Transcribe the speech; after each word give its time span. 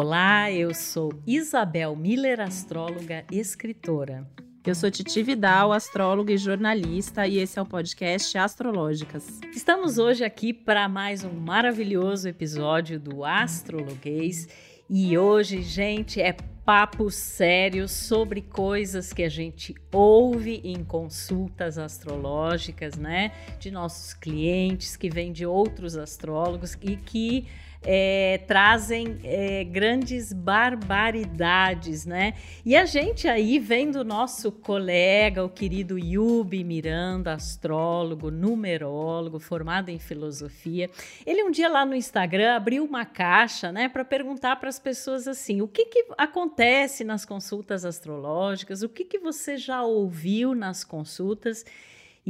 Olá, 0.00 0.48
eu 0.52 0.72
sou 0.72 1.10
Isabel 1.26 1.96
Miller, 1.96 2.38
astróloga 2.38 3.24
e 3.32 3.40
escritora. 3.40 4.24
Eu 4.64 4.72
sou 4.72 4.88
Titi 4.92 5.24
Vidal, 5.24 5.72
astróloga 5.72 6.32
e 6.32 6.38
jornalista, 6.38 7.26
e 7.26 7.38
esse 7.38 7.58
é 7.58 7.62
o 7.62 7.66
podcast 7.66 8.38
Astrológicas. 8.38 9.40
Estamos 9.52 9.98
hoje 9.98 10.22
aqui 10.22 10.52
para 10.52 10.88
mais 10.88 11.24
um 11.24 11.32
maravilhoso 11.32 12.28
episódio 12.28 13.00
do 13.00 13.24
Astrologuês. 13.24 14.46
E 14.88 15.18
hoje, 15.18 15.62
gente, 15.62 16.22
é 16.22 16.32
papo 16.64 17.10
sério 17.10 17.88
sobre 17.88 18.40
coisas 18.40 19.12
que 19.12 19.24
a 19.24 19.28
gente 19.28 19.74
ouve 19.90 20.60
em 20.62 20.84
consultas 20.84 21.76
astrológicas, 21.76 22.94
né? 22.96 23.32
De 23.58 23.68
nossos 23.68 24.14
clientes 24.14 24.96
que 24.96 25.10
vêm 25.10 25.32
de 25.32 25.44
outros 25.44 25.96
astrólogos 25.96 26.78
e 26.80 26.94
que 26.94 27.48
é, 27.82 28.40
trazem 28.46 29.18
é, 29.22 29.64
grandes 29.64 30.32
barbaridades, 30.32 32.04
né? 32.04 32.34
E 32.64 32.76
a 32.76 32.84
gente 32.84 33.28
aí 33.28 33.58
vendo 33.58 33.96
o 33.96 34.04
nosso 34.04 34.50
colega, 34.50 35.44
o 35.44 35.48
querido 35.48 35.98
Yubi 35.98 36.64
Miranda, 36.64 37.34
astrólogo, 37.34 38.30
numerólogo, 38.30 39.38
formado 39.38 39.90
em 39.90 39.98
filosofia, 39.98 40.90
ele 41.24 41.44
um 41.44 41.50
dia 41.50 41.68
lá 41.68 41.86
no 41.86 41.94
Instagram 41.94 42.56
abriu 42.56 42.84
uma 42.84 43.04
caixa, 43.04 43.70
né, 43.70 43.88
para 43.88 44.04
perguntar 44.04 44.56
para 44.56 44.68
as 44.68 44.78
pessoas 44.78 45.28
assim: 45.28 45.60
o 45.60 45.68
que, 45.68 45.86
que 45.86 46.06
acontece 46.16 47.04
nas 47.04 47.24
consultas 47.24 47.84
astrológicas, 47.84 48.82
o 48.82 48.88
que, 48.88 49.04
que 49.04 49.18
você 49.18 49.56
já 49.56 49.82
ouviu 49.82 50.54
nas 50.54 50.84
consultas 50.84 51.64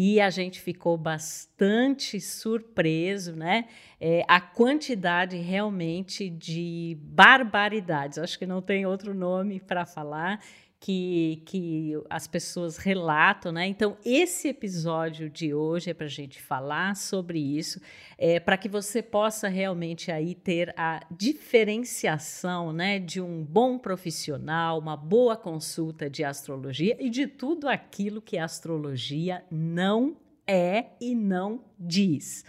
e 0.01 0.21
a 0.21 0.31
gente 0.31 0.61
ficou 0.61 0.97
bastante 0.97 2.21
surpreso, 2.21 3.35
né? 3.35 3.65
É, 4.01 4.25
a 4.29 4.41
quantidade 4.41 5.37
realmente 5.39 6.31
de 6.31 6.97
barbaridades, 7.01 8.17
acho 8.17 8.39
que 8.39 8.47
não 8.47 8.63
tem 8.63 8.87
outro 8.87 9.13
nome 9.13 9.59
para 9.59 9.85
falar, 9.85 10.41
que, 10.81 11.43
que 11.45 11.93
as 12.09 12.27
pessoas 12.27 12.77
relatam, 12.77 13.51
né? 13.51 13.67
Então, 13.67 13.97
esse 14.05 14.49
episódio 14.49 15.29
de 15.29 15.53
hoje 15.53 15.91
é 15.91 15.95
para 15.95 16.07
a 16.07 16.11
gente 16.11 16.41
falar 16.41 16.95
sobre 16.95 17.39
isso, 17.39 17.81
é, 18.17 18.39
para 18.39 18.57
que 18.57 18.69
você 18.69 19.03
possa 19.03 19.49
realmente 19.49 20.13
aí 20.13 20.35
ter 20.35 20.73
a 20.77 21.01
diferenciação, 21.11 22.73
né, 22.73 22.99
de 22.99 23.21
um 23.21 23.45
bom 23.45 23.79
profissional, 23.79 24.79
uma 24.79 24.97
boa 24.97 25.37
consulta 25.37 26.09
de 26.09 26.23
astrologia 26.23 26.97
e 27.01 27.11
de 27.11 27.27
tudo 27.27 27.69
aquilo 27.69 28.23
que 28.23 28.39
a 28.39 28.45
astrologia 28.45 29.45
não 29.51 30.17
é 30.47 30.87
e 31.01 31.15
não 31.15 31.61
diz. 31.79 32.45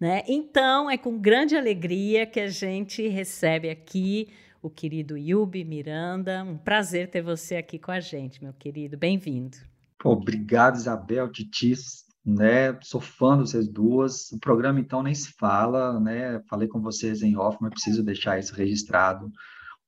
Né? 0.00 0.22
Então, 0.26 0.90
é 0.90 0.96
com 0.96 1.18
grande 1.18 1.54
alegria 1.54 2.24
que 2.24 2.40
a 2.40 2.48
gente 2.48 3.06
recebe 3.06 3.68
aqui 3.68 4.28
o 4.62 4.70
querido 4.70 5.16
Yubi 5.18 5.62
Miranda. 5.62 6.42
Um 6.42 6.56
prazer 6.56 7.10
ter 7.10 7.20
você 7.20 7.56
aqui 7.56 7.78
com 7.78 7.92
a 7.92 8.00
gente, 8.00 8.42
meu 8.42 8.54
querido. 8.54 8.96
Bem-vindo. 8.96 9.58
Obrigado, 10.02 10.76
Isabel, 10.76 11.30
Titis. 11.30 12.08
Né, 12.22 12.78
sou 12.82 13.00
fã 13.00 13.36
de 13.36 13.48
vocês 13.48 13.66
duas. 13.66 14.30
O 14.32 14.38
programa, 14.38 14.78
então, 14.78 15.02
nem 15.02 15.14
se 15.14 15.32
fala, 15.38 15.98
né? 16.00 16.40
Falei 16.48 16.68
com 16.68 16.80
vocês 16.80 17.22
em 17.22 17.36
off, 17.36 17.58
mas 17.60 17.70
preciso 17.70 18.02
deixar 18.02 18.38
isso 18.38 18.54
registrado. 18.54 19.30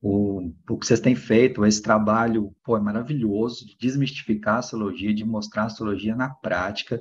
O, 0.01 0.51
o 0.69 0.79
que 0.79 0.87
vocês 0.87 0.99
têm 0.99 1.15
feito, 1.15 1.65
esse 1.65 1.81
trabalho, 1.81 2.51
pô, 2.65 2.77
é 2.77 2.81
maravilhoso 2.81 3.67
de 3.67 3.77
desmistificar 3.79 4.57
a 4.57 4.59
astrologia, 4.59 5.15
de 5.15 5.25
mostrar 5.25 5.63
a 5.63 5.67
astrologia 5.67 6.17
na 6.17 6.31
prática 6.31 7.01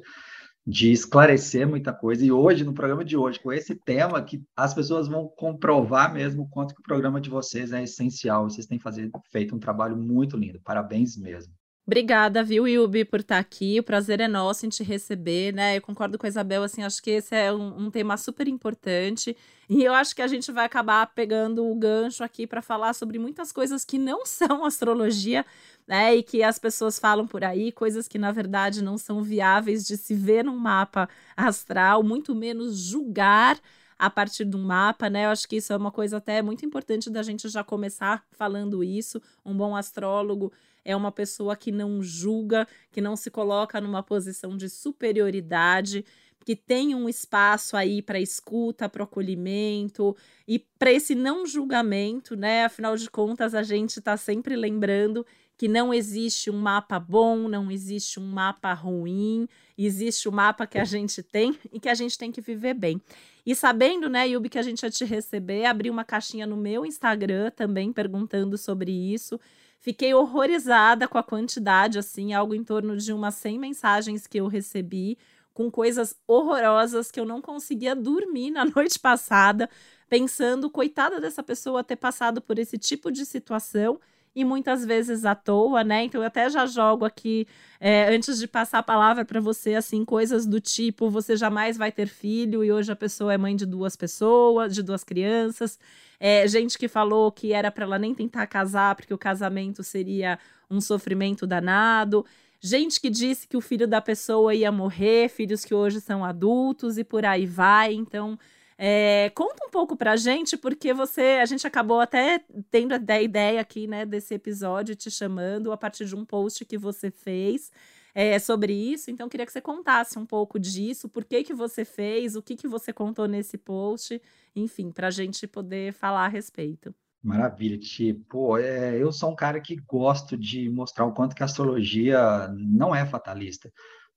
de 0.66 0.92
esclarecer 0.92 1.68
muita 1.68 1.92
coisa. 1.92 2.24
E 2.24 2.32
hoje, 2.32 2.64
no 2.64 2.74
programa 2.74 3.04
de 3.04 3.18
hoje, 3.18 3.40
com 3.40 3.52
esse 3.52 3.76
tema, 3.76 4.22
que 4.22 4.44
as 4.56 4.74
pessoas 4.74 5.08
vão 5.08 5.28
comprovar 5.28 6.14
mesmo 6.14 6.44
o 6.44 6.50
quanto 6.50 6.76
que 6.76 6.82
o 6.82 6.84
programa 6.84 7.20
de 7.20 7.30
vocês 7.30 7.72
é 7.72 7.84
essencial. 7.84 8.50
Vocês 8.50 8.68
têm 8.68 8.80
fazer, 8.80 9.10
feito 9.32 9.56
um 9.56 9.60
trabalho 9.60 9.98
muito 9.98 10.38
lindo. 10.38 10.62
Parabéns 10.62 11.18
mesmo. 11.18 11.54
Obrigada, 11.86 12.44
viu, 12.44 12.68
Yubi, 12.68 13.04
por 13.04 13.22
estar 13.22 13.40
aqui. 13.40 13.80
O 13.80 13.84
prazer 13.84 14.22
é 14.22 14.28
nosso 14.28 14.66
em 14.66 14.70
te 14.70 14.84
receber, 14.84 15.52
né? 15.52 15.78
Eu 15.78 15.82
concordo 15.82 16.18
com 16.18 16.26
a 16.28 16.30
Isabel, 16.30 16.64
assim, 16.64 16.84
acho 16.84 17.02
que 17.02 17.10
esse 17.10 17.36
é 17.36 17.52
um, 17.52 17.86
um 17.86 17.92
tema 17.92 18.16
super 18.18 18.48
importante. 18.48 19.36
E 19.68 19.84
eu 19.84 19.94
acho 19.94 20.16
que 20.16 20.22
a 20.22 20.28
gente 20.28 20.52
vai 20.52 20.66
acabar 20.66 21.08
pegando 21.08 21.66
o 21.66 21.76
gancho 21.76 22.24
aqui 22.24 22.46
para 22.46 22.62
falar 22.62 22.94
sobre 22.94 23.18
muitas 23.18 23.52
coisas 23.52 23.84
que 23.84 23.98
não 23.98 24.24
são 24.28 24.64
astrologia, 24.64 25.44
né? 25.88 26.16
E 26.16 26.24
que 26.24 26.44
as 26.44 26.60
pessoas 26.60 27.00
falam 27.00 27.28
por 27.28 27.44
aí, 27.44 27.72
coisas 27.72 28.08
que 28.08 28.18
na 28.18 28.32
verdade 28.32 28.84
não 28.84 28.98
são 28.98 29.22
viáveis 29.22 29.86
de 29.86 29.98
se 29.98 30.14
ver 30.14 30.44
num 30.44 30.58
mapa 30.58 31.10
astral, 31.36 32.04
muito 32.04 32.34
menos 32.36 32.78
julgar 32.78 33.60
a 33.98 34.10
partir 34.10 34.46
de 34.46 34.56
um 34.56 34.64
mapa, 34.64 35.10
né? 35.10 35.26
Eu 35.26 35.30
acho 35.30 35.48
que 35.48 35.58
isso 35.58 35.72
é 35.72 35.78
uma 35.78 35.92
coisa 35.92 36.18
até 36.18 36.42
muito 36.42 36.66
importante 36.66 37.10
da 37.10 37.22
gente 37.22 37.48
já 37.48 37.64
começar 37.64 38.26
falando 38.32 38.84
isso. 38.84 39.22
Um 39.46 39.56
bom 39.56 39.76
astrólogo 39.76 40.52
é 40.84 40.96
uma 40.96 41.12
pessoa 41.12 41.56
que 41.56 41.72
não 41.72 42.02
julga, 42.02 42.68
que 42.92 43.00
não 43.00 43.16
se 43.16 43.30
coloca 43.30 43.80
numa 43.80 44.02
posição 44.02 44.58
de 44.58 44.70
superioridade, 44.70 46.04
que 46.44 46.56
tem 46.56 46.96
um 46.96 47.08
espaço 47.08 47.78
aí 47.78 48.02
para 48.02 48.20
escuta, 48.20 48.90
para 48.90 49.04
acolhimento 49.04 50.16
e 50.48 50.58
para 50.58 50.92
esse 50.92 51.14
não 51.14 51.46
julgamento, 51.46 52.36
né? 52.36 52.66
Afinal 52.66 52.98
de 52.98 53.10
contas, 53.10 53.54
a 53.54 53.62
gente 53.62 54.00
está 54.00 54.18
sempre 54.18 54.56
lembrando 54.56 55.26
que 55.62 55.68
não 55.68 55.94
existe 55.94 56.50
um 56.50 56.58
mapa 56.58 57.00
bom, 57.00 57.48
não 57.48 57.70
existe 57.70 58.20
um 58.20 58.26
mapa 58.26 58.74
ruim, 58.74 59.48
existe 59.78 60.28
o 60.28 60.32
mapa 60.32 60.66
que 60.66 60.80
a 60.80 60.84
gente 60.84 61.22
tem 61.22 61.56
e 61.72 61.80
que 61.80 61.88
a 61.88 61.94
gente 61.94 62.18
tem 62.18 62.32
que 62.32 62.42
viver 62.42 62.74
bem. 62.74 63.00
E 63.46 63.54
sabendo, 63.54 64.10
né, 64.10 64.28
Yubi, 64.28 64.50
que 64.50 64.58
a 64.58 64.64
gente 64.64 64.82
ia 64.82 64.90
te 64.90 65.06
receber, 65.06 65.66
abri 65.66 65.88
uma 65.92 66.04
caixinha 66.04 66.48
no 66.48 66.58
meu 66.58 66.84
Instagram 66.84 67.52
também 67.52 67.94
perguntando 67.94 68.58
sobre 68.58 68.92
isso. 68.92 69.40
Fiquei 69.80 70.16
horrorizada 70.16 71.08
com 71.08 71.20
a 71.20 71.24
quantidade, 71.24 72.00
assim, 72.00 72.34
algo 72.34 72.56
em 72.56 72.64
torno 72.64 72.98
de 72.98 73.14
umas 73.14 73.36
100 73.36 73.60
mensagens 73.60 74.26
que 74.26 74.40
eu 74.40 74.48
recebi, 74.48 75.16
com 75.54 75.70
coisas 75.70 76.16
horrorosas 76.26 77.12
que 77.12 77.20
eu 77.20 77.26
não 77.26 77.40
conseguia 77.40 77.96
dormir 77.96 78.50
na 78.50 78.66
noite 78.76 78.98
passada, 78.98 79.70
pensando, 80.10 80.72
coitada 80.72 81.22
dessa 81.22 81.44
pessoa 81.44 81.84
ter 81.84 81.98
passado 81.98 82.42
por 82.42 82.58
esse 82.58 82.80
tipo 82.80 83.12
de 83.12 83.28
situação 83.28 84.00
e 84.36 84.46
muitas 84.46 84.86
vezes 84.86 85.26
à 85.26 85.36
toa, 85.36 85.84
né? 85.84 86.06
Então 86.06 86.22
eu 86.22 86.28
até 86.28 86.50
já 86.50 86.66
jogo 86.66 87.04
aqui 87.04 87.48
é, 87.80 88.14
antes 88.16 88.40
de 88.40 88.48
passar 88.48 88.80
a 88.80 88.84
palavra 88.84 89.26
para 89.26 89.42
você, 89.42 89.76
assim, 89.76 90.06
coisas 90.06 90.46
do 90.46 90.60
tipo: 90.62 91.10
você 91.10 91.36
jamais 91.36 91.78
vai 91.78 91.92
ter 91.92 92.08
filho 92.08 92.64
e 92.64 92.72
hoje 92.72 92.92
a 92.92 92.96
pessoa 92.96 93.34
é 93.34 93.38
mãe 93.38 93.56
de 93.56 93.66
duas 93.66 93.96
pessoas, 93.96 94.74
de 94.74 94.82
duas 94.82 95.04
crianças. 95.04 95.78
É, 96.20 96.48
gente 96.48 96.78
que 96.78 96.88
falou 96.88 97.32
que 97.32 97.52
era 97.52 97.72
para 97.72 97.84
ela 97.84 98.00
nem 98.00 98.14
tentar 98.14 98.48
casar 98.48 98.96
porque 98.96 99.14
o 99.14 99.18
casamento 99.18 99.84
seria 99.84 100.40
um 100.70 100.80
sofrimento 100.80 101.46
danado. 101.46 102.26
Gente 102.64 103.02
que 103.02 103.10
disse 103.10 103.48
que 103.48 103.58
o 103.58 103.62
filho 103.62 103.88
da 103.88 104.00
pessoa 104.00 104.54
ia 104.54 104.72
morrer, 104.72 105.30
filhos 105.30 105.66
que 105.66 105.74
hoje 105.74 106.00
são 106.00 106.24
adultos 106.24 106.98
e 106.98 107.04
por 107.04 107.26
aí 107.26 107.48
vai. 107.48 107.94
Então, 107.94 108.38
é, 108.84 109.30
conta 109.36 109.64
um 109.64 109.70
pouco 109.70 109.96
pra 109.96 110.16
gente, 110.16 110.58
porque 110.58 110.92
você, 110.92 111.38
a 111.40 111.46
gente 111.46 111.68
acabou 111.68 112.00
até 112.00 112.44
tendo 112.72 112.94
a 112.94 113.22
ideia 113.22 113.62
aqui, 113.62 113.86
né, 113.86 114.08
desse 114.08 114.34
episódio, 114.34 114.96
te 114.96 115.12
chamando 115.12 115.72
a 115.72 115.78
partir 115.78 116.06
de 116.06 116.16
um 116.16 116.26
post 116.26 116.66
que 116.66 116.80
você 116.80 117.12
fez 117.12 117.72
é, 118.16 118.40
sobre 118.40 118.74
isso. 118.74 119.12
Então, 119.12 119.30
queria 119.30 119.46
que 119.46 119.52
você 119.52 119.62
contasse 119.62 120.18
um 120.18 120.26
pouco 120.26 120.60
disso, 120.60 121.08
por 121.08 121.24
que 121.24 121.44
que 121.44 121.54
você 121.54 121.86
fez, 121.86 122.36
o 122.36 122.42
que 122.42 122.56
que 122.56 122.68
você 122.68 122.92
contou 122.92 123.28
nesse 123.28 123.56
post, 123.56 124.20
enfim, 124.56 124.92
para 124.92 125.10
a 125.10 125.12
gente 125.12 125.46
poder 125.46 125.94
falar 125.94 126.26
a 126.26 126.30
respeito. 126.30 126.92
Maravilha, 127.22 127.78
tipo, 127.78 128.58
é, 128.58 129.00
eu 129.00 129.12
sou 129.12 129.30
um 129.30 129.36
cara 129.36 129.62
que 129.62 129.76
gosto 129.76 130.36
de 130.36 130.68
mostrar 130.72 131.06
o 131.06 131.14
quanto 131.14 131.36
que 131.36 131.44
a 131.44 131.46
astrologia 131.46 132.48
não 132.58 132.96
é 132.96 133.06
fatalista. 133.06 133.72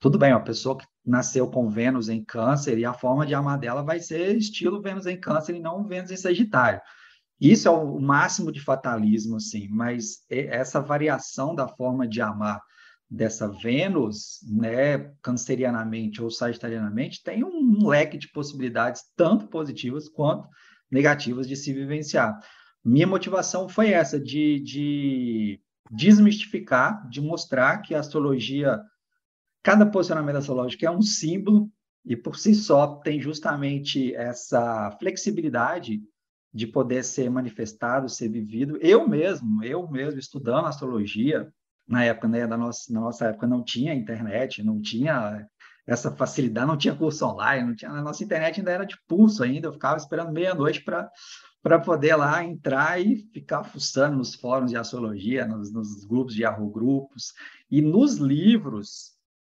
Tudo 0.05 0.19
bem, 0.19 0.35
uma 0.35 0.45
pessoa 0.45 0.77
que 0.77 0.85
nasceu 1.03 1.51
com 1.51 1.71
Vênus 1.71 2.11
em 2.11 2.23
Câncer 2.23 2.77
e 2.77 2.85
a 2.85 2.93
forma 2.93 3.25
de 3.25 3.35
amar 3.35 3.59
dela 3.59 3.83
vai 3.83 3.99
ser 4.01 4.37
estilo 4.37 4.83
Vênus 4.83 5.07
em 5.07 5.19
Câncer 5.19 5.55
e 5.55 5.61
não 5.61 5.83
Vênus 5.83 6.11
em 6.11 6.17
Sagitário. 6.19 6.79
Isso 7.41 7.69
é 7.69 7.71
o 7.71 7.99
máximo 7.99 8.53
de 8.53 8.61
fatalismo, 8.61 9.37
assim, 9.37 9.67
mas 9.71 10.19
essa 10.29 10.79
variação 10.79 11.55
da 11.55 11.67
forma 11.67 12.07
de 12.07 12.21
amar 12.21 12.61
dessa 13.09 13.49
Vênus, 13.49 14.41
né, 14.47 15.11
cancerianamente 15.23 16.23
ou 16.23 16.31
sagitarianamente, 16.31 17.23
tem 17.23 17.43
um 17.43 17.89
leque 17.89 18.19
de 18.19 18.29
possibilidades 18.29 19.05
tanto 19.17 19.47
positivas 19.47 20.07
quanto 20.07 20.47
negativas 20.91 21.49
de 21.49 21.57
se 21.57 21.73
vivenciar. 21.73 22.39
Minha 22.85 23.07
motivação 23.07 23.71
foi 23.71 23.93
essa, 23.93 24.21
de, 24.21 24.61
de 24.61 25.61
desmistificar, 25.91 27.09
de 27.09 27.23
mostrar 27.23 27.79
que 27.79 27.95
a 27.95 28.01
astrologia 28.01 28.79
Cada 29.65 29.87
posicionamento 29.87 30.37
astrológico 30.37 30.85
é 30.85 30.91
um 30.91 31.01
símbolo 31.01 31.71
e 32.05 32.15
por 32.15 32.37
si 32.37 32.55
só 32.55 32.97
tem 32.97 33.19
justamente 33.19 34.15
essa 34.15 34.91
flexibilidade 35.01 36.03
de 36.53 36.67
poder 36.67 37.03
ser 37.03 37.31
manifestado, 37.31 38.07
ser 38.07 38.29
vivido. 38.29 38.77
Eu 38.83 39.09
mesmo, 39.09 39.65
eu 39.65 39.91
mesmo 39.91 40.21
estudando 40.21 40.67
astrologia, 40.67 41.51
na 41.89 42.05
época, 42.05 42.29
né, 42.29 42.47
da 42.47 42.59
nossa, 42.59 42.93
na 42.93 43.01
nossa 43.01 43.27
época 43.29 43.47
não 43.47 43.65
tinha 43.65 43.95
internet, 43.95 44.63
não 44.63 44.83
tinha 44.83 45.47
essa 45.87 46.15
facilidade, 46.15 46.67
não 46.67 46.77
tinha 46.77 46.95
curso 46.95 47.27
online, 47.27 47.67
não 47.67 47.75
tinha, 47.75 47.91
a 47.91 48.03
nossa 48.03 48.23
internet 48.23 48.61
ainda 48.61 48.71
era 48.71 48.85
de 48.85 48.97
pulso 49.09 49.43
ainda, 49.43 49.69
eu 49.69 49.73
ficava 49.73 49.97
esperando 49.97 50.31
meia-noite 50.31 50.85
para 50.85 51.11
para 51.63 51.81
poder 51.81 52.15
lá 52.15 52.45
entrar 52.45 53.01
e 53.01 53.17
ficar 53.33 53.65
fuçando 53.65 54.19
nos 54.19 54.35
fóruns 54.35 54.71
de 54.71 54.77
astrologia, 54.77 55.47
nos, 55.47 55.73
nos 55.73 56.05
grupos 56.05 56.35
de 56.35 56.43
Yahoo 56.43 56.71
Grupos. 56.71 57.33
E 57.71 57.81
nos 57.81 58.17
livros 58.17 59.14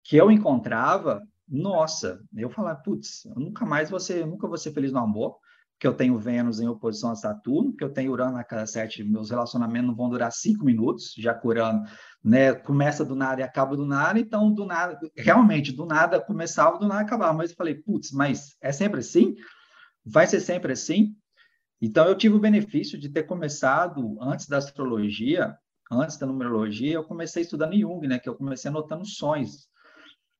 que 0.09 0.17
eu 0.17 0.31
encontrava, 0.31 1.21
nossa, 1.47 2.19
eu 2.35 2.49
falava, 2.49 2.81
putz, 2.81 3.27
nunca 3.35 3.63
mais 3.63 3.91
você, 3.91 4.25
nunca 4.25 4.47
vou 4.47 4.57
ser 4.57 4.73
feliz 4.73 4.91
no 4.91 4.97
amor, 4.97 5.37
porque 5.73 5.85
eu 5.85 5.93
tenho 5.93 6.17
Vênus 6.17 6.59
em 6.59 6.67
oposição 6.67 7.11
a 7.11 7.15
Saturno, 7.15 7.75
que 7.75 7.83
eu 7.83 7.93
tenho 7.93 8.11
Urano 8.11 8.33
na 8.33 8.43
casa 8.43 8.65
7, 8.65 9.03
meus 9.03 9.29
relacionamentos 9.29 9.87
não 9.87 9.95
vão 9.95 10.09
durar 10.09 10.31
cinco 10.31 10.65
minutos, 10.65 11.13
já 11.15 11.31
curando, 11.31 11.87
né? 12.23 12.55
Começa 12.55 13.05
do 13.05 13.15
nada 13.15 13.41
e 13.41 13.43
acaba 13.43 13.77
do 13.77 13.85
nada, 13.85 14.19
então 14.19 14.51
do 14.51 14.65
nada, 14.65 14.99
realmente, 15.15 15.71
do 15.71 15.85
nada 15.85 16.19
começava, 16.19 16.79
do 16.79 16.87
nada 16.87 17.01
acabava. 17.01 17.33
Mas 17.33 17.51
eu 17.51 17.55
falei, 17.55 17.75
putz, 17.75 18.11
mas 18.11 18.57
é 18.61 18.71
sempre 18.71 19.01
assim? 19.01 19.35
Vai 20.03 20.25
ser 20.25 20.39
sempre 20.39 20.73
assim? 20.73 21.15
Então 21.79 22.07
eu 22.07 22.15
tive 22.15 22.33
o 22.33 22.39
benefício 22.39 22.99
de 22.99 23.09
ter 23.09 23.23
começado 23.23 24.17
antes 24.19 24.47
da 24.47 24.57
astrologia, 24.57 25.55
antes 25.91 26.17
da 26.17 26.25
numerologia, 26.25 26.95
eu 26.95 27.03
comecei 27.03 27.43
estudando 27.43 27.77
Jung, 27.77 28.07
né? 28.07 28.17
Que 28.17 28.27
eu 28.27 28.33
comecei 28.33 28.69
anotando 28.69 29.05
sonhos. 29.05 29.69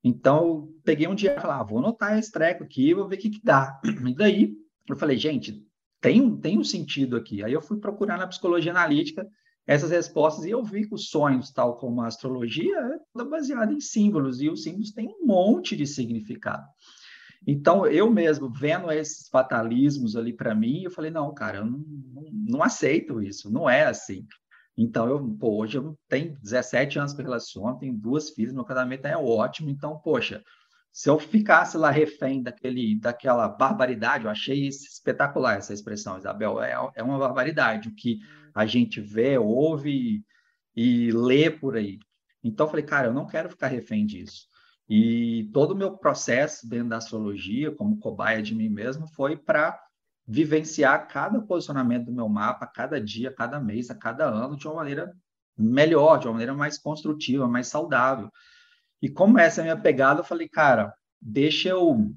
Então 0.04 0.70
peguei 0.84 1.08
um 1.08 1.16
dia 1.16 1.36
e 1.36 1.42
falei, 1.42 1.58
ah, 1.58 1.64
vou 1.64 1.80
anotar 1.80 2.18
esse 2.18 2.32
treco 2.32 2.64
aqui, 2.64 2.94
vou 2.94 3.08
ver 3.08 3.16
o 3.16 3.20
que, 3.20 3.30
que 3.30 3.42
dá. 3.44 3.80
E 4.08 4.16
daí 4.16 4.54
eu 4.88 4.96
falei, 4.96 5.18
gente, 5.18 5.64
tem, 6.02 6.38
tem 6.38 6.58
um 6.58 6.64
sentido 6.64 7.16
aqui. 7.18 7.44
Aí 7.44 7.54
eu 7.54 7.62
fui 7.62 7.78
procurar 7.78 8.18
na 8.18 8.28
psicologia 8.28 8.72
analítica 8.72 9.28
essas 9.68 9.92
respostas 9.92 10.46
e 10.46 10.50
eu 10.50 10.64
vi 10.64 10.88
que 10.88 10.96
os 10.96 11.10
sonhos, 11.10 11.52
tal 11.52 11.78
como 11.78 12.02
a 12.02 12.08
astrologia, 12.08 12.76
é 12.76 12.98
toda 13.14 13.30
baseada 13.30 13.72
em 13.72 13.80
símbolos, 13.80 14.42
e 14.42 14.50
os 14.50 14.64
símbolos 14.64 14.92
têm 14.92 15.08
um 15.08 15.28
monte 15.28 15.76
de 15.76 15.86
significado. 15.86 16.66
Então, 17.46 17.86
eu 17.86 18.10
mesmo, 18.10 18.52
vendo 18.52 18.92
esses 18.92 19.30
fatalismos 19.30 20.16
ali 20.16 20.34
para 20.34 20.56
mim, 20.56 20.84
eu 20.84 20.92
falei, 20.92 21.12
não, 21.12 21.34
cara, 21.34 21.60
eu 21.60 21.66
não, 21.66 21.78
não, 21.78 22.24
não, 22.32 22.64
aceito 22.64 23.22
isso, 23.22 23.52
não 23.52 23.70
é 23.70 23.86
assim. 23.86 24.26
Então, 24.78 25.08
eu, 25.08 25.36
pô, 25.38 25.58
hoje 25.58 25.78
eu 25.78 25.98
tenho 26.08 26.38
17 26.42 27.00
anos 27.00 27.14
que 27.14 27.20
eu 27.22 27.26
relaciono, 27.26 27.78
tenho 27.78 27.94
duas 27.94 28.30
filhas, 28.30 28.54
meu 28.54 28.64
casamento 28.64 29.06
é 29.06 29.18
ótimo, 29.18 29.70
então, 29.70 30.00
poxa, 30.00 30.42
se 30.92 31.10
eu 31.10 31.20
ficasse 31.20 31.78
lá 31.78 31.92
refém 31.92 32.42
daquele, 32.42 33.00
daquela 33.00 33.48
barbaridade, 33.48 34.26
eu 34.26 34.32
achei 34.32 34.68
espetacular 34.68 35.58
essa 35.58 35.74
expressão, 35.74 36.18
Isabel, 36.18 36.62
é, 36.62 36.74
é 36.96 37.04
uma 37.04 37.20
barbaridade 37.20 37.90
o 37.90 37.96
que 37.96 38.20
a 38.54 38.66
gente 38.66 39.00
vê, 39.00 39.38
ouve 39.38 40.24
e, 40.76 41.12
lê 41.12 41.50
por 41.50 41.78
aí. 41.78 42.00
Então 42.44 42.66
eu 42.66 42.70
falei, 42.70 42.86
cara, 42.86 43.08
eu 43.08 43.14
não 43.14 43.28
quero 43.28 43.50
ficar 43.50 43.68
refém 43.68 44.06
disso. 44.06 44.48
E 44.90 45.50
todo 45.54 45.72
o 45.72 45.76
meu 45.76 45.98
processo 45.98 46.68
dentro 46.68 46.90
da 46.90 46.98
astrologia, 46.98 47.72
como 47.72 48.00
cobaia 48.00 48.42
de 48.42 48.56
mim 48.56 48.70
mesmo, 48.70 49.08
foi 49.08 49.38
para 49.38 49.80
vivenciar 50.30 51.08
cada 51.08 51.42
posicionamento 51.42 52.06
do 52.06 52.14
meu 52.14 52.30
mapa, 52.30 52.68
cada 52.68 53.02
dia, 53.02 53.34
cada 53.34 53.60
mês, 53.60 53.90
a 53.90 53.96
cada 53.96 54.26
ano, 54.26 54.56
de 54.56 54.68
uma 54.68 54.76
maneira 54.76 55.12
melhor, 55.58 56.20
de 56.20 56.28
uma 56.28 56.34
maneira 56.34 56.54
mais 56.54 56.78
construtiva, 56.78 57.48
mais 57.48 57.66
saudável. 57.66 58.30
E 59.02 59.10
como 59.10 59.40
essa 59.40 59.60
é 59.60 59.62
a 59.62 59.64
minha 59.64 59.82
pegada, 59.82 60.20
eu 60.20 60.24
falei, 60.24 60.48
cara, 60.48 60.94
deixa 61.20 61.70
eu 61.70 62.12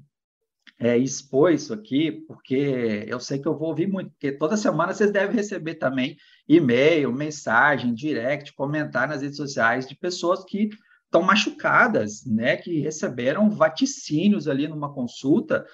é, 0.77 0.95
expor 0.95 1.51
isso 1.51 1.73
aqui, 1.73 2.11
porque 2.27 3.03
eu 3.07 3.19
sei 3.19 3.39
que 3.39 3.47
eu 3.47 3.57
vou 3.57 3.69
ouvir 3.69 3.87
muito, 3.87 4.11
porque 4.11 4.31
toda 4.31 4.55
semana 4.57 4.93
vocês 4.93 5.11
devem 5.11 5.35
receber 5.35 5.75
também 5.75 6.15
e-mail, 6.47 7.11
mensagem, 7.11 7.95
direct, 7.95 8.53
comentário 8.53 9.11
nas 9.11 9.23
redes 9.23 9.37
sociais 9.37 9.87
de 9.87 9.95
pessoas 9.95 10.43
que 10.45 10.69
estão 11.05 11.23
machucadas, 11.23 12.23
né, 12.25 12.57
que 12.57 12.79
receberam 12.79 13.49
vaticínios 13.49 14.47
ali 14.47 14.67
numa 14.67 14.93
consulta 14.93 15.65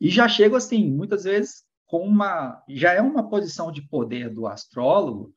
e 0.00 0.10
já 0.10 0.28
chegam 0.28 0.56
assim, 0.56 0.90
muitas 0.90 1.24
vezes 1.24 1.63
com 1.86 1.98
uma, 1.98 2.62
já 2.68 2.92
é 2.92 3.00
uma 3.00 3.28
posição 3.28 3.70
de 3.70 3.82
poder 3.82 4.30
do 4.30 4.46
astrólogo, 4.46 5.34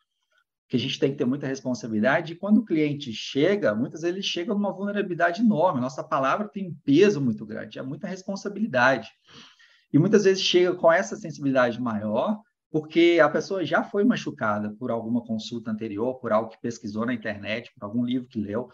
que 0.68 0.76
a 0.76 0.80
gente 0.80 1.00
tem 1.00 1.12
que 1.12 1.18
ter 1.18 1.26
muita 1.26 1.48
responsabilidade. 1.48 2.34
E 2.34 2.36
quando 2.36 2.58
o 2.58 2.66
cliente 2.66 3.14
chega, 3.14 3.74
muitas 3.74 4.02
vezes 4.02 4.16
ele 4.16 4.24
chega 4.24 4.54
numa 4.54 4.74
vulnerabilidade 4.74 5.42
enorme. 5.42 5.80
Nossa 5.80 6.04
palavra 6.04 6.48
tem 6.48 6.68
um 6.68 6.76
peso 6.84 7.22
muito 7.22 7.46
grande, 7.46 7.80
é 7.80 7.82
muita 7.82 8.08
responsabilidade. 8.08 9.10
E 9.94 9.98
muitas 9.98 10.26
vezes 10.26 10.44
chega 10.44 10.76
com 10.76 10.92
essa 10.92 11.16
sensibilidade 11.16 11.80
maior, 11.82 12.38
porque 12.70 13.20
a 13.24 13.30
pessoa 13.30 13.64
já 13.64 13.84
foi 13.84 14.04
machucada 14.04 14.76
por 14.78 14.92
alguma 14.92 15.24
consulta 15.24 15.72
anterior, 15.72 16.20
por 16.20 16.34
algo 16.34 16.50
que 16.50 16.60
pesquisou 16.62 17.06
na 17.06 17.14
internet, 17.14 17.72
por 17.74 17.86
algum 17.86 18.04
livro 18.04 18.28
que 18.28 18.40
leu. 18.40 18.70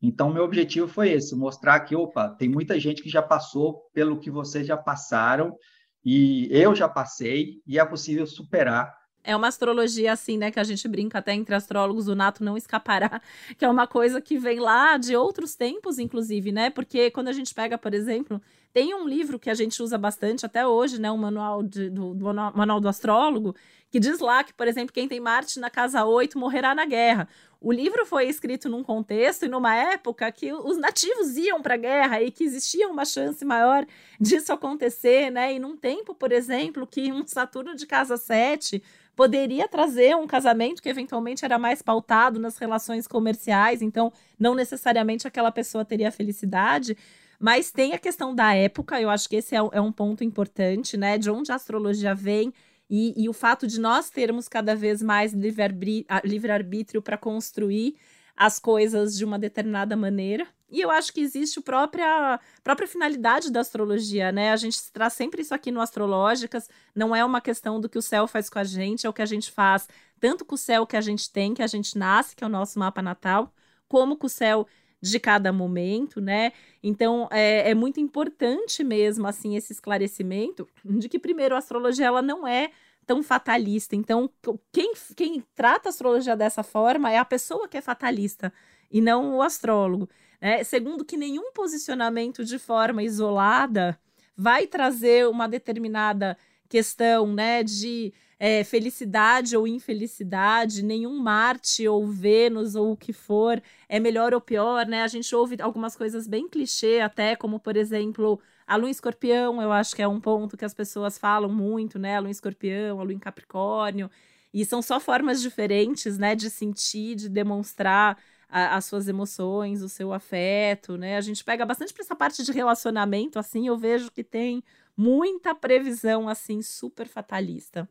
Então, 0.00 0.32
meu 0.32 0.44
objetivo 0.44 0.88
foi 0.88 1.10
esse: 1.10 1.36
mostrar 1.36 1.80
que, 1.80 1.94
opa, 1.94 2.30
tem 2.30 2.48
muita 2.48 2.80
gente 2.80 3.02
que 3.02 3.08
já 3.10 3.22
passou 3.22 3.82
pelo 3.92 4.18
que 4.18 4.30
vocês 4.30 4.66
já 4.66 4.76
passaram, 4.76 5.54
e 6.04 6.48
eu 6.50 6.74
já 6.74 6.88
passei, 6.88 7.62
e 7.66 7.78
é 7.78 7.84
possível 7.84 8.26
superar 8.26 8.94
é 9.24 9.34
uma 9.34 9.48
astrologia 9.48 10.12
assim, 10.12 10.36
né, 10.36 10.50
que 10.50 10.60
a 10.60 10.64
gente 10.64 10.86
brinca 10.86 11.18
até 11.18 11.32
entre 11.32 11.54
astrólogos, 11.54 12.08
o 12.08 12.14
nato 12.14 12.44
não 12.44 12.58
escapará, 12.58 13.22
que 13.56 13.64
é 13.64 13.68
uma 13.68 13.86
coisa 13.86 14.20
que 14.20 14.36
vem 14.38 14.60
lá 14.60 14.98
de 14.98 15.16
outros 15.16 15.54
tempos, 15.54 15.98
inclusive, 15.98 16.52
né? 16.52 16.68
Porque 16.68 17.10
quando 17.10 17.28
a 17.28 17.32
gente 17.32 17.54
pega, 17.54 17.78
por 17.78 17.94
exemplo, 17.94 18.40
tem 18.72 18.94
um 18.94 19.08
livro 19.08 19.38
que 19.38 19.48
a 19.48 19.54
gente 19.54 19.82
usa 19.82 19.96
bastante 19.96 20.44
até 20.44 20.66
hoje, 20.66 21.00
né, 21.00 21.10
o 21.10 21.16
manual, 21.16 21.62
de, 21.62 21.88
do, 21.88 22.14
do, 22.14 22.34
manual 22.34 22.78
do 22.80 22.88
astrólogo, 22.88 23.56
que 23.90 23.98
diz 23.98 24.18
lá 24.18 24.44
que, 24.44 24.52
por 24.52 24.68
exemplo, 24.68 24.92
quem 24.92 25.08
tem 25.08 25.20
Marte 25.20 25.58
na 25.58 25.70
casa 25.70 26.04
8 26.04 26.38
morrerá 26.38 26.74
na 26.74 26.84
guerra. 26.84 27.26
O 27.64 27.72
livro 27.72 28.04
foi 28.04 28.28
escrito 28.28 28.68
num 28.68 28.82
contexto 28.82 29.46
e 29.46 29.48
numa 29.48 29.74
época 29.74 30.30
que 30.30 30.52
os 30.52 30.76
nativos 30.76 31.34
iam 31.38 31.62
para 31.62 31.72
a 31.72 31.78
guerra 31.78 32.22
e 32.22 32.30
que 32.30 32.44
existia 32.44 32.86
uma 32.90 33.06
chance 33.06 33.42
maior 33.42 33.86
disso 34.20 34.52
acontecer, 34.52 35.30
né? 35.30 35.54
E 35.54 35.58
num 35.58 35.74
tempo, 35.74 36.14
por 36.14 36.30
exemplo, 36.30 36.86
que 36.86 37.10
um 37.10 37.26
Saturno 37.26 37.74
de 37.74 37.86
casa 37.86 38.18
7 38.18 38.82
poderia 39.16 39.66
trazer 39.66 40.14
um 40.14 40.26
casamento 40.26 40.82
que 40.82 40.90
eventualmente 40.90 41.42
era 41.42 41.58
mais 41.58 41.80
pautado 41.80 42.38
nas 42.38 42.58
relações 42.58 43.06
comerciais, 43.06 43.80
então 43.80 44.12
não 44.38 44.54
necessariamente 44.54 45.26
aquela 45.26 45.50
pessoa 45.50 45.86
teria 45.86 46.12
felicidade. 46.12 46.94
Mas 47.40 47.70
tem 47.70 47.94
a 47.94 47.98
questão 47.98 48.34
da 48.34 48.54
época, 48.54 49.00
eu 49.00 49.08
acho 49.08 49.26
que 49.26 49.36
esse 49.36 49.56
é, 49.56 49.58
é 49.72 49.80
um 49.80 49.90
ponto 49.90 50.22
importante, 50.22 50.98
né? 50.98 51.16
De 51.16 51.30
onde 51.30 51.50
a 51.50 51.54
astrologia 51.54 52.14
vem 52.14 52.52
e, 52.96 53.24
e 53.24 53.28
o 53.28 53.32
fato 53.32 53.66
de 53.66 53.80
nós 53.80 54.08
termos 54.08 54.46
cada 54.46 54.76
vez 54.76 55.02
mais 55.02 55.32
livre-arbítrio 55.32 57.02
para 57.02 57.18
construir 57.18 57.96
as 58.36 58.60
coisas 58.60 59.18
de 59.18 59.24
uma 59.24 59.36
determinada 59.36 59.96
maneira. 59.96 60.46
E 60.70 60.80
eu 60.80 60.92
acho 60.92 61.12
que 61.12 61.20
existe 61.20 61.58
a 61.58 61.62
própria, 61.62 62.38
própria 62.62 62.86
finalidade 62.86 63.50
da 63.50 63.58
astrologia, 63.58 64.30
né? 64.30 64.52
A 64.52 64.56
gente 64.56 64.92
traz 64.92 65.12
sempre 65.14 65.42
isso 65.42 65.52
aqui 65.52 65.72
no 65.72 65.80
Astrológicas, 65.80 66.70
não 66.94 67.14
é 67.14 67.24
uma 67.24 67.40
questão 67.40 67.80
do 67.80 67.88
que 67.88 67.98
o 67.98 68.02
céu 68.02 68.28
faz 68.28 68.48
com 68.48 68.60
a 68.60 68.64
gente, 68.64 69.06
é 69.06 69.10
o 69.10 69.12
que 69.12 69.22
a 69.22 69.26
gente 69.26 69.50
faz, 69.50 69.88
tanto 70.20 70.44
com 70.44 70.54
o 70.54 70.58
céu 70.58 70.86
que 70.86 70.96
a 70.96 71.00
gente 71.00 71.28
tem, 71.32 71.52
que 71.52 71.64
a 71.64 71.66
gente 71.66 71.98
nasce, 71.98 72.36
que 72.36 72.44
é 72.44 72.46
o 72.46 72.50
nosso 72.50 72.78
mapa 72.78 73.02
natal, 73.02 73.52
como 73.88 74.16
com 74.16 74.28
o 74.28 74.30
céu 74.30 74.68
de 75.04 75.20
cada 75.20 75.52
momento, 75.52 76.18
né? 76.18 76.52
Então 76.82 77.28
é, 77.30 77.70
é 77.70 77.74
muito 77.74 78.00
importante 78.00 78.82
mesmo 78.82 79.26
assim 79.26 79.54
esse 79.54 79.70
esclarecimento 79.70 80.66
de 80.82 81.10
que 81.10 81.18
primeiro 81.18 81.54
a 81.54 81.58
astrologia 81.58 82.06
ela 82.06 82.22
não 82.22 82.46
é 82.46 82.70
tão 83.06 83.22
fatalista. 83.22 83.94
Então, 83.94 84.30
quem, 84.72 84.94
quem 85.16 85.44
trata 85.54 85.88
a 85.88 85.90
astrologia 85.90 86.36
dessa 86.36 86.62
forma 86.62 87.10
é 87.10 87.18
a 87.18 87.24
pessoa 87.24 87.68
que 87.68 87.76
é 87.76 87.80
fatalista 87.80 88.52
e 88.90 89.00
não 89.00 89.36
o 89.36 89.42
astrólogo. 89.42 90.08
Né? 90.40 90.64
Segundo, 90.64 91.04
que 91.04 91.16
nenhum 91.16 91.52
posicionamento 91.52 92.44
de 92.44 92.58
forma 92.58 93.02
isolada 93.02 93.98
vai 94.36 94.66
trazer 94.66 95.28
uma 95.28 95.48
determinada 95.48 96.36
questão 96.68 97.32
né, 97.32 97.62
de 97.62 98.12
é, 98.38 98.64
felicidade 98.64 99.56
ou 99.56 99.66
infelicidade, 99.66 100.82
nenhum 100.82 101.18
Marte 101.18 101.86
ou 101.86 102.06
Vênus 102.06 102.74
ou 102.74 102.92
o 102.92 102.96
que 102.96 103.12
for 103.12 103.62
é 103.88 104.00
melhor 104.00 104.34
ou 104.34 104.40
pior, 104.40 104.86
né? 104.86 105.02
A 105.02 105.06
gente 105.06 105.34
ouve 105.34 105.56
algumas 105.60 105.96
coisas 105.96 106.26
bem 106.26 106.48
clichê, 106.48 107.00
até 107.00 107.36
como, 107.36 107.60
por 107.60 107.76
exemplo, 107.76 108.40
a 108.66 108.76
lua 108.76 108.88
em 108.88 108.90
escorpião, 108.90 109.60
eu 109.60 109.70
acho 109.70 109.94
que 109.94 110.02
é 110.02 110.08
um 110.08 110.20
ponto 110.20 110.56
que 110.56 110.64
as 110.64 110.72
pessoas 110.72 111.18
falam 111.18 111.50
muito, 111.50 111.98
né? 111.98 112.16
A 112.16 112.20
lua 112.20 112.28
em 112.28 112.32
escorpião, 112.32 112.98
a 112.98 113.02
lua 113.02 113.12
em 113.12 113.18
capricórnio. 113.18 114.10
E 114.52 114.64
são 114.64 114.80
só 114.80 114.98
formas 114.98 115.42
diferentes, 115.42 116.16
né? 116.16 116.34
De 116.34 116.48
sentir, 116.48 117.14
de 117.14 117.28
demonstrar 117.28 118.16
a, 118.48 118.76
as 118.76 118.86
suas 118.86 119.06
emoções, 119.06 119.82
o 119.82 119.88
seu 119.88 120.12
afeto, 120.12 120.96
né? 120.96 121.16
A 121.16 121.20
gente 121.20 121.44
pega 121.44 121.66
bastante 121.66 121.92
para 121.92 122.02
essa 122.02 122.16
parte 122.16 122.42
de 122.42 122.52
relacionamento, 122.52 123.38
assim, 123.38 123.66
eu 123.66 123.76
vejo 123.76 124.10
que 124.10 124.24
tem 124.24 124.62
muita 124.96 125.54
previsão, 125.54 126.28
assim, 126.28 126.62
super 126.62 127.06
fatalista. 127.06 127.88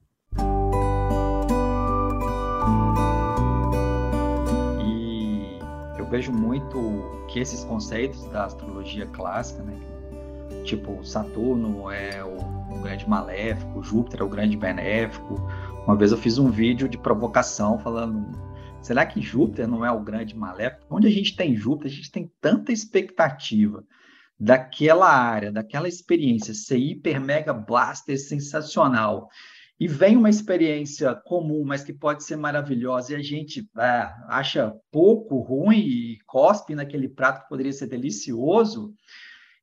E 4.86 5.60
eu 6.00 6.10
vejo 6.10 6.32
muito 6.32 6.80
que 7.28 7.40
esses 7.40 7.64
conceitos 7.64 8.26
da 8.30 8.46
astrologia 8.46 9.06
clássica, 9.08 9.62
né? 9.62 9.93
Tipo, 10.64 11.04
Saturno 11.04 11.92
é 11.92 12.24
o, 12.24 12.38
o 12.74 12.82
grande 12.82 13.08
maléfico, 13.08 13.84
Júpiter 13.84 14.22
é 14.22 14.24
o 14.24 14.30
grande 14.30 14.56
benéfico. 14.56 15.36
Uma 15.86 15.96
vez 15.96 16.12
eu 16.12 16.18
fiz 16.18 16.38
um 16.38 16.50
vídeo 16.50 16.88
de 16.88 16.98
provocação 16.98 17.78
falando: 17.80 18.26
será 18.82 19.06
que 19.06 19.22
Júpiter 19.22 19.68
não 19.68 19.86
é 19.86 19.92
o 19.92 20.02
grande 20.02 20.36
maléfico? 20.36 20.86
Onde 20.90 21.08
a 21.08 21.12
gente 21.12 21.36
tem 21.36 21.56
Júpiter, 21.56 21.92
a 21.92 21.96
gente 21.96 22.12
tem 22.12 22.32
tanta 22.40 22.72
expectativa 22.72 23.84
daquela 24.40 25.10
área, 25.10 25.52
daquela 25.52 25.88
experiência 25.88 26.54
ser 26.54 26.78
hiper 26.78 27.20
mega 27.20 27.54
blaster 27.54 28.18
sensacional. 28.18 29.30
e 29.80 29.88
vem 29.88 30.16
uma 30.16 30.30
experiência 30.30 31.14
comum, 31.14 31.64
mas 31.66 31.84
que 31.84 31.92
pode 31.92 32.24
ser 32.24 32.38
maravilhosa, 32.38 33.12
e 33.12 33.16
a 33.16 33.22
gente 33.22 33.68
é, 33.78 34.10
acha 34.30 34.74
pouco 34.92 35.40
ruim 35.40 35.80
e 35.80 36.18
cospe 36.26 36.74
naquele 36.76 37.10
prato 37.10 37.42
que 37.42 37.50
poderia 37.50 37.74
ser 37.74 37.88
delicioso. 37.88 38.94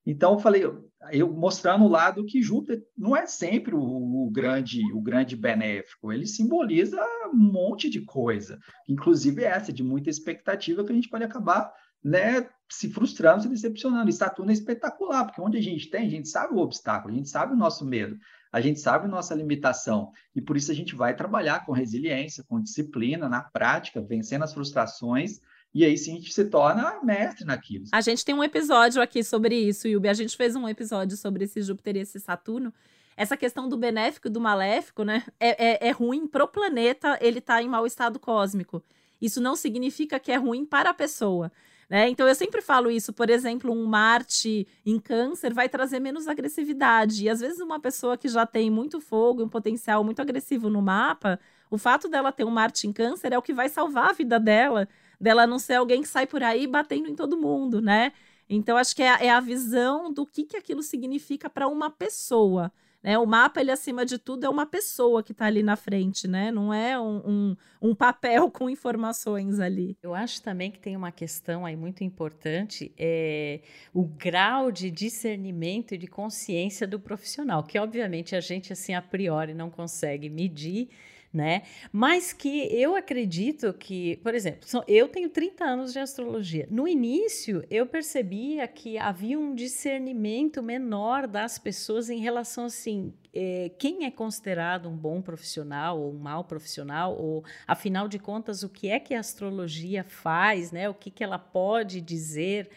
Então, 0.04 0.34
eu 0.34 0.38
falei, 0.38 0.64
eu 1.12 1.32
mostrando 1.32 1.84
o 1.84 1.88
lado 1.88 2.24
que 2.24 2.42
Júpiter 2.42 2.82
não 2.96 3.16
é 3.16 3.26
sempre 3.26 3.74
o, 3.74 3.80
o, 3.80 4.30
grande 4.30 4.80
o 4.92 5.00
grande 5.00 5.36
benéfico, 5.36 6.12
ele 6.12 6.26
simboliza 6.26 7.00
um 7.32 7.52
monte 7.52 7.88
de 7.90 8.00
coisa, 8.00 8.58
inclusive 8.88 9.44
essa 9.44 9.72
de 9.72 9.82
muita 9.82 10.10
expectativa 10.10 10.84
que 10.84 10.92
a 10.92 10.94
gente 10.94 11.08
pode 11.08 11.24
acabar 11.24 11.72
né, 12.02 12.48
se 12.70 12.88
frustrando, 12.90 13.42
se 13.42 13.48
decepcionando. 13.48 14.08
E 14.08 14.12
Saturno 14.12 14.50
é 14.50 14.54
espetacular, 14.54 15.26
porque 15.26 15.40
onde 15.40 15.58
a 15.58 15.62
gente 15.62 15.90
tem, 15.90 16.06
a 16.06 16.10
gente 16.10 16.28
sabe 16.28 16.54
o 16.54 16.58
obstáculo, 16.58 17.12
a 17.12 17.16
gente 17.16 17.28
sabe 17.28 17.52
o 17.52 17.58
nosso 17.58 17.84
medo 17.84 18.16
a 18.52 18.60
gente 18.60 18.80
sabe 18.80 19.06
nossa 19.06 19.34
limitação 19.34 20.10
e 20.34 20.40
por 20.40 20.56
isso 20.56 20.70
a 20.70 20.74
gente 20.74 20.94
vai 20.94 21.14
trabalhar 21.14 21.64
com 21.64 21.72
resiliência, 21.72 22.44
com 22.48 22.60
disciplina, 22.60 23.28
na 23.28 23.42
prática, 23.42 24.02
vencendo 24.02 24.42
as 24.42 24.52
frustrações. 24.52 25.40
E 25.72 25.84
aí 25.84 25.96
sim 25.96 26.12
a 26.12 26.16
gente 26.16 26.32
se 26.32 26.44
torna 26.46 27.00
mestre 27.02 27.44
naquilo. 27.44 27.84
A 27.92 28.00
gente 28.00 28.24
tem 28.24 28.34
um 28.34 28.42
episódio 28.42 29.00
aqui 29.00 29.22
sobre 29.22 29.56
isso, 29.56 29.86
Yubi. 29.86 30.08
A 30.08 30.14
gente 30.14 30.36
fez 30.36 30.56
um 30.56 30.68
episódio 30.68 31.16
sobre 31.16 31.44
esse 31.44 31.62
Júpiter 31.62 31.96
e 31.96 32.00
esse 32.00 32.18
Saturno. 32.18 32.72
Essa 33.16 33.36
questão 33.36 33.68
do 33.68 33.76
benéfico 33.76 34.28
e 34.28 34.30
do 34.30 34.40
maléfico, 34.40 35.04
né? 35.04 35.24
É, 35.38 35.86
é, 35.86 35.88
é 35.88 35.90
ruim 35.90 36.26
pro 36.26 36.48
planeta 36.48 37.18
ele 37.20 37.40
tá 37.40 37.62
em 37.62 37.68
mau 37.68 37.86
estado 37.86 38.18
cósmico. 38.18 38.82
Isso 39.20 39.40
não 39.40 39.54
significa 39.54 40.18
que 40.18 40.32
é 40.32 40.36
ruim 40.36 40.64
para 40.64 40.90
a 40.90 40.94
pessoa. 40.94 41.52
Né? 41.90 42.08
Então 42.08 42.26
eu 42.28 42.34
sempre 42.36 42.62
falo 42.62 42.88
isso, 42.88 43.12
por 43.12 43.28
exemplo, 43.28 43.72
um 43.72 43.84
Marte 43.84 44.66
em 44.86 44.96
câncer 44.98 45.52
vai 45.52 45.68
trazer 45.68 45.98
menos 45.98 46.28
agressividade. 46.28 47.24
E 47.24 47.28
às 47.28 47.40
vezes 47.40 47.60
uma 47.60 47.80
pessoa 47.80 48.16
que 48.16 48.28
já 48.28 48.46
tem 48.46 48.70
muito 48.70 49.00
fogo, 49.00 49.42
um 49.42 49.48
potencial 49.48 50.04
muito 50.04 50.22
agressivo 50.22 50.70
no 50.70 50.80
mapa, 50.80 51.38
o 51.68 51.76
fato 51.76 52.08
dela 52.08 52.30
ter 52.30 52.44
um 52.44 52.50
Marte 52.50 52.86
em 52.86 52.92
câncer 52.92 53.32
é 53.32 53.38
o 53.38 53.42
que 53.42 53.52
vai 53.52 53.68
salvar 53.68 54.10
a 54.10 54.12
vida 54.12 54.38
dela, 54.38 54.88
dela 55.20 55.46
não 55.46 55.58
ser 55.58 55.74
alguém 55.74 56.02
que 56.02 56.08
sai 56.08 56.26
por 56.26 56.42
aí 56.42 56.66
batendo 56.66 57.08
em 57.08 57.14
todo 57.14 57.36
mundo, 57.36 57.80
né? 57.82 58.12
Então 58.48 58.76
acho 58.76 58.96
que 58.96 59.02
é, 59.02 59.26
é 59.26 59.30
a 59.30 59.40
visão 59.40 60.12
do 60.12 60.26
que, 60.26 60.44
que 60.44 60.56
aquilo 60.56 60.82
significa 60.82 61.48
para 61.48 61.68
uma 61.68 61.90
pessoa. 61.90 62.72
Né? 63.02 63.16
O 63.18 63.24
mapa, 63.24 63.60
ele 63.60 63.70
acima 63.70 64.04
de 64.04 64.18
tudo, 64.18 64.44
é 64.44 64.48
uma 64.48 64.66
pessoa 64.66 65.22
que 65.22 65.32
está 65.32 65.46
ali 65.46 65.62
na 65.62 65.74
frente, 65.74 66.28
né? 66.28 66.50
Não 66.50 66.72
é 66.72 67.00
um, 67.00 67.22
um, 67.26 67.56
um, 67.80 67.94
papel 67.94 68.50
com 68.52 68.68
informações 68.68 69.58
ali. 69.58 69.96
Eu 70.02 70.14
acho 70.14 70.42
também 70.42 70.70
que 70.70 70.78
tem 70.78 70.96
uma 70.96 71.10
questão 71.10 71.64
aí 71.64 71.76
muito 71.76 72.04
importante, 72.04 72.92
é 72.98 73.60
o 73.94 74.04
grau 74.04 74.70
de 74.70 74.90
discernimento 74.90 75.94
e 75.94 75.98
de 75.98 76.06
consciência 76.06 76.86
do 76.86 77.00
profissional, 77.00 77.62
que 77.62 77.78
obviamente 77.78 78.36
a 78.36 78.40
gente, 78.40 78.72
assim, 78.72 78.92
a 78.94 79.00
priori 79.00 79.54
não 79.54 79.70
consegue 79.70 80.28
medir, 80.28 80.90
né? 81.32 81.62
Mas 81.92 82.32
que 82.32 82.68
eu 82.72 82.96
acredito 82.96 83.72
que, 83.72 84.16
por 84.16 84.34
exemplo, 84.34 84.66
eu 84.88 85.08
tenho 85.08 85.30
30 85.30 85.64
anos 85.64 85.92
de 85.92 85.98
astrologia. 86.00 86.66
No 86.70 86.88
início, 86.88 87.64
eu 87.70 87.86
percebia 87.86 88.66
que 88.66 88.98
havia 88.98 89.38
um 89.38 89.54
discernimento 89.54 90.62
menor 90.62 91.28
das 91.28 91.58
pessoas 91.58 92.10
em 92.10 92.18
relação 92.18 92.64
assim, 92.64 93.12
é, 93.32 93.70
quem 93.78 94.04
é 94.04 94.10
considerado 94.10 94.88
um 94.88 94.96
bom 94.96 95.22
profissional 95.22 96.00
ou 96.00 96.12
um 96.12 96.18
mau 96.18 96.42
profissional, 96.42 97.16
ou 97.16 97.44
afinal 97.66 98.08
de 98.08 98.18
contas, 98.18 98.64
o 98.64 98.68
que 98.68 98.88
é 98.88 98.98
que 98.98 99.14
a 99.14 99.20
astrologia 99.20 100.02
faz, 100.02 100.72
né? 100.72 100.88
O 100.88 100.94
que, 100.94 101.10
que 101.10 101.22
ela 101.22 101.38
pode 101.38 102.00
dizer 102.00 102.68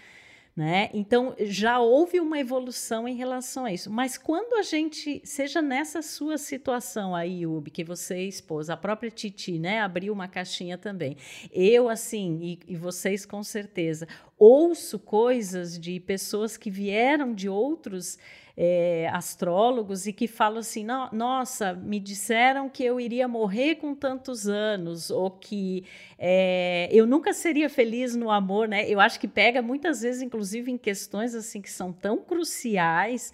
né? 0.56 0.90
Então 0.94 1.36
já 1.40 1.80
houve 1.80 2.20
uma 2.20 2.40
evolução 2.40 3.08
em 3.08 3.16
relação 3.16 3.66
a 3.66 3.74
isso. 3.74 3.90
Mas 3.90 4.18
quando 4.18 4.54
a 4.56 4.62
gente, 4.62 5.22
seja 5.24 5.62
nessa 5.62 6.02
sua 6.02 6.38
situação 6.38 7.16
aí, 7.16 7.46
Ubi, 7.46 7.72
que 7.72 7.84
você 7.84 8.28
expôs, 8.28 8.70
a 8.70 8.78
própria 8.78 9.10
Titi, 9.10 9.58
né, 9.58 9.82
abriu 9.82 10.14
uma 10.14 10.28
caixinha 10.28 10.78
também. 10.78 11.18
Eu, 11.52 11.90
assim, 11.90 12.40
e, 12.42 12.60
e 12.74 12.76
vocês 12.76 13.26
com 13.26 13.42
certeza, 13.44 14.08
ouço 14.38 15.00
coisas 15.00 15.80
de 15.80 16.00
pessoas 16.00 16.56
que 16.56 16.70
vieram 16.70 17.34
de 17.34 17.50
outros 17.50 18.20
é, 18.56 19.10
astrólogos 19.12 20.06
e 20.06 20.14
que 20.14 20.28
falam 20.28 20.60
assim: 20.60 20.84
no, 20.84 21.10
nossa, 21.12 21.74
me 21.74 22.00
disseram 22.00 22.70
que 22.70 22.84
eu 22.84 23.00
iria 23.00 23.28
morrer 23.28 23.76
com 23.76 23.96
tantos 23.96 24.48
anos, 24.48 25.10
ou 25.10 25.32
que 25.32 25.84
é, 26.18 26.88
eu 26.92 27.06
nunca 27.06 27.34
seria 27.34 27.70
feliz 27.70 28.16
no 28.16 28.30
amor, 28.30 28.68
né? 28.68 28.88
Eu 28.90 29.00
acho 29.00 29.20
que 29.20 29.28
pega 29.28 29.62
muitas 29.62 30.02
vezes, 30.02 30.22
inclusive, 30.22 30.72
em 30.72 30.78
questões 30.78 31.34
assim 31.34 31.62
que 31.62 31.72
são 31.72 31.92
tão 31.92 32.18
cruciais 32.18 33.32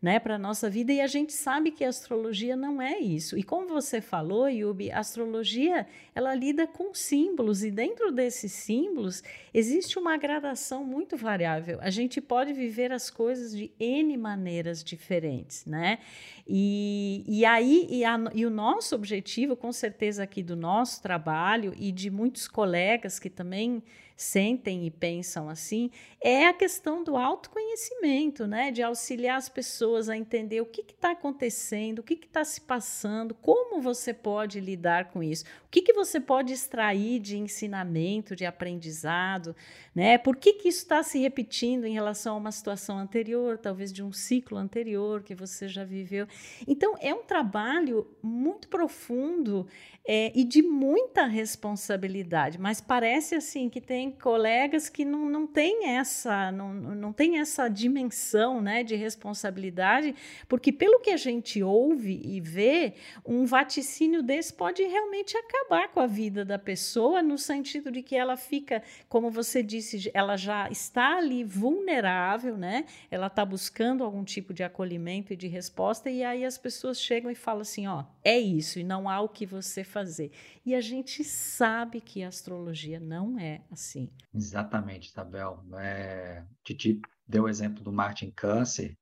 né, 0.00 0.20
para 0.20 0.36
a 0.36 0.38
nossa 0.38 0.70
vida, 0.70 0.92
e 0.92 1.00
a 1.00 1.06
gente 1.06 1.32
sabe 1.32 1.72
que 1.72 1.84
a 1.84 1.88
astrologia 1.88 2.56
não 2.56 2.80
é 2.80 2.98
isso. 2.98 3.36
E 3.36 3.42
como 3.42 3.68
você 3.68 4.00
falou, 4.00 4.48
Yubi, 4.48 4.92
a 4.92 5.00
astrologia 5.00 5.86
ela 6.14 6.34
lida 6.34 6.66
com 6.66 6.94
símbolos, 6.94 7.64
e 7.64 7.70
dentro 7.70 8.12
desses 8.12 8.52
símbolos 8.52 9.22
existe 9.52 9.98
uma 9.98 10.16
gradação 10.16 10.84
muito 10.84 11.16
variável. 11.16 11.78
A 11.80 11.90
gente 11.90 12.20
pode 12.20 12.52
viver 12.52 12.92
as 12.92 13.10
coisas 13.10 13.56
de 13.56 13.72
N 13.78 14.16
maneiras 14.16 14.84
diferentes, 14.84 15.66
né? 15.66 15.98
E, 16.46 17.24
e 17.26 17.44
aí, 17.44 17.86
e, 17.90 18.04
a, 18.04 18.18
e 18.34 18.46
o 18.46 18.50
nosso 18.50 18.94
objetivo, 18.94 19.56
com 19.56 19.72
certeza, 19.72 20.22
aqui 20.22 20.42
do 20.42 20.56
nosso 20.56 21.02
trabalho 21.02 21.74
e 21.76 21.90
de 21.90 22.08
muitos 22.08 22.46
colegas 22.46 23.18
que 23.18 23.28
também 23.28 23.82
sentem 24.18 24.84
e 24.84 24.90
pensam 24.90 25.48
assim, 25.48 25.92
é 26.20 26.48
a 26.48 26.52
questão 26.52 27.04
do 27.04 27.16
autoconhecimento, 27.16 28.48
né? 28.48 28.72
De 28.72 28.82
auxiliar 28.82 29.38
as 29.38 29.48
pessoas 29.48 30.08
a 30.08 30.16
entender 30.16 30.60
o 30.60 30.66
que 30.66 30.80
está 30.80 31.12
acontecendo, 31.12 32.00
o 32.00 32.02
que 32.02 32.14
está 32.14 32.44
se 32.44 32.60
passando, 32.60 33.32
como 33.32 33.80
você 33.80 34.12
pode 34.12 34.58
lidar 34.58 35.12
com 35.12 35.22
isso, 35.22 35.44
o 35.66 35.68
que, 35.70 35.82
que 35.82 35.92
você 35.92 36.18
pode 36.18 36.52
extrair 36.52 37.20
de 37.20 37.38
ensinamento, 37.38 38.34
de 38.34 38.44
aprendizado, 38.44 39.54
né? 39.94 40.18
Por 40.18 40.34
que, 40.34 40.54
que 40.54 40.68
isso 40.68 40.82
está 40.82 41.00
se 41.04 41.20
repetindo 41.20 41.84
em 41.84 41.92
relação 41.92 42.34
a 42.34 42.38
uma 42.38 42.50
situação 42.50 42.98
anterior, 42.98 43.56
talvez 43.56 43.92
de 43.92 44.02
um 44.02 44.12
ciclo 44.12 44.58
anterior 44.58 45.22
que 45.22 45.34
você 45.34 45.68
já 45.68 45.84
viveu. 45.84 46.26
Então, 46.66 46.96
é 47.00 47.14
um 47.14 47.22
trabalho 47.22 48.04
muito 48.20 48.66
profundo 48.66 49.64
é, 50.04 50.32
e 50.34 50.42
de 50.42 50.62
muita 50.62 51.26
responsabilidade, 51.26 52.58
mas 52.58 52.80
parece 52.80 53.34
assim 53.34 53.68
que 53.68 53.80
tem 53.80 54.07
colegas 54.10 54.88
que 54.88 55.04
não, 55.04 55.28
não 55.28 55.46
têm 55.46 55.88
essa, 55.88 56.52
não, 56.52 56.72
não 56.72 57.12
tem 57.12 57.38
essa 57.38 57.68
dimensão 57.68 58.60
né, 58.60 58.82
de 58.82 58.94
responsabilidade, 58.94 60.14
porque 60.48 60.72
pelo 60.72 61.00
que 61.00 61.10
a 61.10 61.16
gente 61.16 61.62
ouve 61.62 62.20
e 62.24 62.40
vê, 62.40 62.94
um 63.24 63.44
vaticínio 63.44 64.22
desse 64.22 64.52
pode 64.52 64.82
realmente 64.82 65.36
acabar 65.36 65.88
com 65.88 66.00
a 66.00 66.06
vida 66.06 66.44
da 66.44 66.58
pessoa, 66.58 67.22
no 67.22 67.38
sentido 67.38 67.90
de 67.90 68.02
que 68.02 68.14
ela 68.14 68.36
fica, 68.36 68.82
como 69.08 69.30
você 69.30 69.62
disse, 69.62 70.10
ela 70.12 70.36
já 70.36 70.68
está 70.70 71.16
ali 71.16 71.44
vulnerável, 71.44 72.56
né? 72.56 72.84
Ela 73.10 73.28
está 73.28 73.44
buscando 73.44 74.04
algum 74.04 74.24
tipo 74.24 74.52
de 74.52 74.62
acolhimento 74.62 75.32
e 75.32 75.36
de 75.36 75.48
resposta, 75.48 76.10
e 76.10 76.22
aí 76.22 76.44
as 76.44 76.58
pessoas 76.58 77.00
chegam 77.00 77.30
e 77.30 77.34
falam 77.34 77.62
assim: 77.62 77.86
ó, 77.86 78.04
é 78.22 78.38
isso, 78.38 78.78
e 78.78 78.84
não 78.84 79.08
há 79.08 79.20
o 79.20 79.28
que 79.28 79.46
você 79.46 79.82
fazer. 79.82 80.30
E 80.64 80.74
a 80.74 80.82
gente 80.82 81.24
sabe 81.24 81.98
que 81.98 82.22
a 82.22 82.28
astrologia 82.28 83.00
não 83.00 83.38
é 83.38 83.62
assim. 83.70 83.97
Exatamente, 84.34 85.08
Isabel. 85.08 85.64
É, 85.78 86.44
Titi 86.64 87.00
deu 87.26 87.44
o 87.44 87.48
exemplo 87.48 87.82
do 87.82 87.92
Martin 87.92 88.30
Câncer 88.30 88.96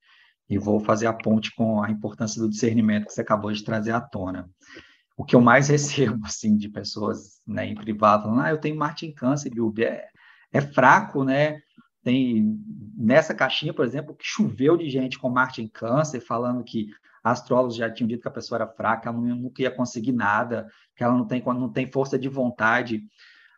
e 0.49 0.59
vou 0.59 0.81
fazer 0.81 1.07
a 1.07 1.13
ponte 1.13 1.55
com 1.55 1.83
a 1.83 1.91
importância 1.91 2.41
do 2.41 2.49
discernimento 2.49 3.07
que 3.07 3.13
você 3.13 3.21
acabou 3.21 3.53
de 3.53 3.65
trazer 3.65 3.93
à 3.93 4.01
tona. 4.01 4.49
O 5.17 5.25
que 5.25 5.35
eu 5.35 5.41
mais 5.41 5.69
recebo 5.71 6.25
assim 6.25 6.57
de 6.57 6.69
pessoas 6.69 7.41
né, 7.47 7.67
em 7.67 7.75
privado 7.75 8.25
falando, 8.25 8.43
ah, 8.43 8.51
eu 8.51 8.59
tenho 8.59 8.77
Martin 8.77 9.13
Câncer, 9.13 9.51
Bilby, 9.51 9.85
é, 9.85 10.07
é 10.53 10.61
fraco, 10.61 11.25
né? 11.25 11.61
Tem 12.03 12.57
nessa 12.97 13.35
caixinha, 13.35 13.75
por 13.75 13.85
exemplo, 13.85 14.15
que 14.15 14.25
choveu 14.25 14.77
de 14.77 14.89
gente 14.89 15.19
com 15.19 15.29
Martin 15.29 15.67
Câncer 15.67 16.21
falando 16.21 16.63
que 16.63 16.89
astrólogos 17.23 17.75
já 17.75 17.91
tinham 17.91 18.07
dito 18.07 18.23
que 18.23 18.29
a 18.29 18.33
pessoa 18.33 18.59
era 18.59 18.69
fraca, 18.69 19.09
ela 19.09 19.19
nunca 19.19 19.61
ia 19.61 19.71
conseguir 19.71 20.13
nada, 20.13 20.69
que 20.95 21.03
ela 21.03 21.17
não 21.17 21.27
tem, 21.27 21.43
não 21.45 21.73
tem 21.73 21.91
força 21.91 22.17
de 22.17 22.29
vontade. 22.29 23.03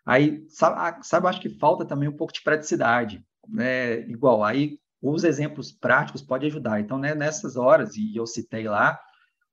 Aí, 0.09 0.43
sabe, 0.49 1.07
sabe, 1.07 1.27
acho 1.27 1.39
que 1.39 1.51
falta 1.51 1.85
também 1.85 2.09
um 2.09 2.17
pouco 2.17 2.33
de 2.33 2.41
praticidade, 2.43 3.23
né? 3.47 4.01
Igual, 4.09 4.43
aí 4.43 4.79
os 5.03 5.23
exemplos 5.23 5.71
práticos 5.71 6.23
podem 6.23 6.49
ajudar. 6.49 6.81
Então, 6.81 6.97
né, 6.97 7.15
nessas 7.15 7.57
horas, 7.57 7.95
e 7.95 8.17
eu 8.17 8.27
citei 8.27 8.67
lá, 8.67 8.99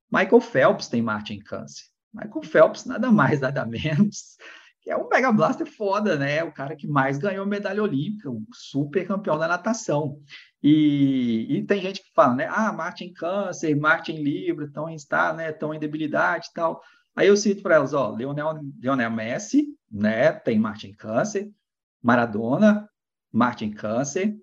Michael 0.09 0.39
Phelps 0.39 0.87
tem 0.87 1.01
Marte 1.01 1.33
em 1.33 1.43
câncer. 1.43 1.83
Michael 2.13 2.43
Phelps, 2.43 2.85
nada 2.85 3.11
mais, 3.11 3.41
nada 3.41 3.65
menos, 3.65 4.37
que 4.79 4.89
é 4.89 4.95
um 4.95 5.09
Mega 5.09 5.29
Blaster 5.29 5.67
foda, 5.67 6.15
né? 6.15 6.41
O 6.41 6.53
cara 6.53 6.73
que 6.73 6.87
mais 6.87 7.17
ganhou 7.17 7.45
medalha 7.45 7.83
olímpica, 7.83 8.29
um 8.29 8.45
super 8.53 9.05
campeão 9.05 9.37
da 9.37 9.49
natação. 9.49 10.21
E, 10.63 11.47
e, 11.49 11.65
tem 11.65 11.81
gente 11.81 12.01
que 12.01 12.13
fala, 12.15 12.33
né? 12.33 12.47
Ah, 12.49 12.71
Marte 12.71 13.03
em 13.03 13.11
câncer, 13.11 13.75
Marte 13.75 14.13
em 14.13 14.23
Libra, 14.23 14.63
estão 14.63 14.87
em, 14.87 14.95
está, 14.95 15.33
né? 15.33 15.49
Estão 15.49 15.73
em 15.73 15.79
debilidade 15.79 16.47
e 16.49 16.53
tal. 16.53 16.81
Aí 17.15 17.27
eu 17.27 17.37
cito 17.37 17.61
para 17.63 17.75
elas, 17.75 17.93
ó, 17.93 18.09
Leonel, 18.11 18.59
Leonel 18.81 19.11
Messi, 19.11 19.67
né, 19.89 20.31
tem 20.33 20.59
Marte 20.59 20.87
em 20.87 20.93
câncer, 20.93 21.49
Maradona, 22.01 22.89
Marte 23.31 23.63
em 23.63 23.71
câncer, 23.71 24.37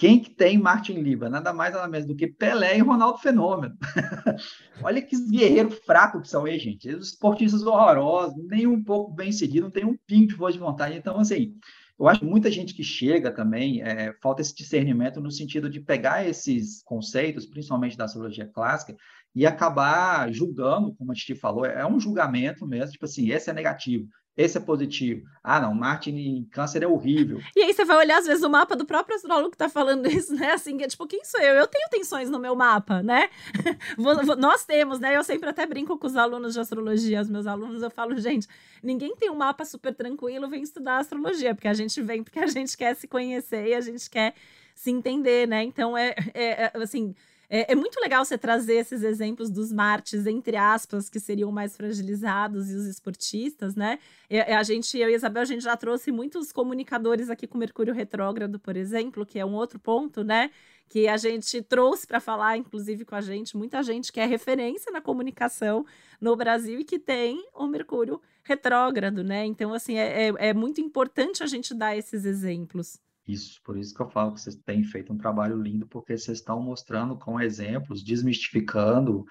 quem 0.00 0.18
que 0.18 0.30
tem 0.30 0.56
Martin 0.56 0.94
Liba? 0.94 1.28
Nada 1.28 1.52
mais 1.52 1.74
nada 1.74 1.86
menos 1.86 2.06
do 2.06 2.16
que 2.16 2.26
Pelé 2.26 2.78
e 2.78 2.80
Ronaldo 2.80 3.18
Fenômeno. 3.18 3.76
Olha 4.82 5.02
que 5.02 5.14
guerreiro 5.28 5.70
fraco 5.70 6.22
que 6.22 6.28
são 6.28 6.48
eles, 6.48 6.62
gente. 6.62 6.88
Os 6.88 7.08
esportistas 7.08 7.64
horrorosos, 7.64 8.34
nem 8.46 8.66
um 8.66 8.82
pouco 8.82 9.12
bem 9.12 9.30
seguido, 9.30 9.64
não 9.64 9.70
tem 9.70 9.84
um 9.84 9.98
pingo 10.06 10.28
de 10.28 10.34
força 10.36 10.54
de 10.54 10.64
vontade. 10.64 10.96
Então, 10.96 11.20
assim, 11.20 11.54
eu 12.00 12.08
acho 12.08 12.20
que 12.20 12.26
muita 12.26 12.50
gente 12.50 12.72
que 12.72 12.82
chega 12.82 13.30
também, 13.30 13.82
é, 13.82 14.14
falta 14.22 14.40
esse 14.40 14.54
discernimento 14.54 15.20
no 15.20 15.30
sentido 15.30 15.68
de 15.68 15.78
pegar 15.80 16.26
esses 16.26 16.82
conceitos, 16.82 17.44
principalmente 17.44 17.94
da 17.94 18.06
astrologia 18.06 18.46
clássica, 18.46 18.96
e 19.34 19.44
acabar 19.46 20.32
julgando, 20.32 20.94
como 20.94 21.12
a 21.12 21.14
gente 21.14 21.34
falou, 21.34 21.66
é 21.66 21.86
um 21.86 22.00
julgamento 22.00 22.66
mesmo, 22.66 22.92
tipo 22.92 23.04
assim, 23.04 23.30
esse 23.30 23.50
é 23.50 23.52
negativo, 23.52 24.08
esse 24.36 24.56
é 24.56 24.60
positivo. 24.60 25.26
Ah, 25.42 25.60
não, 25.60 25.74
Marte 25.74 26.10
em 26.10 26.44
câncer 26.44 26.82
é 26.82 26.86
horrível. 26.86 27.40
E 27.56 27.62
aí 27.62 27.74
você 27.74 27.84
vai 27.84 27.96
olhar, 27.96 28.18
às 28.18 28.26
vezes, 28.26 28.42
o 28.42 28.48
mapa 28.48 28.76
do 28.76 28.86
próprio 28.86 29.16
astrólogo 29.16 29.50
que 29.50 29.56
tá 29.56 29.68
falando 29.68 30.06
isso, 30.10 30.34
né? 30.34 30.52
Assim, 30.52 30.80
é 30.82 30.86
tipo, 30.86 31.06
quem 31.06 31.24
sou 31.24 31.40
eu? 31.40 31.54
Eu 31.54 31.66
tenho 31.66 31.88
tensões 31.90 32.30
no 32.30 32.38
meu 32.38 32.54
mapa, 32.54 33.02
né? 33.02 33.28
Nós 34.38 34.64
temos, 34.64 34.98
né? 34.98 35.16
Eu 35.16 35.24
sempre 35.24 35.48
até 35.48 35.66
brinco 35.66 35.98
com 35.98 36.06
os 36.06 36.16
alunos 36.16 36.54
de 36.54 36.60
astrologia, 36.60 37.20
os 37.20 37.28
meus 37.28 37.46
alunos, 37.46 37.82
eu 37.82 37.90
falo, 37.90 38.16
gente, 38.18 38.46
ninguém 38.82 39.14
tem 39.16 39.30
um 39.30 39.36
mapa 39.36 39.64
super 39.64 39.94
tranquilo, 39.94 40.48
vem 40.48 40.62
estudar 40.62 40.98
astrologia, 40.98 41.54
porque 41.54 41.68
a 41.68 41.74
gente 41.74 42.00
vem 42.00 42.22
porque 42.22 42.38
a 42.38 42.46
gente 42.46 42.76
quer 42.76 42.94
se 42.94 43.08
conhecer 43.08 43.68
e 43.68 43.74
a 43.74 43.80
gente 43.80 44.08
quer 44.08 44.34
se 44.74 44.90
entender, 44.90 45.46
né? 45.46 45.62
Então, 45.62 45.96
é, 45.96 46.14
é, 46.32 46.62
é 46.64 46.72
assim 46.76 47.14
é, 47.52 47.72
é, 47.72 47.74
muito 47.74 48.00
legal 48.00 48.24
você 48.24 48.38
trazer 48.38 48.74
esses 48.74 49.02
exemplos 49.02 49.50
dos 49.50 49.72
martes, 49.72 50.24
entre 50.24 50.56
aspas, 50.56 51.10
que 51.10 51.18
seriam 51.18 51.50
mais 51.50 51.76
fragilizados 51.76 52.70
e 52.70 52.76
os 52.76 52.86
esportistas, 52.86 53.74
né? 53.74 53.98
E, 54.30 54.38
a 54.38 54.62
gente, 54.62 54.96
eu 54.96 55.10
e 55.10 55.14
a 55.14 55.16
Isabel, 55.16 55.42
a 55.42 55.44
gente 55.44 55.64
já 55.64 55.76
trouxe 55.76 56.12
muitos 56.12 56.52
comunicadores 56.52 57.28
aqui 57.28 57.48
com 57.48 57.58
Mercúrio 57.58 57.92
retrógrado, 57.92 58.60
por 58.60 58.76
exemplo, 58.76 59.26
que 59.26 59.36
é 59.36 59.44
um 59.44 59.54
outro 59.54 59.80
ponto, 59.80 60.22
né? 60.22 60.52
Que 60.88 61.08
a 61.08 61.16
gente 61.16 61.60
trouxe 61.60 62.06
para 62.06 62.20
falar, 62.20 62.56
inclusive, 62.56 63.04
com 63.04 63.16
a 63.16 63.20
gente, 63.20 63.56
muita 63.56 63.82
gente 63.82 64.12
que 64.12 64.20
é 64.20 64.26
referência 64.26 64.92
na 64.92 65.00
comunicação 65.00 65.84
no 66.20 66.36
Brasil 66.36 66.78
e 66.78 66.84
que 66.84 67.00
tem 67.00 67.44
o 67.52 67.66
Mercúrio 67.66 68.22
retrógrado, 68.44 69.24
né? 69.24 69.44
Então, 69.44 69.74
assim, 69.74 69.98
é, 69.98 70.28
é, 70.28 70.34
é 70.50 70.54
muito 70.54 70.80
importante 70.80 71.42
a 71.42 71.46
gente 71.46 71.74
dar 71.74 71.96
esses 71.96 72.24
exemplos. 72.24 73.00
Isso, 73.32 73.60
por 73.64 73.76
isso 73.76 73.94
que 73.94 74.00
eu 74.00 74.08
falo 74.08 74.32
que 74.32 74.40
vocês 74.40 74.56
têm 74.56 74.82
feito 74.82 75.12
um 75.12 75.18
trabalho 75.18 75.60
lindo, 75.60 75.86
porque 75.86 76.16
vocês 76.16 76.38
estão 76.38 76.60
mostrando 76.60 77.16
com 77.16 77.40
exemplos, 77.40 78.02
desmistificando 78.02 79.24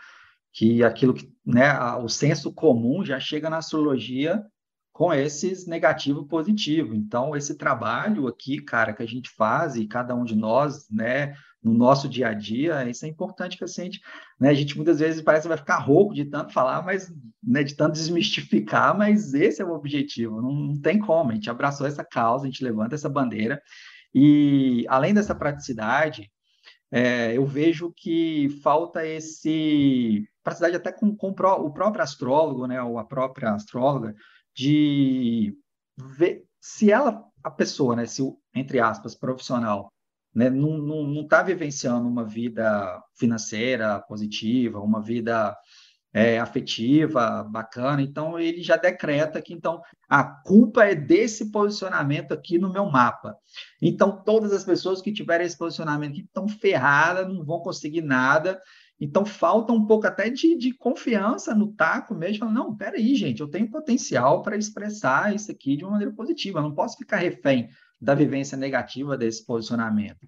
que 0.54 0.84
aquilo 0.84 1.14
que, 1.14 1.32
né, 1.46 1.74
o 1.96 2.08
senso 2.08 2.54
comum 2.54 3.04
já 3.04 3.20
chega 3.20 3.50
na 3.50 3.58
astrologia 3.58 4.44
com 4.92 5.14
esses 5.14 5.66
negativo 5.66 6.26
positivo. 6.26 6.94
Então, 6.94 7.36
esse 7.36 7.56
trabalho 7.56 8.28
aqui, 8.28 8.60
cara, 8.60 8.94
que 8.94 9.04
a 9.04 9.08
gente 9.08 9.30
faz 9.30 9.76
e 9.76 9.88
cada 9.88 10.14
um 10.14 10.26
de 10.26 10.36
nós, 10.36 10.90
né, 10.90 11.36
no 11.64 11.74
nosso 11.74 12.08
dia 12.08 12.30
a 12.30 12.34
dia, 12.34 12.90
isso 12.90 13.06
é 13.06 13.08
importante 13.08 13.58
que 13.58 13.64
a 13.64 13.68
gente, 13.68 14.02
né, 14.40 14.50
a 14.50 14.54
gente 14.54 14.76
muitas 14.76 15.00
vezes 15.00 15.22
parece 15.22 15.44
que 15.44 15.50
vai 15.50 15.58
ficar 15.58 15.78
rouco 15.78 16.14
de 16.14 16.26
tanto 16.26 16.54
falar, 16.54 16.82
mas, 16.84 17.14
né, 17.44 17.64
de 17.64 17.76
tanto 17.76 17.94
desmistificar, 17.94 18.98
mas 18.98 19.34
esse 19.34 19.62
é 19.62 19.66
o 19.66 19.74
objetivo, 19.74 20.42
não, 20.42 20.52
não 20.52 20.82
tem 20.82 21.00
como, 21.00 21.32
a 21.32 21.34
gente 21.34 21.50
abraçou 21.50 21.86
essa 21.86 22.04
causa, 22.04 22.44
a 22.44 22.50
gente 22.50 22.64
levanta 22.64 22.96
essa 22.96 23.10
bandeira, 23.10 23.62
e 24.14 24.86
além 24.88 25.14
dessa 25.14 25.36
praticidade, 25.36 26.30
é, 26.92 27.38
eu 27.38 27.46
vejo 27.46 27.94
que 27.96 28.50
falta 28.64 29.06
esse 29.06 30.28
praticidade 30.44 30.76
até 30.76 30.92
com, 30.92 31.16
com 31.16 31.30
o 31.30 31.72
próprio 31.72 32.02
astrólogo, 32.02 32.66
né, 32.66 32.82
ou 32.82 32.98
a 32.98 33.06
própria 33.06 33.52
astróloga, 33.54 34.16
de 34.56 35.56
ver 35.98 36.44
se 36.60 36.92
ela, 36.92 37.24
a 37.44 37.52
pessoa, 37.52 37.96
né, 37.96 38.06
se 38.06 38.24
entre 38.56 38.80
aspas, 38.80 39.16
profissional, 39.16 39.92
né, 40.34 40.50
não 40.50 41.22
está 41.22 41.44
vivenciando 41.44 42.08
uma 42.08 42.26
vida 42.26 43.02
financeira 43.16 44.00
positiva, 44.08 44.80
uma 44.80 45.02
vida 45.02 45.56
é, 46.14 46.40
afetiva, 46.40 47.44
bacana, 47.44 48.02
então 48.02 48.40
ele 48.40 48.64
já 48.64 48.76
decreta 48.76 49.42
que 49.42 49.54
então 49.54 49.82
a 50.10 50.24
culpa 50.24 50.84
é 50.86 50.96
desse 50.96 51.52
posicionamento 51.52 52.32
aqui 52.34 52.58
no 52.58 52.72
meu 52.72 52.86
mapa. 52.86 53.36
Então 53.82 54.24
todas 54.24 54.52
as 54.52 54.64
pessoas 54.64 55.02
que 55.02 55.14
tiverem 55.14 55.46
esse 55.46 55.58
posicionamento 55.58 56.12
aqui 56.12 56.22
estão 56.22 56.48
ferradas, 56.48 57.28
não 57.28 57.46
vão 57.46 57.60
conseguir 57.60 58.02
nada. 58.02 58.60
Então 59.00 59.26
falta 59.26 59.72
um 59.72 59.86
pouco 59.86 60.08
até 60.08 60.30
de, 60.30 60.58
de 60.58 60.74
confiança 60.74 61.56
no 61.56 61.74
taco 61.74 62.14
mesmo, 62.14 62.50
não, 62.52 62.76
peraí, 62.76 63.16
gente, 63.16 63.40
eu 63.40 63.48
tenho 63.48 63.70
potencial 63.70 64.42
para 64.42 64.58
expressar 64.58 65.34
isso 65.34 65.52
aqui 65.52 65.78
de 65.78 65.86
uma 65.86 65.92
maneira 65.92 66.14
positiva, 66.14 66.60
eu 66.60 66.64
não 66.64 66.76
posso 66.76 66.98
ficar 66.98 67.18
refém 67.18 67.70
da 68.02 68.14
vivência 68.14 68.58
negativa 68.58 69.18
desse 69.18 69.46
posicionamento. 69.46 70.28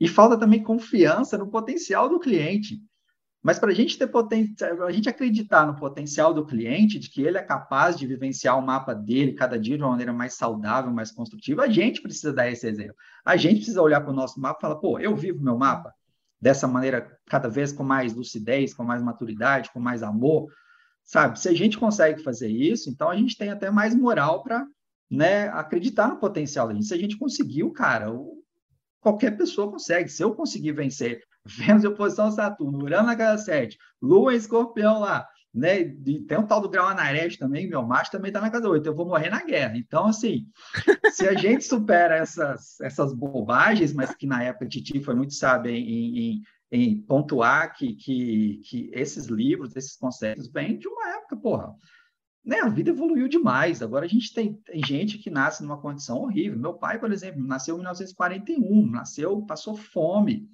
E 0.00 0.08
falta 0.08 0.38
também 0.38 0.62
confiança 0.62 1.36
no 1.36 1.50
potencial 1.50 2.08
do 2.08 2.20
cliente. 2.20 2.80
Mas 3.48 3.58
para 3.58 3.70
a 3.70 3.74
gente 3.74 3.96
ter 3.96 4.06
potencial, 4.08 4.82
a 4.82 4.92
gente 4.92 5.08
acreditar 5.08 5.66
no 5.66 5.74
potencial 5.74 6.34
do 6.34 6.44
cliente, 6.44 6.98
de 6.98 7.08
que 7.08 7.22
ele 7.22 7.38
é 7.38 7.42
capaz 7.42 7.96
de 7.96 8.06
vivenciar 8.06 8.58
o 8.58 8.60
mapa 8.60 8.94
dele 8.94 9.32
cada 9.32 9.58
dia 9.58 9.74
de 9.74 9.82
uma 9.82 9.92
maneira 9.92 10.12
mais 10.12 10.34
saudável, 10.34 10.92
mais 10.92 11.10
construtiva, 11.10 11.62
a 11.62 11.66
gente 11.66 12.02
precisa 12.02 12.30
dar 12.30 12.50
esse 12.50 12.66
exemplo. 12.66 12.94
A 13.24 13.38
gente 13.38 13.54
precisa 13.54 13.80
olhar 13.80 14.02
para 14.02 14.10
o 14.10 14.14
nosso 14.14 14.38
mapa 14.38 14.58
e 14.58 14.60
falar, 14.60 14.76
pô, 14.76 14.98
eu 14.98 15.16
vivo 15.16 15.42
meu 15.42 15.56
mapa 15.56 15.94
dessa 16.38 16.68
maneira, 16.68 17.18
cada 17.24 17.48
vez 17.48 17.72
com 17.72 17.82
mais 17.82 18.12
lucidez, 18.12 18.74
com 18.74 18.84
mais 18.84 19.02
maturidade, 19.02 19.70
com 19.72 19.80
mais 19.80 20.02
amor, 20.02 20.52
sabe? 21.02 21.40
Se 21.40 21.48
a 21.48 21.54
gente 21.54 21.78
consegue 21.78 22.22
fazer 22.22 22.48
isso, 22.50 22.90
então 22.90 23.08
a 23.08 23.16
gente 23.16 23.34
tem 23.34 23.48
até 23.48 23.70
mais 23.70 23.94
moral 23.94 24.42
para 24.42 24.66
né, 25.10 25.48
acreditar 25.48 26.06
no 26.08 26.18
potencial 26.18 26.68
da 26.68 26.74
gente. 26.74 26.84
Se 26.84 26.92
a 26.92 26.98
gente 26.98 27.16
conseguiu, 27.16 27.72
cara, 27.72 28.12
qualquer 29.00 29.38
pessoa 29.38 29.70
consegue. 29.70 30.10
Se 30.10 30.22
eu 30.22 30.34
conseguir 30.34 30.72
vencer 30.72 31.22
Vênus 31.56 31.84
em 31.84 31.88
oposição 31.88 32.26
a 32.26 32.30
Saturno, 32.30 32.82
Urano 32.82 33.06
na 33.06 33.16
casa 33.16 33.44
7, 33.44 33.78
Lua 34.02 34.34
em 34.34 34.36
escorpião 34.36 35.00
lá, 35.00 35.26
né? 35.52 35.80
E 35.80 36.20
tem 36.20 36.38
o 36.38 36.46
tal 36.46 36.60
do 36.60 36.68
grau 36.68 36.86
Anarete 36.86 37.38
também, 37.38 37.68
meu 37.68 37.82
macho 37.82 38.10
também 38.10 38.28
está 38.28 38.40
na 38.40 38.50
casa 38.50 38.68
8, 38.68 38.86
eu 38.86 38.94
vou 38.94 39.06
morrer 39.06 39.30
na 39.30 39.42
guerra. 39.44 39.76
Então, 39.76 40.06
assim, 40.06 40.46
se 41.12 41.26
a 41.26 41.34
gente 41.34 41.64
supera 41.66 42.16
essas, 42.16 42.80
essas 42.80 43.14
bobagens, 43.14 43.92
mas 43.92 44.14
que 44.14 44.26
na 44.26 44.42
época 44.42 44.68
Titi 44.68 45.02
foi 45.02 45.14
muito 45.14 45.34
sábia 45.34 45.70
em, 45.70 46.18
em, 46.18 46.42
em 46.70 47.00
pontuar 47.00 47.74
que, 47.74 47.94
que, 47.94 48.60
que 48.64 48.90
esses 48.92 49.26
livros, 49.26 49.74
esses 49.74 49.96
conceitos, 49.96 50.50
vêm 50.50 50.78
de 50.78 50.86
uma 50.86 51.16
época, 51.16 51.36
porra. 51.36 51.74
Né, 52.44 52.60
a 52.60 52.68
vida 52.68 52.90
evoluiu 52.90 53.28
demais. 53.28 53.82
Agora 53.82 54.06
a 54.06 54.08
gente 54.08 54.32
tem, 54.32 54.54
tem, 54.54 54.82
gente 54.82 55.18
que 55.18 55.28
nasce 55.28 55.62
numa 55.62 55.80
condição 55.80 56.18
horrível. 56.18 56.58
Meu 56.58 56.72
pai, 56.72 56.98
por 56.98 57.12
exemplo, 57.12 57.44
nasceu 57.44 57.74
em 57.74 57.78
1941, 57.78 58.90
nasceu, 58.90 59.42
passou 59.42 59.76
fome, 59.76 60.48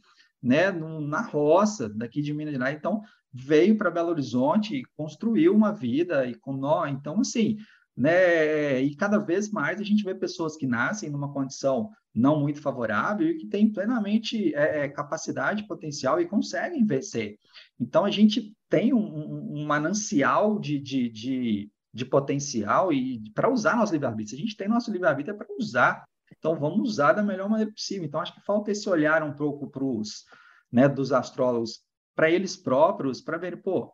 né, 0.45 0.71
no, 0.71 1.01
na 1.01 1.23
roça 1.23 1.89
daqui 1.89 2.21
de 2.21 2.35
Minas 2.35 2.53
Gerais. 2.53 2.77
Então, 2.77 3.01
veio 3.33 3.79
para 3.79 3.91
Belo 3.91 4.11
Horizonte 4.11 4.77
e 4.77 4.85
construiu 4.95 5.55
uma 5.55 5.73
vida 5.73 6.27
e 6.27 6.35
com 6.35 6.53
nó. 6.53 6.87
Então, 6.87 7.21
assim, 7.21 7.57
né, 7.97 8.83
e 8.83 8.95
cada 8.95 9.19
vez 9.19 9.51
mais 9.51 9.81
a 9.81 9.83
gente 9.83 10.05
vê 10.05 10.15
pessoas 10.15 10.55
que 10.55 10.67
nascem 10.67 11.09
numa 11.09 11.33
condição 11.33 11.91
não 12.15 12.39
muito 12.39 12.61
favorável 12.61 13.27
e 13.27 13.39
que 13.39 13.47
têm 13.47 13.73
plenamente 13.73 14.55
é, 14.55 14.85
é 14.85 14.89
capacidade, 14.89 15.67
potencial 15.67 16.21
e 16.21 16.29
conseguem 16.29 16.85
vencer. 16.85 17.39
Então, 17.81 18.05
a 18.05 18.11
gente 18.11 18.55
tem 18.69 18.93
um, 18.93 19.61
um 19.61 19.65
manancial 19.65 20.59
de, 20.59 20.79
de, 20.79 21.09
de, 21.09 21.71
de 21.93 22.05
potencial 22.05 22.93
e 22.93 23.23
para 23.33 23.51
usar 23.51 23.77
nosso 23.77 23.95
livre-arbítrio. 23.95 24.37
A 24.37 24.43
gente 24.43 24.57
tem 24.57 24.69
nosso 24.69 24.93
livre-arbítrio 24.93 25.35
é 25.35 25.39
para 25.39 25.47
usar 25.59 26.05
então, 26.39 26.59
vamos 26.59 26.89
usar 26.89 27.13
da 27.13 27.23
melhor 27.23 27.49
maneira 27.49 27.73
possível. 27.73 28.05
Então, 28.05 28.21
acho 28.21 28.35
que 28.35 28.45
falta 28.45 28.71
esse 28.71 28.89
olhar 28.89 29.23
um 29.23 29.33
pouco 29.33 29.71
para 29.71 29.85
os, 29.85 30.25
né, 30.71 30.89
dos 30.89 31.13
astrólogos, 31.13 31.81
para 32.15 32.31
eles 32.31 32.57
próprios, 32.57 33.21
para 33.21 33.39
ver, 33.39 33.63
pô, 33.63 33.93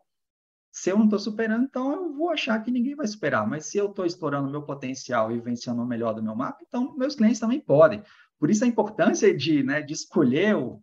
se 0.71 0.89
eu 0.89 0.97
não 0.97 1.05
estou 1.05 1.19
superando, 1.19 1.65
então 1.65 1.91
eu 1.91 2.13
vou 2.13 2.29
achar 2.29 2.63
que 2.63 2.71
ninguém 2.71 2.95
vai 2.95 3.05
superar. 3.05 3.47
Mas 3.47 3.65
se 3.65 3.77
eu 3.77 3.87
estou 3.87 4.05
explorando 4.05 4.47
o 4.47 4.51
meu 4.51 4.63
potencial 4.63 5.31
e 5.31 5.39
vencendo 5.39 5.81
o 5.81 5.85
melhor 5.85 6.13
do 6.13 6.23
meu 6.23 6.35
mapa, 6.35 6.59
então 6.65 6.95
meus 6.95 7.15
clientes 7.15 7.39
também 7.39 7.59
podem. 7.59 8.01
Por 8.39 8.49
isso 8.49 8.63
a 8.63 8.67
importância 8.67 9.35
de, 9.35 9.63
né, 9.63 9.81
de 9.81 9.93
escolher 9.93 10.55
o... 10.55 10.81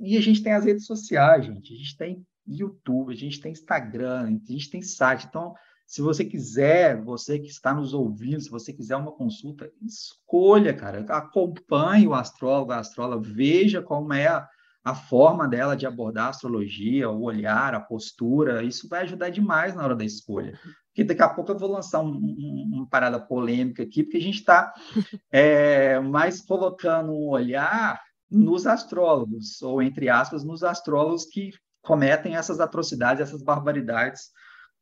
E 0.00 0.16
a 0.16 0.20
gente 0.20 0.42
tem 0.42 0.52
as 0.52 0.64
redes 0.64 0.86
sociais, 0.86 1.44
gente. 1.44 1.74
A 1.74 1.76
gente 1.76 1.96
tem 1.96 2.26
YouTube, 2.46 3.12
a 3.12 3.16
gente 3.16 3.40
tem 3.40 3.52
Instagram, 3.52 4.40
a 4.48 4.52
gente 4.52 4.70
tem 4.70 4.82
site. 4.82 5.26
Então, 5.26 5.54
se 5.86 6.00
você 6.00 6.24
quiser, 6.24 7.00
você 7.02 7.38
que 7.38 7.46
está 7.46 7.74
nos 7.74 7.92
ouvindo, 7.92 8.40
se 8.40 8.50
você 8.50 8.72
quiser 8.72 8.96
uma 8.96 9.12
consulta, 9.12 9.70
escolha, 9.82 10.74
cara. 10.74 11.04
Acompanhe 11.08 12.06
o 12.06 12.14
astrólogo, 12.14 12.72
a 12.72 12.78
astróloga, 12.78 13.28
veja 13.28 13.82
como 13.82 14.12
é 14.12 14.26
a, 14.26 14.48
a 14.82 14.94
forma 14.94 15.46
dela 15.46 15.76
de 15.76 15.86
abordar 15.86 16.26
a 16.26 16.30
astrologia, 16.30 17.10
o 17.10 17.22
olhar, 17.22 17.74
a 17.74 17.80
postura. 17.80 18.62
Isso 18.62 18.88
vai 18.88 19.02
ajudar 19.02 19.28
demais 19.28 19.74
na 19.74 19.84
hora 19.84 19.94
da 19.94 20.04
escolha. 20.04 20.58
Porque 20.88 21.04
daqui 21.04 21.22
a 21.22 21.28
pouco 21.28 21.52
eu 21.52 21.58
vou 21.58 21.70
lançar 21.70 22.00
um, 22.00 22.12
um, 22.12 22.70
uma 22.72 22.88
parada 22.88 23.20
polêmica 23.20 23.82
aqui, 23.82 24.02
porque 24.02 24.18
a 24.18 24.22
gente 24.22 24.38
está 24.38 24.72
é, 25.30 26.00
mais 26.00 26.40
colocando 26.40 27.12
um 27.12 27.28
olhar 27.28 28.00
nos 28.30 28.66
astrólogos, 28.66 29.60
ou 29.62 29.82
entre 29.82 30.08
aspas, 30.08 30.42
nos 30.44 30.64
astrólogos 30.64 31.26
que 31.26 31.50
cometem 31.82 32.36
essas 32.36 32.58
atrocidades, 32.58 33.22
essas 33.22 33.42
barbaridades 33.42 34.30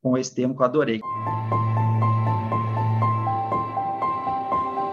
com 0.03 0.19
esse 0.19 0.35
termo 0.35 0.55
que 0.55 0.61
eu 0.61 0.67
adorei. 0.67 1.01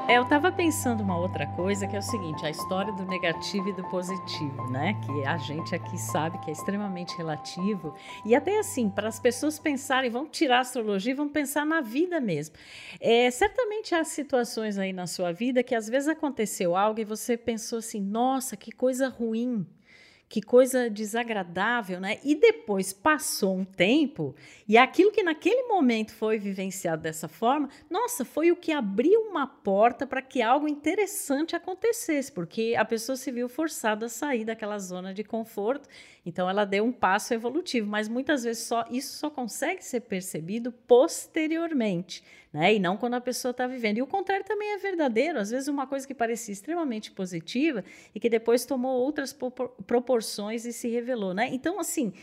É, 0.07 0.17
eu 0.17 0.23
estava 0.23 0.51
pensando 0.51 1.03
uma 1.03 1.15
outra 1.15 1.45
coisa 1.45 1.85
que 1.87 1.95
é 1.95 1.99
o 1.99 2.03
seguinte: 2.03 2.43
a 2.43 2.49
história 2.49 2.91
do 2.93 3.05
negativo 3.05 3.69
e 3.69 3.73
do 3.73 3.83
positivo, 3.89 4.67
né? 4.71 4.99
Que 5.05 5.23
a 5.23 5.37
gente 5.37 5.75
aqui 5.75 5.99
sabe 5.99 6.39
que 6.39 6.49
é 6.49 6.53
extremamente 6.53 7.15
relativo. 7.15 7.93
E 8.25 8.33
até 8.33 8.57
assim, 8.57 8.89
para 8.89 9.07
as 9.07 9.19
pessoas 9.19 9.59
pensarem, 9.59 10.09
vão 10.09 10.25
tirar 10.25 10.57
a 10.57 10.61
astrologia 10.61 11.11
e 11.11 11.15
vão 11.15 11.29
pensar 11.29 11.63
na 11.63 11.79
vida 11.79 12.19
mesmo. 12.19 12.55
É, 12.99 13.29
certamente 13.29 13.93
há 13.93 14.03
situações 14.03 14.79
aí 14.79 14.91
na 14.91 15.05
sua 15.05 15.31
vida 15.31 15.61
que 15.61 15.75
às 15.75 15.87
vezes 15.87 16.07
aconteceu 16.07 16.75
algo 16.75 16.99
e 16.99 17.05
você 17.05 17.37
pensou 17.37 17.77
assim: 17.77 18.01
nossa, 18.01 18.57
que 18.57 18.71
coisa 18.71 19.09
ruim 19.09 19.65
que 20.29 20.43
coisa 20.43 20.91
desagradável, 20.91 21.99
né? 21.99 22.19
E 22.23 22.35
depois 22.35 22.93
passou 22.93 23.57
um 23.57 23.65
tempo 23.65 24.35
e 24.67 24.77
aquilo 24.77 25.11
que 25.11 25.23
naquele 25.23 25.63
momento 25.63 26.13
foi 26.13 26.37
vivenciado 26.37 27.01
dessa 27.01 27.27
forma, 27.27 27.67
nossa, 27.89 28.23
foi 28.23 28.51
o 28.51 28.55
que 28.55 28.71
abriu 28.71 29.21
uma 29.21 29.47
porta 29.47 30.05
para 30.05 30.21
que 30.21 30.39
algo 30.39 30.67
interessante 30.67 31.55
acontecesse, 31.55 32.31
porque 32.31 32.75
a 32.77 32.85
pessoa 32.85 33.15
se 33.15 33.31
viu 33.31 33.49
forçada 33.49 34.05
a 34.05 34.09
sair 34.09 34.45
daquela 34.45 34.77
zona 34.77 35.15
de 35.15 35.23
conforto, 35.23 35.89
então 36.29 36.49
ela 36.49 36.65
deu 36.65 36.85
um 36.85 36.91
passo 36.91 37.33
evolutivo, 37.33 37.89
mas 37.89 38.07
muitas 38.07 38.43
vezes 38.43 38.63
só 38.63 38.85
isso 38.89 39.17
só 39.17 39.29
consegue 39.29 39.83
ser 39.83 40.01
percebido 40.01 40.71
posteriormente 40.71 42.23
né? 42.51 42.73
E 42.73 42.79
não 42.79 42.97
quando 42.97 43.13
a 43.13 43.21
pessoa 43.21 43.51
está 43.51 43.67
vivendo. 43.67 43.97
E 43.97 44.01
o 44.01 44.07
contrário 44.07 44.43
também 44.43 44.73
é 44.73 44.77
verdadeiro. 44.77 45.39
Às 45.39 45.51
vezes, 45.51 45.67
uma 45.67 45.85
coisa 45.85 46.07
que 46.07 46.13
parecia 46.13 46.51
extremamente 46.51 47.11
positiva 47.11 47.83
e 48.13 48.19
que 48.19 48.29
depois 48.29 48.65
tomou 48.65 48.99
outras 48.99 49.35
proporções 49.85 50.65
e 50.65 50.73
se 50.73 50.87
revelou, 50.87 51.33
né? 51.33 51.49
Então, 51.51 51.79
assim. 51.79 52.13